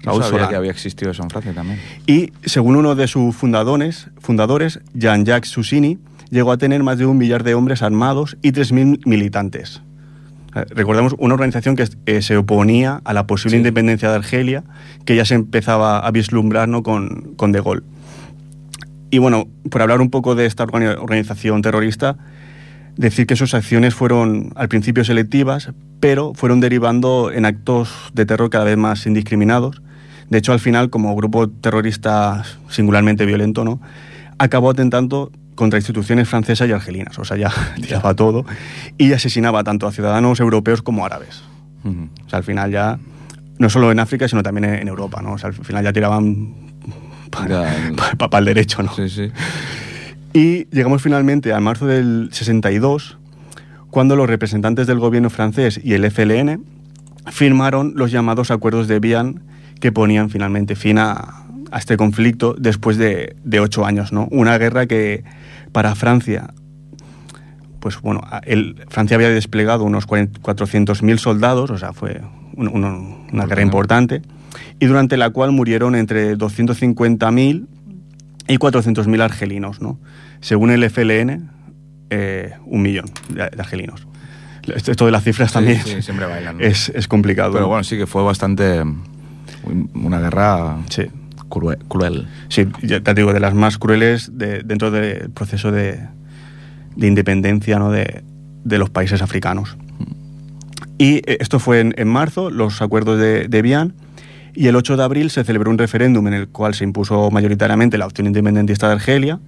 No 0.04 0.12
Raúl 0.12 0.22
sabía 0.24 0.30
Solán. 0.38 0.50
que 0.50 0.56
había 0.56 0.72
existido 0.72 1.12
eso 1.12 1.24
en 1.24 1.30
Francia 1.30 1.54
también. 1.54 1.80
Y 2.06 2.32
según 2.44 2.76
uno 2.76 2.96
de 2.96 3.08
sus 3.08 3.36
fundadores, 3.36 4.10
fundadores 4.20 4.80
Jean-Jacques 4.94 5.50
Susini, 5.50 5.98
llegó 6.30 6.52
a 6.52 6.58
tener 6.58 6.84
más 6.84 6.98
de 6.98 7.06
un 7.06 7.18
millar 7.18 7.44
de 7.44 7.56
hombres 7.56 7.82
armados 7.82 8.38
y 8.42 8.52
3.000 8.52 9.02
militantes. 9.06 9.82
Eh, 10.56 10.64
Recordemos 10.70 11.16
una 11.18 11.34
organización 11.34 11.76
que 11.76 11.88
eh, 12.06 12.22
se 12.22 12.38
oponía 12.38 13.02
a 13.04 13.14
la 13.14 13.26
posible 13.28 13.52
Sí. 13.52 13.58
independencia 13.58 14.10
de 14.10 14.16
Argelia, 14.16 14.64
que 15.06 15.16
ya 15.16 15.26
se 15.26 15.36
empezaba 15.36 16.00
a 16.00 16.12
vislumbrar 16.12 16.68
¿no? 16.70 16.84
con, 16.84 17.34
con 17.36 17.52
De 17.52 17.62
Gaulle. 17.62 17.82
Y 19.16 19.18
bueno, 19.18 19.48
por 19.72 19.82
hablar 19.82 20.02
un 20.02 20.10
poco 20.10 20.36
de 20.36 20.46
esta 20.46 20.66
organi- 20.68 20.98
organización 21.02 21.62
terrorista, 21.62 22.18
decir 22.98 23.26
que 23.26 23.38
sus 23.38 23.54
acciones 23.54 23.96
fueron 23.96 24.52
al 24.58 24.68
principio 24.68 25.06
selectivas, 25.06 25.72
pero 26.02 26.34
fueron 26.34 26.60
derivando 26.60 27.32
en 27.32 27.46
actos 27.46 27.94
de 28.14 28.26
terror 28.26 28.50
cada 28.50 28.66
vez 28.66 28.76
más 28.76 29.06
indiscriminados. 29.06 29.82
De 30.30 30.38
hecho, 30.40 30.52
al 30.52 30.60
final, 30.60 30.90
como 30.90 31.16
grupo 31.16 31.48
terrorista 31.50 32.44
singularmente 32.68 33.26
violento, 33.26 33.64
¿no? 33.64 33.80
acabó 34.38 34.72
atentando 34.72 35.32
contra 35.56 35.80
instituciones 35.80 36.28
francesas 36.28 36.68
y 36.68 36.74
argelinas. 36.74 37.18
O 37.18 37.24
sea, 37.24 37.38
ya 37.38 37.52
tiraba 37.82 38.16
todo 38.16 38.44
y 38.98 39.14
asesinaba 39.14 39.64
tanto 39.64 39.88
a 39.88 39.94
ciudadanos 39.94 40.42
europeos 40.42 40.82
como 40.82 41.06
árabes. 41.06 41.42
Ujú. 41.86 42.10
O 42.26 42.30
sea, 42.30 42.40
al 42.40 42.44
final 42.44 42.70
ya, 42.70 43.00
no 43.60 43.70
solo 43.70 43.94
en 43.94 44.00
África, 44.02 44.28
sino 44.28 44.44
también 44.44 44.66
en 44.66 44.90
Europa, 44.90 45.22
¿no? 45.22 45.32
O 45.32 45.38
sea, 45.38 45.48
al 45.52 45.54
final 45.54 45.86
ya 45.86 45.94
tiraban 45.94 46.75
Para 48.18 48.40
el 48.40 48.46
derecho, 48.46 48.82
¿no? 48.84 48.94
Sí, 48.96 49.10
sí. 49.10 49.32
Y 50.34 50.66
llegamos 50.76 51.02
finalmente 51.02 51.54
a 51.54 51.60
marzo 51.60 51.86
del 51.88 52.30
62, 52.32 53.18
cuando 53.90 54.16
los 54.16 54.28
representantes 54.28 54.88
del 54.88 55.00
gobierno 55.00 55.30
francés 55.30 55.80
y 55.84 55.94
el 55.94 56.04
FLN 56.12 56.64
firmaron 57.32 57.94
los 57.96 58.12
llamados 58.12 58.52
acuerdos 58.52 58.88
de 58.88 59.00
Vian 59.00 59.42
que 59.80 59.92
ponían 59.92 60.30
finalmente 60.30 60.76
fin 60.76 60.98
a, 60.98 61.46
a 61.72 61.78
este 61.80 61.96
conflicto 61.98 62.56
después 62.58 62.98
de, 62.98 63.36
de 63.44 63.60
ocho 63.60 63.86
años, 63.86 64.12
¿no? 64.12 64.28
Una 64.32 64.58
guerra 64.58 64.86
que 64.86 65.24
para 65.72 65.96
Francia, 65.96 66.54
pues 67.80 68.00
bueno, 68.02 68.22
el- 68.44 68.76
Francia 68.90 69.16
había 69.16 69.30
desplegado 69.30 69.84
unos 69.84 70.06
40 70.06 70.40
400.000 70.42 71.18
soldados, 71.18 71.70
o 71.72 71.78
sea, 71.78 71.94
fue 71.94 72.22
un- 72.56 72.68
un- 72.68 73.28
una 73.32 73.46
guerra 73.46 73.62
Importante. 73.62 74.22
Y 74.80 74.86
durante 74.86 75.18
la 75.18 75.30
cual 75.30 75.52
murieron 75.52 75.96
entre 75.96 76.38
250.000 76.38 77.66
y 78.48 78.58
400.000 78.58 79.22
argelinos, 79.22 79.82
¿no? 79.82 80.00
Según 80.42 80.70
el 80.72 80.84
FLN, 80.90 81.50
eh, 82.10 82.54
un 82.66 82.82
millón 82.82 83.06
de, 83.30 83.36
de 83.50 83.60
argelinos. 83.60 84.08
Esto, 84.68 85.06
de 85.06 85.12
las 85.12 85.24
cifras 85.24 85.50
Sí, 85.50 85.54
también 85.56 85.80
sí, 85.84 86.02
siempre 86.02 86.26
bailan. 86.26 86.58
¿no? 86.58 86.64
es, 86.64 86.90
es 86.90 87.08
complicado. 87.08 87.52
Pero 87.52 87.64
¿no? 87.64 87.70
bueno, 87.70 87.84
sí 87.84 87.98
que 87.98 88.08
fue 88.08 88.24
bastante. 88.24 88.84
Una 89.94 90.20
guerra 90.20 90.78
Sí. 90.90 91.04
crue- 91.50 91.78
cruel. 91.88 92.28
Sí, 92.50 92.68
ya 92.84 93.00
te 93.02 93.14
digo, 93.16 93.34
de 93.34 93.40
las 93.40 93.54
más 93.56 93.78
crueles 93.78 94.38
de- 94.38 94.62
dentro 94.64 94.92
del 94.92 95.30
proceso 95.32 95.72
de, 95.72 96.00
de 96.96 97.08
independencia 97.08 97.80
¿no? 97.80 97.92
de, 97.92 98.24
de 98.64 98.78
los 98.78 98.90
países 98.92 99.22
africanos. 99.24 99.78
Y 100.98 101.16
eh, 101.30 101.38
esto 101.40 101.60
fue 101.60 101.80
en, 101.80 101.94
en 101.98 102.08
marzo, 102.08 102.50
los 102.52 102.82
acuerdos 102.82 103.20
de, 103.20 103.48
de 103.48 103.58
Evian, 103.58 103.94
y 104.56 104.68
el 104.68 104.76
8 104.76 104.98
de 104.98 105.04
abril 105.04 105.30
se 105.30 105.44
celebró 105.44 105.70
un 105.70 105.78
referéndum 105.78 106.28
en 106.28 106.34
el 106.34 106.48
cual 106.48 106.74
se 106.74 106.84
impuso 106.84 107.30
mayoritariamente 107.32 107.98
la 107.98 108.06
opción 108.08 108.28
independentista 108.28 108.88
de 108.88 108.94
Argelia, 108.94 109.40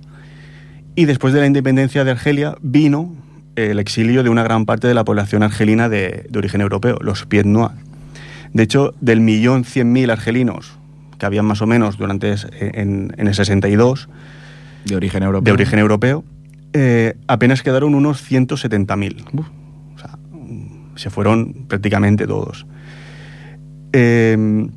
y 0.96 1.06
después 1.06 1.34
de 1.34 1.40
la 1.42 1.48
independencia 1.48 2.04
de 2.04 2.12
Argelia 2.12 2.56
vino 2.62 3.16
eh, 3.56 3.70
el 3.72 3.80
exilio 3.80 4.24
de 4.24 4.30
una 4.30 4.44
gran 4.44 4.66
parte 4.66 4.88
de 4.88 4.94
la 4.94 5.04
población 5.06 5.44
argelina 5.44 5.90
de, 5.90 6.26
de 6.30 6.40
origen 6.40 6.62
europeo, 6.62 6.98
los 7.02 7.26
Pied 7.26 7.46
Noirs. 7.46 7.74
De 8.54 8.64
hecho, 8.64 8.94
del 9.02 9.20
millón 9.22 9.64
cien 9.64 9.92
mil 9.92 10.10
argelinos 10.10 10.78
que 11.20 11.26
habían 11.26 11.46
más 11.46 11.62
o 11.62 11.68
menos 11.68 11.98
durante 11.98 12.32
es- 12.32 12.48
en, 12.60 13.14
en 13.18 13.28
el 13.28 13.34
62 13.36 14.08
De 14.86 14.96
origen 14.96 15.24
europeo. 15.24 15.44
de 15.46 15.52
origen 15.52 15.80
europeo, 15.80 16.24
eh, 16.74 17.16
apenas 17.28 17.62
quedaron 17.64 17.96
unos 17.96 18.22
170.000. 18.30 19.24
O 19.96 20.00
sea, 20.00 20.18
se 20.96 21.10
fueron 21.10 21.66
prácticamente 21.68 22.26
todos. 22.28 22.66
Eh, 23.94 24.68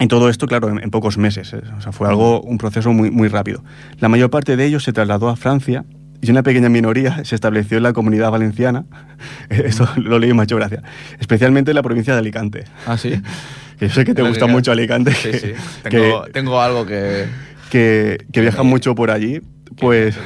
y 0.00 0.06
todo 0.08 0.28
esto, 0.28 0.46
claro, 0.46 0.68
en, 0.70 0.78
en 0.82 0.90
pocos 0.90 1.18
meses. 1.18 1.52
eh, 1.52 1.60
O 1.76 1.80
sea, 1.80 1.92
fue 1.92 2.08
algo, 2.08 2.40
un 2.42 2.58
proceso 2.58 2.92
muy, 2.92 3.10
muy 3.10 3.28
rápido. 3.28 3.62
La 3.98 4.08
mayor 4.08 4.30
parte 4.30 4.56
de 4.56 4.64
ellos 4.64 4.84
se 4.84 4.92
trasladó 4.92 5.28
a 5.28 5.36
Francia 5.36 5.84
y 6.20 6.30
una 6.30 6.42
pequeña 6.42 6.68
minoría 6.68 7.24
se 7.24 7.34
estableció 7.34 7.76
en 7.78 7.82
la 7.84 7.92
comunidad 7.92 8.30
valenciana. 8.30 8.84
Esto 9.48 9.88
lo 9.96 10.18
leí 10.18 10.32
hecho 10.40 10.56
gracia. 10.56 10.82
Especialmente 11.18 11.70
en 11.70 11.74
la 11.76 11.82
provincia 11.82 12.12
de 12.12 12.20
Alicante. 12.20 12.64
Ah, 12.86 12.96
sí. 12.96 13.20
Que 13.78 13.86
yo 13.86 13.94
sé 13.94 14.04
que 14.04 14.12
te 14.12 14.22
gusta 14.22 14.48
mucho 14.48 14.72
Alicante. 14.72 15.12
Sí, 15.12 15.30
sí. 15.34 15.52
que- 15.84 15.90
Tengo, 15.90 16.24
tengo 16.32 16.60
algo 16.60 16.84
que. 16.84 17.26
que, 17.70 18.26
que 18.32 18.40
viajan 18.40 18.66
mucho 18.66 18.96
por 18.96 19.12
allí, 19.12 19.40
pues, 19.78 20.16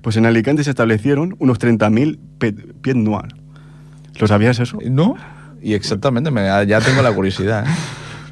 pues 0.00 0.16
en 0.16 0.26
Alicante 0.26 0.62
se 0.62 0.70
establecieron 0.70 1.34
unos 1.40 1.58
30.000 1.58 2.20
pe- 2.38 2.52
pieds 2.52 3.00
noirs. 3.00 3.34
¿Lo 4.20 4.28
sabías 4.28 4.60
eso? 4.60 4.78
¿No? 4.88 5.16
Y 5.60 5.74
exactamente, 5.74 6.30
me, 6.30 6.42
ya 6.66 6.80
tengo 6.80 7.02
la 7.02 7.10
curiosidad. 7.12 7.64
¿eh? 7.66 7.70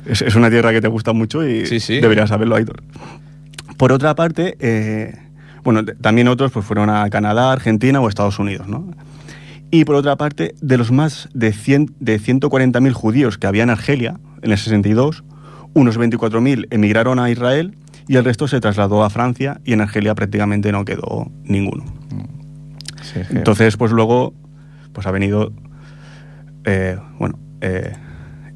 Es, 0.07 0.23
es 0.23 0.35
una 0.35 0.51
tierra 0.51 0.73
que 0.73 0.81
te 0.81 0.89
gusta 0.89 1.13
mucho 1.13 1.47
y 1.47 1.67
Sí, 1.67 1.81
sí. 1.81 2.01
deberías 2.01 2.29
saberlo, 2.29 2.57
Aitor. 2.57 2.83
Por 3.77 3.93
otra 3.93 4.15
parte, 4.15 4.57
eh, 4.61 5.15
bueno, 5.65 5.85
también 5.85 6.29
otros 6.29 6.53
pues 6.53 6.65
fueron 6.65 6.91
a 6.91 7.09
Canadá, 7.11 7.53
Argentina 7.53 8.01
o 8.01 8.09
Estados 8.09 8.39
Unidos, 8.39 8.69
¿no? 8.69 8.91
Y 9.71 9.85
por 9.85 9.95
otra 9.95 10.17
parte, 10.17 10.55
de 10.61 10.77
los 10.79 10.91
más 10.91 11.29
de, 11.33 11.53
100, 11.53 11.95
de 12.01 12.19
140.000 12.21 12.93
judíos 12.93 13.39
que 13.39 13.47
había 13.47 13.63
en 13.63 13.71
Argelia 13.71 14.19
en 14.43 14.51
el 14.53 14.59
62, 14.59 15.23
unos 15.75 15.99
24.000 15.99 16.67
emigraron 16.71 17.19
a 17.21 17.31
Israel 17.31 17.77
y 18.09 18.17
el 18.17 18.25
resto 18.25 18.49
se 18.49 18.61
trasladó 18.61 19.05
a 19.05 19.11
Francia 19.11 19.61
y 19.65 19.73
en 19.73 19.81
Argelia 19.81 20.15
prácticamente 20.17 20.73
no 20.73 20.85
quedó 20.85 21.31
ninguno. 21.45 21.85
Sí. 23.03 23.21
Entonces, 23.31 23.77
pues 23.77 23.93
luego, 23.93 24.35
pues 24.93 25.07
ha 25.07 25.11
venido, 25.13 25.53
eh, 26.65 26.97
bueno, 27.19 27.39
eh, 27.61 27.93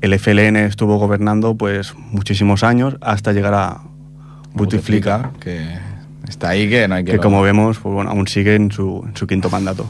el 0.04 0.18
FLN 0.18 0.56
estuvo 0.56 0.98
gobernando 0.98 1.54
pues 1.56 1.94
muchísimos 2.10 2.62
años 2.64 2.96
hasta 3.00 3.32
llegar 3.32 3.54
a 3.54 3.80
Bouteflika, 4.54 5.30
que 5.40 5.66
está 6.28 6.50
ahí, 6.50 6.68
que 6.68 6.86
no 6.88 6.94
hay 6.96 7.04
que. 7.04 7.12
que 7.12 7.18
como 7.18 7.42
vemos, 7.42 7.78
pues 7.78 7.94
bueno, 7.94 8.10
aún 8.10 8.26
sigue 8.28 8.54
en 8.54 8.70
su, 8.70 9.04
en 9.06 9.16
su 9.16 9.26
quinto 9.26 9.50
mandato. 9.50 9.86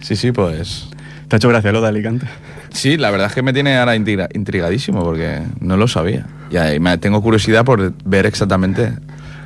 Sí, 0.00 0.16
sí, 0.16 0.32
pues. 0.32 0.88
¿Te 1.28 1.36
ha 1.36 1.38
hecho 1.38 1.48
gracia 1.48 1.72
lo 1.72 1.80
de 1.80 1.88
Alicante? 1.88 2.26
Sí, 2.70 2.96
la 2.96 3.10
verdad 3.10 3.28
es 3.28 3.34
que 3.34 3.42
me 3.42 3.52
tiene 3.52 3.76
ahora 3.76 3.94
intriga- 3.96 4.28
intrigadísimo 4.34 5.02
porque 5.04 5.42
no 5.60 5.76
lo 5.76 5.86
sabía. 5.88 6.26
Y 6.50 6.56
ahí 6.56 6.80
me- 6.80 6.98
tengo 6.98 7.22
curiosidad 7.22 7.64
por 7.64 7.92
ver 8.04 8.26
exactamente 8.26 8.92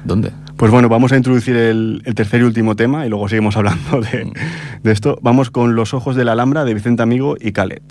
dónde. 0.04 0.30
Pues 0.56 0.70
bueno, 0.72 0.88
vamos 0.88 1.12
a 1.12 1.16
introducir 1.16 1.54
el, 1.56 2.02
el 2.06 2.14
tercer 2.14 2.40
y 2.40 2.44
último 2.44 2.76
tema 2.76 3.04
y 3.04 3.08
luego 3.10 3.28
seguimos 3.28 3.56
hablando 3.56 4.00
de, 4.00 4.32
de 4.82 4.92
esto. 4.92 5.18
Vamos 5.22 5.50
con 5.50 5.74
Los 5.76 5.92
Ojos 5.94 6.16
de 6.16 6.24
la 6.24 6.32
Alhambra 6.32 6.64
de 6.64 6.72
Vicente 6.74 7.02
Amigo 7.02 7.36
y 7.38 7.52
Khaled. 7.52 7.82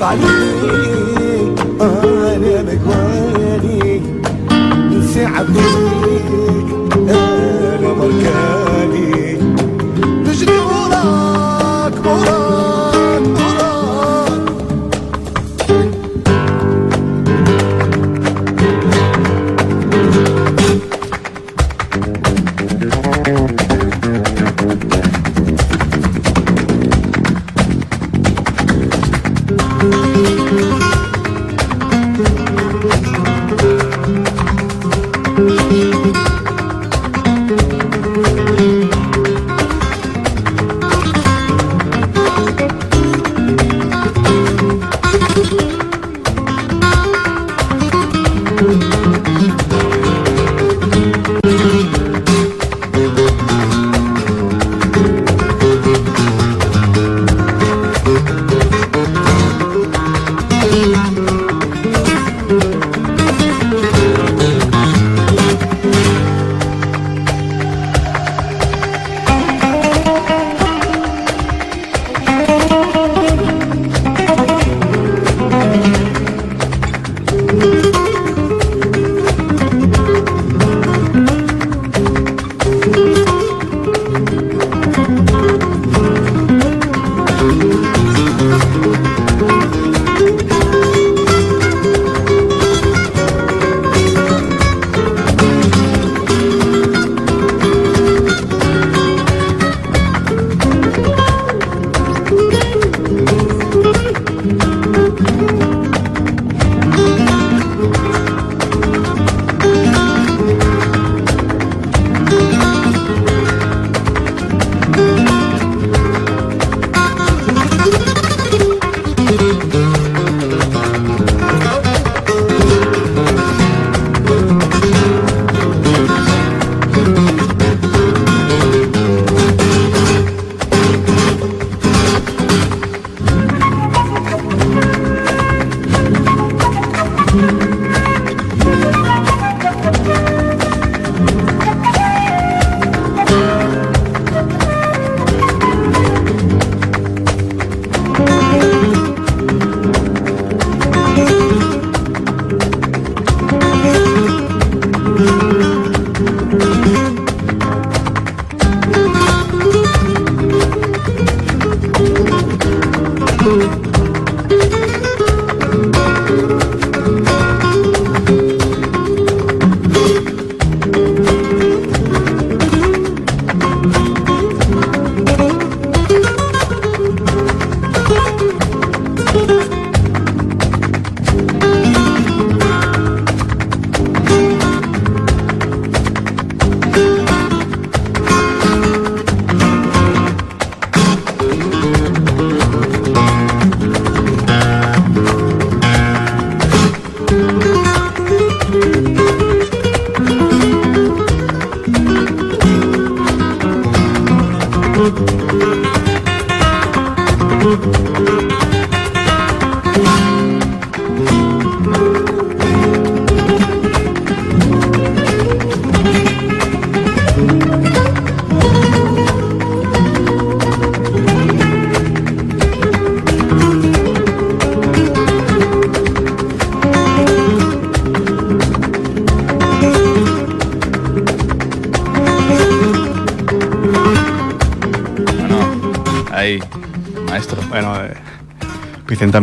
valeu. 0.00 1.54
Ah. 1.78 2.09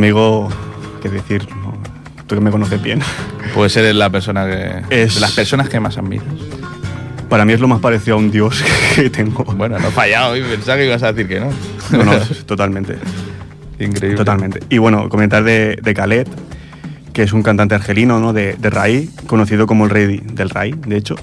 Amigo, 0.01 0.47
qué 1.01 1.09
decir, 1.09 1.47
¿no? 1.63 1.75
tú 2.27 2.35
que 2.35 2.41
me 2.41 2.51
conoces 2.51 2.79
bien. 2.79 2.99
Puede 3.55 3.71
ser 3.71 3.95
la 3.95 4.11
persona 4.11 4.45
que. 4.45 4.83
Es- 4.91 5.15
De 5.15 5.21
las 5.21 5.31
personas 5.31 5.69
que 5.69 5.79
más 5.79 5.97
admiras. 5.97 6.27
Para 7.27 7.45
mí 7.45 7.53
es 7.53 7.59
lo 7.59 7.67
más 7.67 7.79
parecido 7.79 8.15
a 8.15 8.19
un 8.19 8.29
dios 8.29 8.63
que 8.95 9.09
tengo. 9.09 9.43
Bueno, 9.43 9.79
no 9.79 9.87
he 9.87 9.91
fallado 9.91 10.37
y 10.37 10.43
pensaba 10.43 10.77
que 10.77 10.85
ibas 10.85 11.01
a 11.01 11.13
decir 11.13 11.27
que 11.27 11.39
no. 11.39 11.49
No, 11.91 12.03
no, 12.03 12.11
totalmente. 12.45 12.95
Increíble. 13.79 14.17
Totalmente. 14.17 14.59
Y 14.69 14.77
bueno, 14.77 15.09
comentar 15.09 15.43
de, 15.43 15.79
de 15.81 15.93
Khaled, 15.95 16.27
que 17.11 17.23
es 17.23 17.33
un 17.33 17.41
cantante 17.41 17.73
argelino 17.73 18.19
¿no? 18.19 18.33
de, 18.33 18.53
de 18.53 18.69
raíz, 18.69 19.09
conocido 19.25 19.65
como 19.65 19.85
el 19.85 19.89
rey 19.89 20.21
del 20.31 20.51
raíz, 20.51 20.75
de 20.85 20.95
hecho. 20.95 21.15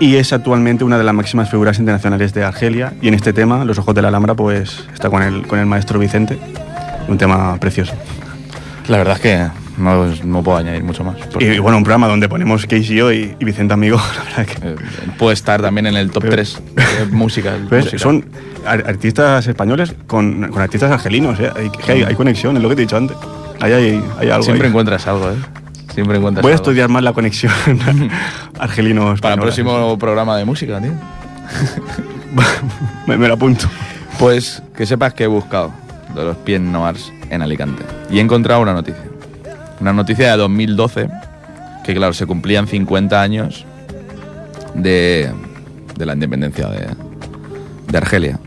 Y 0.00 0.16
es 0.16 0.32
actualmente 0.32 0.82
una 0.82 0.98
de 0.98 1.04
las 1.04 1.14
máximas 1.14 1.48
figuras 1.48 1.78
internacionales 1.78 2.34
de 2.34 2.42
Argelia. 2.42 2.94
Y 3.00 3.06
en 3.06 3.14
este 3.14 3.32
tema, 3.32 3.64
Los 3.64 3.78
Ojos 3.78 3.94
de 3.94 4.02
la 4.02 4.08
Alhambra, 4.08 4.34
pues 4.34 4.88
está 4.92 5.08
con 5.08 5.22
el, 5.22 5.46
con 5.46 5.60
el 5.60 5.66
maestro 5.66 6.00
Vicente. 6.00 6.36
Un 7.12 7.18
tema 7.18 7.56
precioso. 7.60 7.92
La 8.88 8.96
verdad 8.98 9.16
es 9.16 9.20
que 9.20 9.46
no, 9.76 10.06
no 10.24 10.42
puedo 10.42 10.56
añadir 10.58 10.82
mucho 10.82 11.04
más. 11.04 11.16
Y, 11.38 11.58
bueno, 11.58 11.76
un 11.76 11.84
programa 11.84 12.08
donde 12.08 12.26
ponemos 12.28 12.62
Casey 12.62 12.92
y 12.92 12.96
yo 12.96 13.12
y, 13.12 13.36
y 13.38 13.44
Vicente 13.44 13.74
Amigo, 13.74 13.98
la 14.16 14.24
verdad 14.24 14.46
que. 14.46 14.68
eh, 14.68 14.76
puede 15.18 15.34
estar 15.34 15.60
también 15.60 15.86
en 15.86 15.96
el 15.96 16.10
top 16.10 16.22
Pero- 16.22 16.32
3 16.36 16.62
de 17.00 17.06
música. 17.16 17.52
Son 17.96 18.24
ar- 18.66 18.84
artistas 18.86 19.46
españoles 19.46 19.94
con, 20.06 20.48
con 20.50 20.62
artistas 20.62 20.90
argelinos, 20.90 21.38
¿eh? 21.38 21.50
hay, 21.54 21.70
hay, 21.88 22.02
hay 22.04 22.14
conexión, 22.14 22.56
es 22.56 22.62
lo 22.62 22.68
que 22.70 22.76
te 22.76 22.82
he 22.82 22.84
dicho 22.86 22.96
antes. 22.96 23.16
Ahí 23.60 23.72
hay, 23.72 24.04
hay 24.18 24.30
algo. 24.30 24.42
Siempre 24.42 24.66
ahí. 24.66 24.70
encuentras 24.70 25.06
algo, 25.06 25.30
¿eh? 25.30 25.34
Siempre 25.92 26.16
encuentras 26.16 26.42
Voy 26.42 26.52
a 26.52 26.54
algo. 26.54 26.64
estudiar 26.64 26.88
más 26.88 27.02
la 27.02 27.12
conexión 27.12 27.52
argelino 28.58 29.14
Para 29.20 29.34
el 29.34 29.40
próximo 29.40 29.98
programa 29.98 30.36
de 30.38 30.46
música, 30.46 30.80
tío. 30.80 30.92
me, 33.06 33.16
me 33.18 33.28
lo 33.28 33.34
apunto. 33.34 33.66
Pues 34.18 34.62
que 34.76 34.86
sepas 34.86 35.12
que 35.14 35.24
he 35.24 35.26
buscado 35.26 35.72
de 36.14 36.24
los 36.24 36.36
pies 36.38 36.60
noirs 36.60 37.12
en 37.30 37.42
Alicante 37.42 37.82
y 38.10 38.18
he 38.18 38.20
encontrado 38.20 38.60
una 38.62 38.72
noticia. 38.74 39.02
Una 39.80 39.92
noticia 39.92 40.30
de 40.32 40.36
2012, 40.36 41.08
que 41.84 41.94
claro, 41.94 42.12
se 42.12 42.26
cumplían 42.26 42.66
50 42.68 43.20
años 43.20 43.64
de, 44.74 45.30
de 45.96 46.06
la 46.06 46.14
independencia 46.14 46.68
de, 46.68 46.86
de 47.88 47.98
Argelia. 47.98 48.38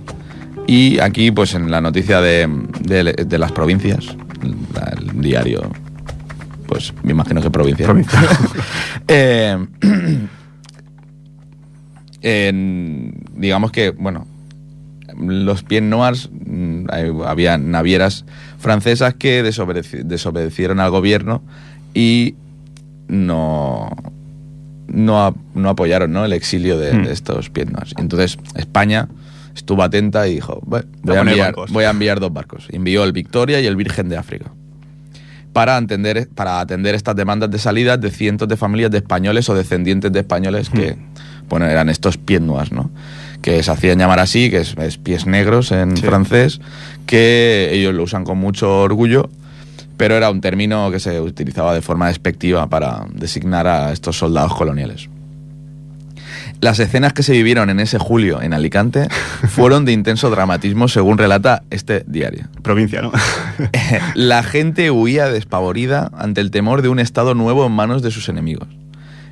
Y 0.67 0.99
aquí, 0.99 1.31
pues 1.31 1.53
en 1.53 1.69
la 1.69 1.81
noticia 1.81 2.21
de, 2.21 2.47
de- 2.81 3.37
las 3.37 3.51
provincias, 3.51 4.05
el 4.41 5.21
diario, 5.21 5.69
pues 6.67 6.93
me 7.03 7.11
imagino 7.11 7.41
que 7.41 7.49
provincia. 7.51 7.85
Provincia. 7.85 8.19
Eh, 9.07 9.55
en- 12.21 13.13
digamos 13.35 13.71
que, 13.71 13.91
bueno, 13.91 14.25
los 15.19 15.63
pies 15.63 15.81
noirs, 15.83 16.29
mm, 16.31 16.85
había 17.25 17.57
navieras 17.57 18.25
francesas 18.59 19.13
que 19.13 19.43
desobedeci- 19.43 20.03
desobedecieron 20.03 20.79
al 20.79 20.91
gobierno 20.91 21.41
y 21.93 22.35
no, 23.07 23.89
no, 24.87 25.69
apoyaron 25.69 26.11
¿no? 26.11 26.25
el 26.25 26.33
exilio 26.33 26.77
de, 26.77 26.93
Hmm. 26.93 27.03
de 27.03 27.13
estos 27.13 27.49
pies 27.49 27.69
noirs. 27.71 27.93
Entonces 27.97 28.37
España 28.55 29.07
estuvo 29.55 29.83
atenta 29.83 30.27
y 30.27 30.35
dijo, 30.35 30.61
"Bueno, 30.65 30.85
voy 31.03 31.15
a, 31.17 31.21
enviar, 31.21 31.39
barcos". 31.47 31.71
voy 31.71 31.83
a 31.85 31.89
enviar 31.91 32.19
dos 32.19 32.33
barcos. 32.33 32.67
Envió 32.71 33.03
el 33.03 33.11
Victoria 33.13 33.61
y 33.61 33.65
el 33.67 33.75
Virgen 33.75 34.09
de 34.09 34.17
África 34.17 34.51
para 35.53 35.77
atender, 35.77 36.27
para 36.35 36.59
atender 36.59 36.95
estas 36.95 37.15
demandas 37.15 37.49
de 37.49 37.59
salida 37.59 37.95
de 37.97 38.11
cientos 38.11 38.47
de 38.49 38.57
familias 38.57 38.91
de 38.91 38.97
españoles 38.97 39.47
o 39.49 39.55
descendientes 39.55 40.11
de 40.11 40.19
españoles 40.19 40.69
que, 40.69 40.97
bueno, 41.47 41.65
eran 41.65 41.87
estos 41.89 42.17
pies 42.17 42.41
noirs, 42.41 42.71
¿no? 42.73 42.91
Que 43.45 43.61
se 43.61 43.69
hacían 43.69 43.99
llamar 43.99 44.19
así, 44.19 44.49
que 44.49 44.57
es, 44.61 44.73
es 44.79 44.97
pies 44.97 45.27
negros 45.27 45.71
en 45.71 45.95
Sí. 45.95 46.03
francés, 46.03 46.59
que 47.05 47.69
ellos 47.73 47.93
lo 47.93 48.01
usan 48.01 48.23
con 48.23 48.39
mucho 48.39 48.81
orgullo, 48.81 49.29
pero 49.97 50.15
era 50.15 50.31
un 50.31 50.41
término 50.41 50.89
que 50.89 50.99
se 50.99 51.21
utilizaba 51.21 51.75
de 51.75 51.83
forma 51.83 52.07
despectiva 52.07 52.67
para 52.69 53.05
designar 53.13 53.67
a 53.67 53.91
estos 53.93 54.17
soldados 54.17 54.55
coloniales. 54.55 55.09
Las 56.59 56.79
escenas 56.79 57.13
que 57.13 57.21
se 57.21 57.33
vivieron 57.33 57.69
en 57.69 57.79
ese 57.79 57.99
julio 57.99 58.41
en 58.41 58.53
Alicante 58.55 59.09
fueron 59.49 59.85
de 59.85 59.91
intenso 59.91 60.31
dramatismo, 60.31 60.87
según 60.87 61.19
relata 61.19 61.61
este 61.69 62.03
diario. 62.07 62.47
Provincia, 62.63 63.03
¿no? 63.03 63.11
La 64.15 64.41
gente 64.41 64.89
huía 64.89 65.27
despavorida 65.27 66.09
ante 66.17 66.41
el 66.41 66.49
temor 66.49 66.81
de 66.81 66.89
un 66.89 66.97
Estado 66.99 67.35
nuevo 67.35 67.65
en 67.67 67.73
manos 67.73 68.01
de 68.01 68.09
sus 68.09 68.27
enemigos. 68.27 68.69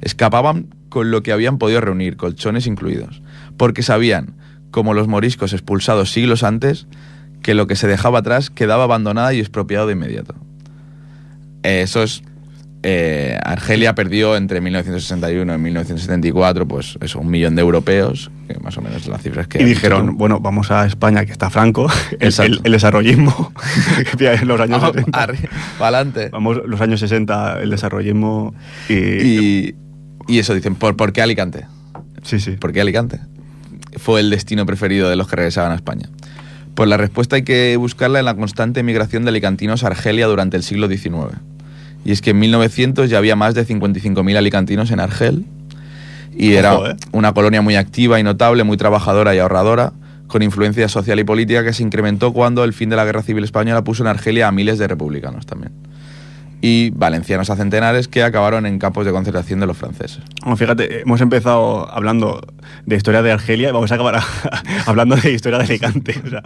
Escapaban 0.01 0.67
con 0.89 1.09
lo 1.09 1.23
que 1.23 1.31
habían 1.31 1.57
podido 1.57 1.81
reunir, 1.81 2.15
colchones 2.17 2.67
incluidos, 2.67 3.21
porque 3.57 3.83
sabían, 3.83 4.35
como 4.71 4.93
los 4.93 5.07
moriscos 5.07 5.53
expulsados 5.53 6.11
siglos 6.11 6.43
antes, 6.43 6.87
que 7.41 7.53
lo 7.53 7.67
que 7.67 7.75
se 7.75 7.87
dejaba 7.87 8.19
atrás 8.19 8.49
quedaba 8.49 8.83
abandonada 8.85 9.33
y 9.33 9.39
expropiado 9.39 9.87
de 9.87 9.93
inmediato. 9.93 10.35
Eh, 11.63 11.81
Eso 11.81 12.03
es... 12.03 12.23
eh, 12.83 13.37
Argelia 13.43 13.95
perdió 13.95 14.35
entre 14.35 14.59
1961 14.61 15.53
y 15.53 15.57
1974, 15.57 16.67
pues 16.67 16.97
eso, 17.01 17.19
un 17.19 17.29
millón 17.29 17.55
de 17.55 17.61
europeos, 17.61 18.31
que 18.47 18.59
más 18.59 18.77
o 18.77 18.81
menos 18.81 19.07
las 19.07 19.21
cifras 19.21 19.47
que... 19.47 19.61
y 19.61 19.65
dijeron, 19.65 20.07
tú. 20.07 20.13
bueno, 20.17 20.39
vamos 20.39 20.71
a 20.71 20.85
España, 20.85 21.25
que 21.25 21.31
está 21.31 21.49
Franco, 21.49 21.87
el, 22.19 22.27
Exacto. 22.27 22.53
el- 22.53 22.61
el 22.63 22.71
desarrollismo, 22.73 23.53
que 24.11 24.17
pilla 24.17 24.33
en 24.35 24.47
los 24.47 24.59
años 24.59 24.81
Vamos, 24.81 24.95
70. 24.95 25.27
arri- 25.27 25.49
pa'lante. 25.79 26.29
Vamos, 26.29 26.61
los 26.65 26.81
años 26.81 26.99
60, 26.99 27.61
el 27.61 27.69
desarrollismo 27.69 28.53
y... 28.89 28.93
Y, 28.95 29.75
y 30.27 30.39
eso 30.39 30.53
dicen, 30.53 30.75
¿por, 30.75 30.95
¿por 30.97 31.11
qué 31.13 31.21
Alicante? 31.21 31.65
sí, 32.23 32.39
sí. 32.39 32.51
¿Por 32.51 32.71
qué 32.71 32.79
Alicante? 32.81 33.19
Fue 33.97 34.19
el 34.19 34.29
destino 34.29 34.65
preferido 34.65 35.09
de 35.09 35.15
los 35.15 35.27
que 35.27 35.35
regresaban 35.35 35.71
a 35.71 35.75
España. 35.75 36.09
Pues 36.75 36.89
la 36.89 36.97
respuesta 36.97 37.35
hay 37.35 37.43
que 37.43 37.77
buscarla 37.77 38.19
en 38.19 38.25
la 38.25 38.35
constante 38.35 38.81
migración 38.83 39.23
de 39.23 39.29
alicantinos 39.29 39.83
a 39.83 39.87
Argelia 39.87 40.27
durante 40.27 40.57
el 40.57 40.63
siglo 40.63 40.87
XIX. 40.87 41.37
Y 42.05 42.11
es 42.11 42.21
que 42.21 42.31
en 42.31 42.39
1900 42.39 43.09
ya 43.09 43.17
había 43.17 43.35
más 43.35 43.53
de 43.53 43.65
55.000 43.65 44.37
alicantinos 44.37 44.91
en 44.91 44.99
Argel. 44.99 45.45
Y 46.35 46.53
era 46.53 46.75
Ojo, 46.75 46.89
¿eh? 46.89 46.95
una 47.11 47.33
colonia 47.33 47.61
muy 47.61 47.75
activa 47.75 48.19
y 48.19 48.23
notable, 48.23 48.63
muy 48.63 48.75
trabajadora 48.75 49.35
y 49.35 49.39
ahorradora, 49.39 49.93
con 50.27 50.41
influencia 50.41 50.89
social 50.89 51.19
y 51.19 51.23
política 51.23 51.63
que 51.63 51.73
se 51.73 51.83
incrementó 51.83 52.33
cuando 52.33 52.63
el 52.63 52.73
fin 52.73 52.89
de 52.89 52.95
la 52.95 53.05
Guerra 53.05 53.21
Civil 53.21 53.43
Española 53.43 53.83
puso 53.83 54.03
en 54.03 54.07
Argelia 54.07 54.47
a 54.47 54.51
miles 54.51 54.79
de 54.79 54.87
republicanos 54.87 55.45
también. 55.45 55.73
Y 56.65 56.91
valencianos 56.91 57.49
a 57.49 57.57
centenares 57.57 58.07
que 58.07 58.23
acabaron 58.23 58.65
en 58.65 58.79
campos 58.79 59.05
de 59.05 59.11
concentración 59.11 59.59
de 59.59 59.65
los 59.67 59.75
franceses. 59.75 60.19
Bueno, 60.43 60.55
fíjate, 60.55 61.01
hemos 61.01 61.19
empezado 61.19 61.91
hablando 61.93 62.39
de 62.85 62.95
historia 62.95 63.21
de 63.21 63.33
Argelia 63.33 63.67
y 63.67 63.71
vamos 63.73 63.91
a 63.91 63.95
acabar 63.95 64.21
hablando 64.85 65.17
de 65.17 65.33
historia 65.33 65.57
de 65.57 65.65
Alicante. 65.65 66.21
O 66.25 66.29
sea, 66.29 66.41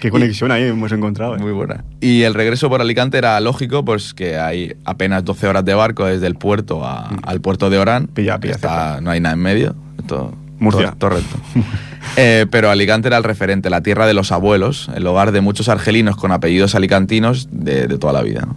qué 0.00 0.10
conexión 0.10 0.50
ahí 0.52 0.64
hemos 0.64 0.92
encontrado. 0.92 1.36
¿eh? 1.36 1.38
Muy 1.38 1.52
buena. 1.52 1.84
Y 2.02 2.20
el 2.24 2.34
regreso 2.34 2.68
por 2.68 2.82
Alicante 2.82 3.16
era 3.16 3.40
lógico, 3.40 3.82
pues 3.82 4.12
que 4.12 4.36
hay 4.38 4.76
apenas 4.84 5.24
12 5.24 5.46
horas 5.48 5.64
de 5.64 5.72
barco 5.72 6.04
desde 6.04 6.26
el 6.26 6.34
puerto 6.34 6.84
a- 6.84 7.08
al 7.22 7.40
puerto 7.40 7.70
de 7.70 7.78
Orán. 7.78 8.08
Pilla, 8.08 8.38
pilla 8.38 8.56
Está- 8.56 9.00
no 9.00 9.10
hay 9.10 9.20
nada 9.20 9.36
en 9.36 9.40
medio. 9.40 9.74
Todo, 10.06 10.34
Murcia. 10.58 10.94
Todo, 10.98 11.08
todo 11.08 11.18
recto. 11.18 11.36
Eh, 12.16 12.46
pero 12.50 12.70
Alicante 12.70 13.08
era 13.08 13.18
el 13.18 13.24
referente, 13.24 13.68
la 13.70 13.82
tierra 13.82 14.04
de 14.06 14.14
los 14.14 14.32
abuelos, 14.32 14.90
el 14.96 15.06
hogar 15.06 15.32
de 15.32 15.42
muchos 15.42 15.68
argelinos 15.68 16.16
con 16.16 16.32
apellidos 16.32 16.74
alicantinos 16.74 17.48
de, 17.52 17.86
de 17.86 17.98
toda 17.98 18.12
la 18.14 18.22
vida. 18.22 18.40
¿no? 18.46 18.56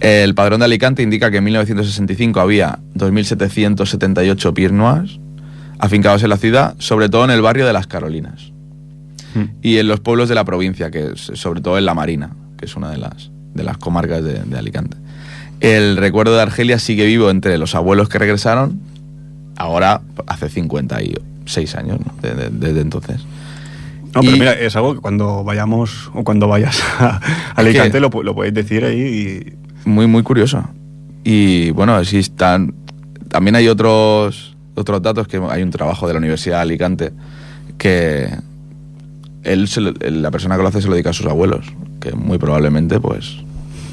El 0.00 0.34
padrón 0.34 0.60
de 0.60 0.64
Alicante 0.66 1.02
indica 1.02 1.30
que 1.30 1.36
en 1.38 1.44
1965 1.44 2.40
había 2.40 2.78
2.778 2.94 4.54
pies 4.54 4.72
noirs 4.72 5.20
afincados 5.78 6.22
en 6.22 6.30
la 6.30 6.36
ciudad, 6.36 6.74
sobre 6.78 7.08
todo 7.08 7.24
en 7.24 7.30
el 7.30 7.42
barrio 7.42 7.66
de 7.66 7.72
las 7.72 7.86
Carolinas 7.86 8.52
Mm. 9.34 9.44
y 9.62 9.76
en 9.78 9.86
los 9.86 10.00
pueblos 10.00 10.28
de 10.28 10.34
la 10.34 10.44
provincia, 10.44 10.90
que 10.90 11.12
es, 11.12 11.30
sobre 11.34 11.60
todo 11.60 11.78
en 11.78 11.84
La 11.84 11.94
Marina, 11.94 12.30
que 12.58 12.64
es 12.64 12.74
una 12.74 12.90
de 12.90 12.98
las, 12.98 13.30
de 13.54 13.62
las 13.62 13.78
comarcas 13.78 14.24
de, 14.24 14.40
de 14.42 14.58
Alicante. 14.58 14.96
El 15.60 15.96
recuerdo 15.98 16.34
de 16.34 16.42
Argelia 16.42 16.80
sigue 16.80 17.06
vivo 17.06 17.30
entre 17.30 17.56
los 17.56 17.76
abuelos 17.76 18.08
que 18.08 18.18
regresaron, 18.18 18.80
ahora 19.56 20.00
hace 20.26 20.48
56 20.48 21.74
años, 21.76 21.98
¿no? 22.04 22.12
De- 22.20 22.34
de- 22.34 22.50
desde 22.50 22.80
entonces. 22.80 23.20
No, 24.14 24.20
pero 24.22 24.34
Y- 24.34 24.40
mira, 24.40 24.52
es 24.54 24.74
algo 24.74 24.94
que 24.94 25.00
cuando 25.00 25.44
vayamos 25.44 26.10
o 26.12 26.24
cuando 26.24 26.48
vayas 26.48 26.80
a 26.98 27.20
Alicante 27.54 28.00
lo, 28.00 28.10
lo 28.24 28.34
podéis 28.34 28.54
decir 28.54 28.84
ahí 28.84 29.54
Muy, 29.90 30.06
muy 30.06 30.22
curioso. 30.22 30.68
Y 31.24 31.70
bueno, 31.72 32.02
sí 32.04 32.18
están. 32.18 32.74
También 33.28 33.56
hay 33.56 33.68
otros, 33.68 34.56
otros 34.74 35.02
datos 35.02 35.28
que 35.28 35.40
hay 35.50 35.62
un 35.62 35.70
trabajo 35.70 36.06
de 36.06 36.14
la 36.14 36.18
Universidad 36.18 36.56
de 36.56 36.62
Alicante 36.62 37.12
que 37.78 38.28
él, 39.42 39.68
se 39.68 39.80
lo- 39.80 39.92
la 39.92 40.30
persona 40.30 40.56
que 40.56 40.62
lo 40.62 40.68
hace 40.68 40.80
se 40.82 40.88
lo 40.88 40.94
dedica 40.94 41.10
a 41.10 41.14
sus 41.14 41.26
abuelos, 41.26 41.66
que 42.00 42.12
muy 42.12 42.38
probablemente, 42.38 43.00
pues, 43.00 43.36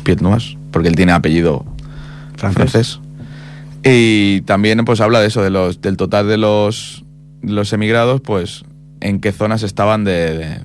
Piet 0.03 0.21
Noas, 0.21 0.57
porque 0.71 0.89
él 0.89 0.95
tiene 0.95 1.11
apellido 1.13 1.65
francés. 2.37 2.55
francés. 2.71 2.99
Y 3.83 4.41
también 4.41 4.83
pues 4.85 4.99
habla 5.01 5.19
de 5.21 5.27
eso, 5.27 5.41
de 5.41 5.49
los, 5.49 5.79
del 5.81 5.95
total 5.97 6.27
de 6.27 6.37
los, 6.37 7.05
los 7.41 7.71
emigrados, 7.73 8.19
pues 8.21 8.63
en 8.99 9.19
qué 9.21 9.31
zonas 9.31 9.63
estaban 9.63 10.03
de, 10.03 10.37
de, 10.37 10.57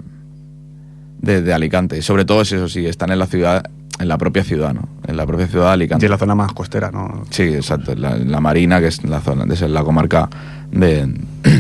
de- 1.21 1.43
de 1.43 1.53
Alicante. 1.53 1.99
Y 1.99 2.03
sobre 2.03 2.25
todo 2.25 2.45
si 2.45 2.57
eso 2.57 2.69
sí, 2.69 2.87
están 2.87 3.11
en 3.13 3.19
la 3.19 3.27
ciudad, 3.27 3.71
en 4.03 4.09
la 4.09 4.19
propia 4.19 4.43
ciudad, 4.45 4.75
¿no? 4.75 4.89
En 5.07 5.17
la 5.17 5.27
propia 5.27 5.47
ciudad 5.47 5.67
de 5.67 5.71
Y 5.71 5.75
Alicante. 5.75 6.07
es 6.07 6.11
la 6.11 6.19
zona 6.19 6.35
más 6.35 6.53
costera, 6.53 6.91
¿no? 6.91 7.23
Sí, 7.31 7.43
exacto, 7.45 7.95
la, 7.95 8.17
la 8.17 8.41
Marina, 8.41 8.81
que 8.81 8.89
es 8.89 9.03
la 9.05 9.21
zona, 9.21 9.45
de 9.47 9.57
ser 9.57 9.71
la 9.71 9.83
comarca 9.85 10.29
de, 10.71 11.09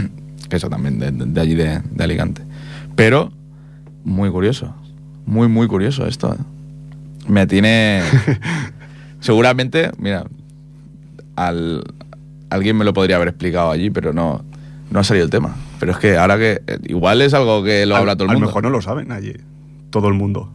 que 0.48 0.56
eso 0.56 0.68
también, 0.68 0.98
de, 0.98 1.40
allí 1.40 1.54
de, 1.54 1.80
de 1.90 2.04
Alicante. 2.04 2.42
Pero, 2.96 3.30
muy 4.04 4.30
curioso, 4.30 4.74
Muy, 5.24 5.48
muy 5.48 5.66
curioso 5.68 6.06
esto. 6.06 6.34
¿eh? 6.34 6.36
Me 7.28 7.46
tiene... 7.46 8.02
Seguramente, 9.20 9.92
mira, 9.98 10.24
al, 11.36 11.84
alguien 12.50 12.76
me 12.76 12.84
lo 12.84 12.92
podría 12.92 13.16
haber 13.16 13.28
explicado 13.28 13.70
allí, 13.70 13.90
pero 13.90 14.12
no, 14.12 14.44
no 14.90 14.98
ha 15.00 15.04
salido 15.04 15.24
el 15.24 15.30
tema. 15.30 15.54
Pero 15.78 15.92
es 15.92 15.98
que 15.98 16.16
ahora 16.18 16.36
que... 16.38 16.60
eh, 16.66 16.78
Igual 16.84 17.22
es 17.22 17.32
algo 17.34 17.62
que 17.62 17.86
lo 17.86 17.94
Al- 17.94 18.00
habla 18.02 18.16
todo 18.16 18.24
el 18.24 18.30
a 18.30 18.32
mundo. 18.34 18.46
lo 18.46 18.48
mejor 18.48 18.62
no 18.64 18.70
lo 18.70 18.82
saben 18.82 19.12
allí. 19.12 19.34
Todo 19.90 20.08
el 20.08 20.14
mundo. 20.14 20.50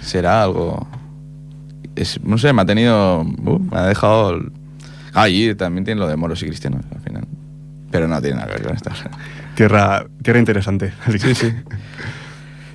Será 0.00 0.42
algo... 0.42 0.86
es- 1.96 2.20
no 2.22 2.38
sé, 2.38 2.52
me 2.52 2.62
ha 2.62 2.66
tenido... 2.66 3.22
uh, 3.22 3.58
me 3.58 3.78
ha 3.78 3.86
dejado... 3.86 4.38
Allí 5.12 5.54
también 5.54 5.84
tiene 5.84 6.00
lo 6.00 6.08
de 6.08 6.16
moros 6.16 6.42
y 6.42 6.46
cristianos 6.46 6.84
al 6.94 7.00
final. 7.00 7.24
Pero 7.90 8.08
no 8.08 8.20
tiene 8.20 8.36
nada 8.36 8.48
que 8.48 8.54
ver 8.54 8.62
con 8.66 8.76
esto. 8.76 8.90
Tierra, 9.54 10.04
tierra 10.22 10.40
interesante. 10.40 10.92
Sí, 11.16 11.34
sí. 11.34 11.52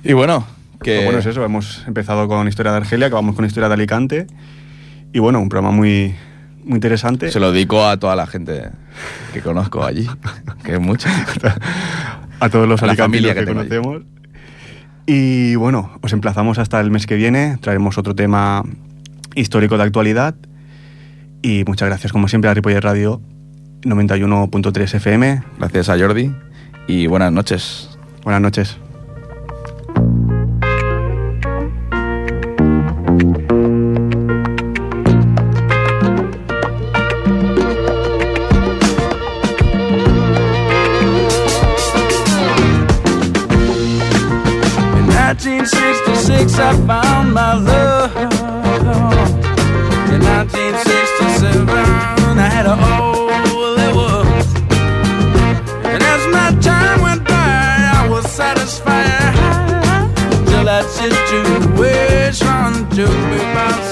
Y 0.02 0.14
bueno, 0.14 0.46
que... 0.82 0.94
Pues 0.94 1.04
bueno, 1.04 1.18
es 1.18 1.26
eso. 1.26 1.44
Hemos 1.44 1.84
empezado 1.86 2.26
con 2.26 2.48
historia 2.48 2.72
de 2.72 2.78
Argelia, 2.78 3.08
acabamos 3.08 3.36
con 3.36 3.44
historia 3.44 3.68
de 3.68 3.74
Alicante. 3.74 4.26
Y 5.12 5.18
bueno, 5.18 5.40
un 5.40 5.50
programa 5.50 5.76
muy, 5.76 6.14
muy 6.64 6.76
interesante. 6.76 7.30
Se 7.30 7.38
lo 7.38 7.52
dedico 7.52 7.86
a 7.86 7.98
toda 7.98 8.16
la 8.16 8.26
gente 8.26 8.70
que 9.34 9.42
conozco 9.42 9.84
allí, 9.84 10.08
que 10.64 10.74
es 10.74 10.80
mucha. 10.80 11.10
a 12.40 12.48
todos 12.48 12.66
los 12.66 12.82
a 12.82 12.86
la 12.86 12.92
alicantinos 12.92 13.32
familia 13.32 13.34
que, 13.34 13.68
que 13.68 13.76
allí. 13.76 14.04
Y 15.12 15.56
bueno, 15.56 15.90
os 16.02 16.12
emplazamos 16.12 16.60
hasta 16.60 16.78
el 16.78 16.92
mes 16.92 17.04
que 17.08 17.16
viene. 17.16 17.58
Traeremos 17.60 17.98
otro 17.98 18.14
tema 18.14 18.62
histórico 19.34 19.76
de 19.76 19.82
actualidad. 19.82 20.36
Y 21.42 21.64
muchas 21.66 21.88
gracias, 21.88 22.12
como 22.12 22.28
siempre, 22.28 22.48
a 22.48 22.54
Ripollet 22.54 22.80
Radio 22.80 23.20
91.3 23.82 24.94
FM. 24.94 25.42
Gracias 25.58 25.88
a 25.88 25.98
Jordi 25.98 26.32
y 26.86 27.08
buenas 27.08 27.32
noches. 27.32 27.98
Buenas 28.22 28.40
noches. 28.40 28.78
1966, 45.42 46.58
I 46.58 46.76
found 46.86 47.32
my 47.32 47.54
love. 47.54 48.14
In 50.12 50.20
1967, 50.20 52.38
I 52.38 52.46
had 52.46 52.66
a 52.66 52.76
all 52.76 53.74
there 53.74 53.94
was. 53.94 54.54
And 55.82 56.02
as 56.02 56.26
my 56.28 56.52
time 56.60 57.00
went 57.00 57.24
by, 57.24 57.32
I 57.32 58.06
was 58.10 58.30
satisfied. 58.30 59.32
Till 60.46 60.64
that 60.66 60.84
situation 60.90 62.86
took 62.90 63.16
me 63.30 63.38
by. 63.54 63.89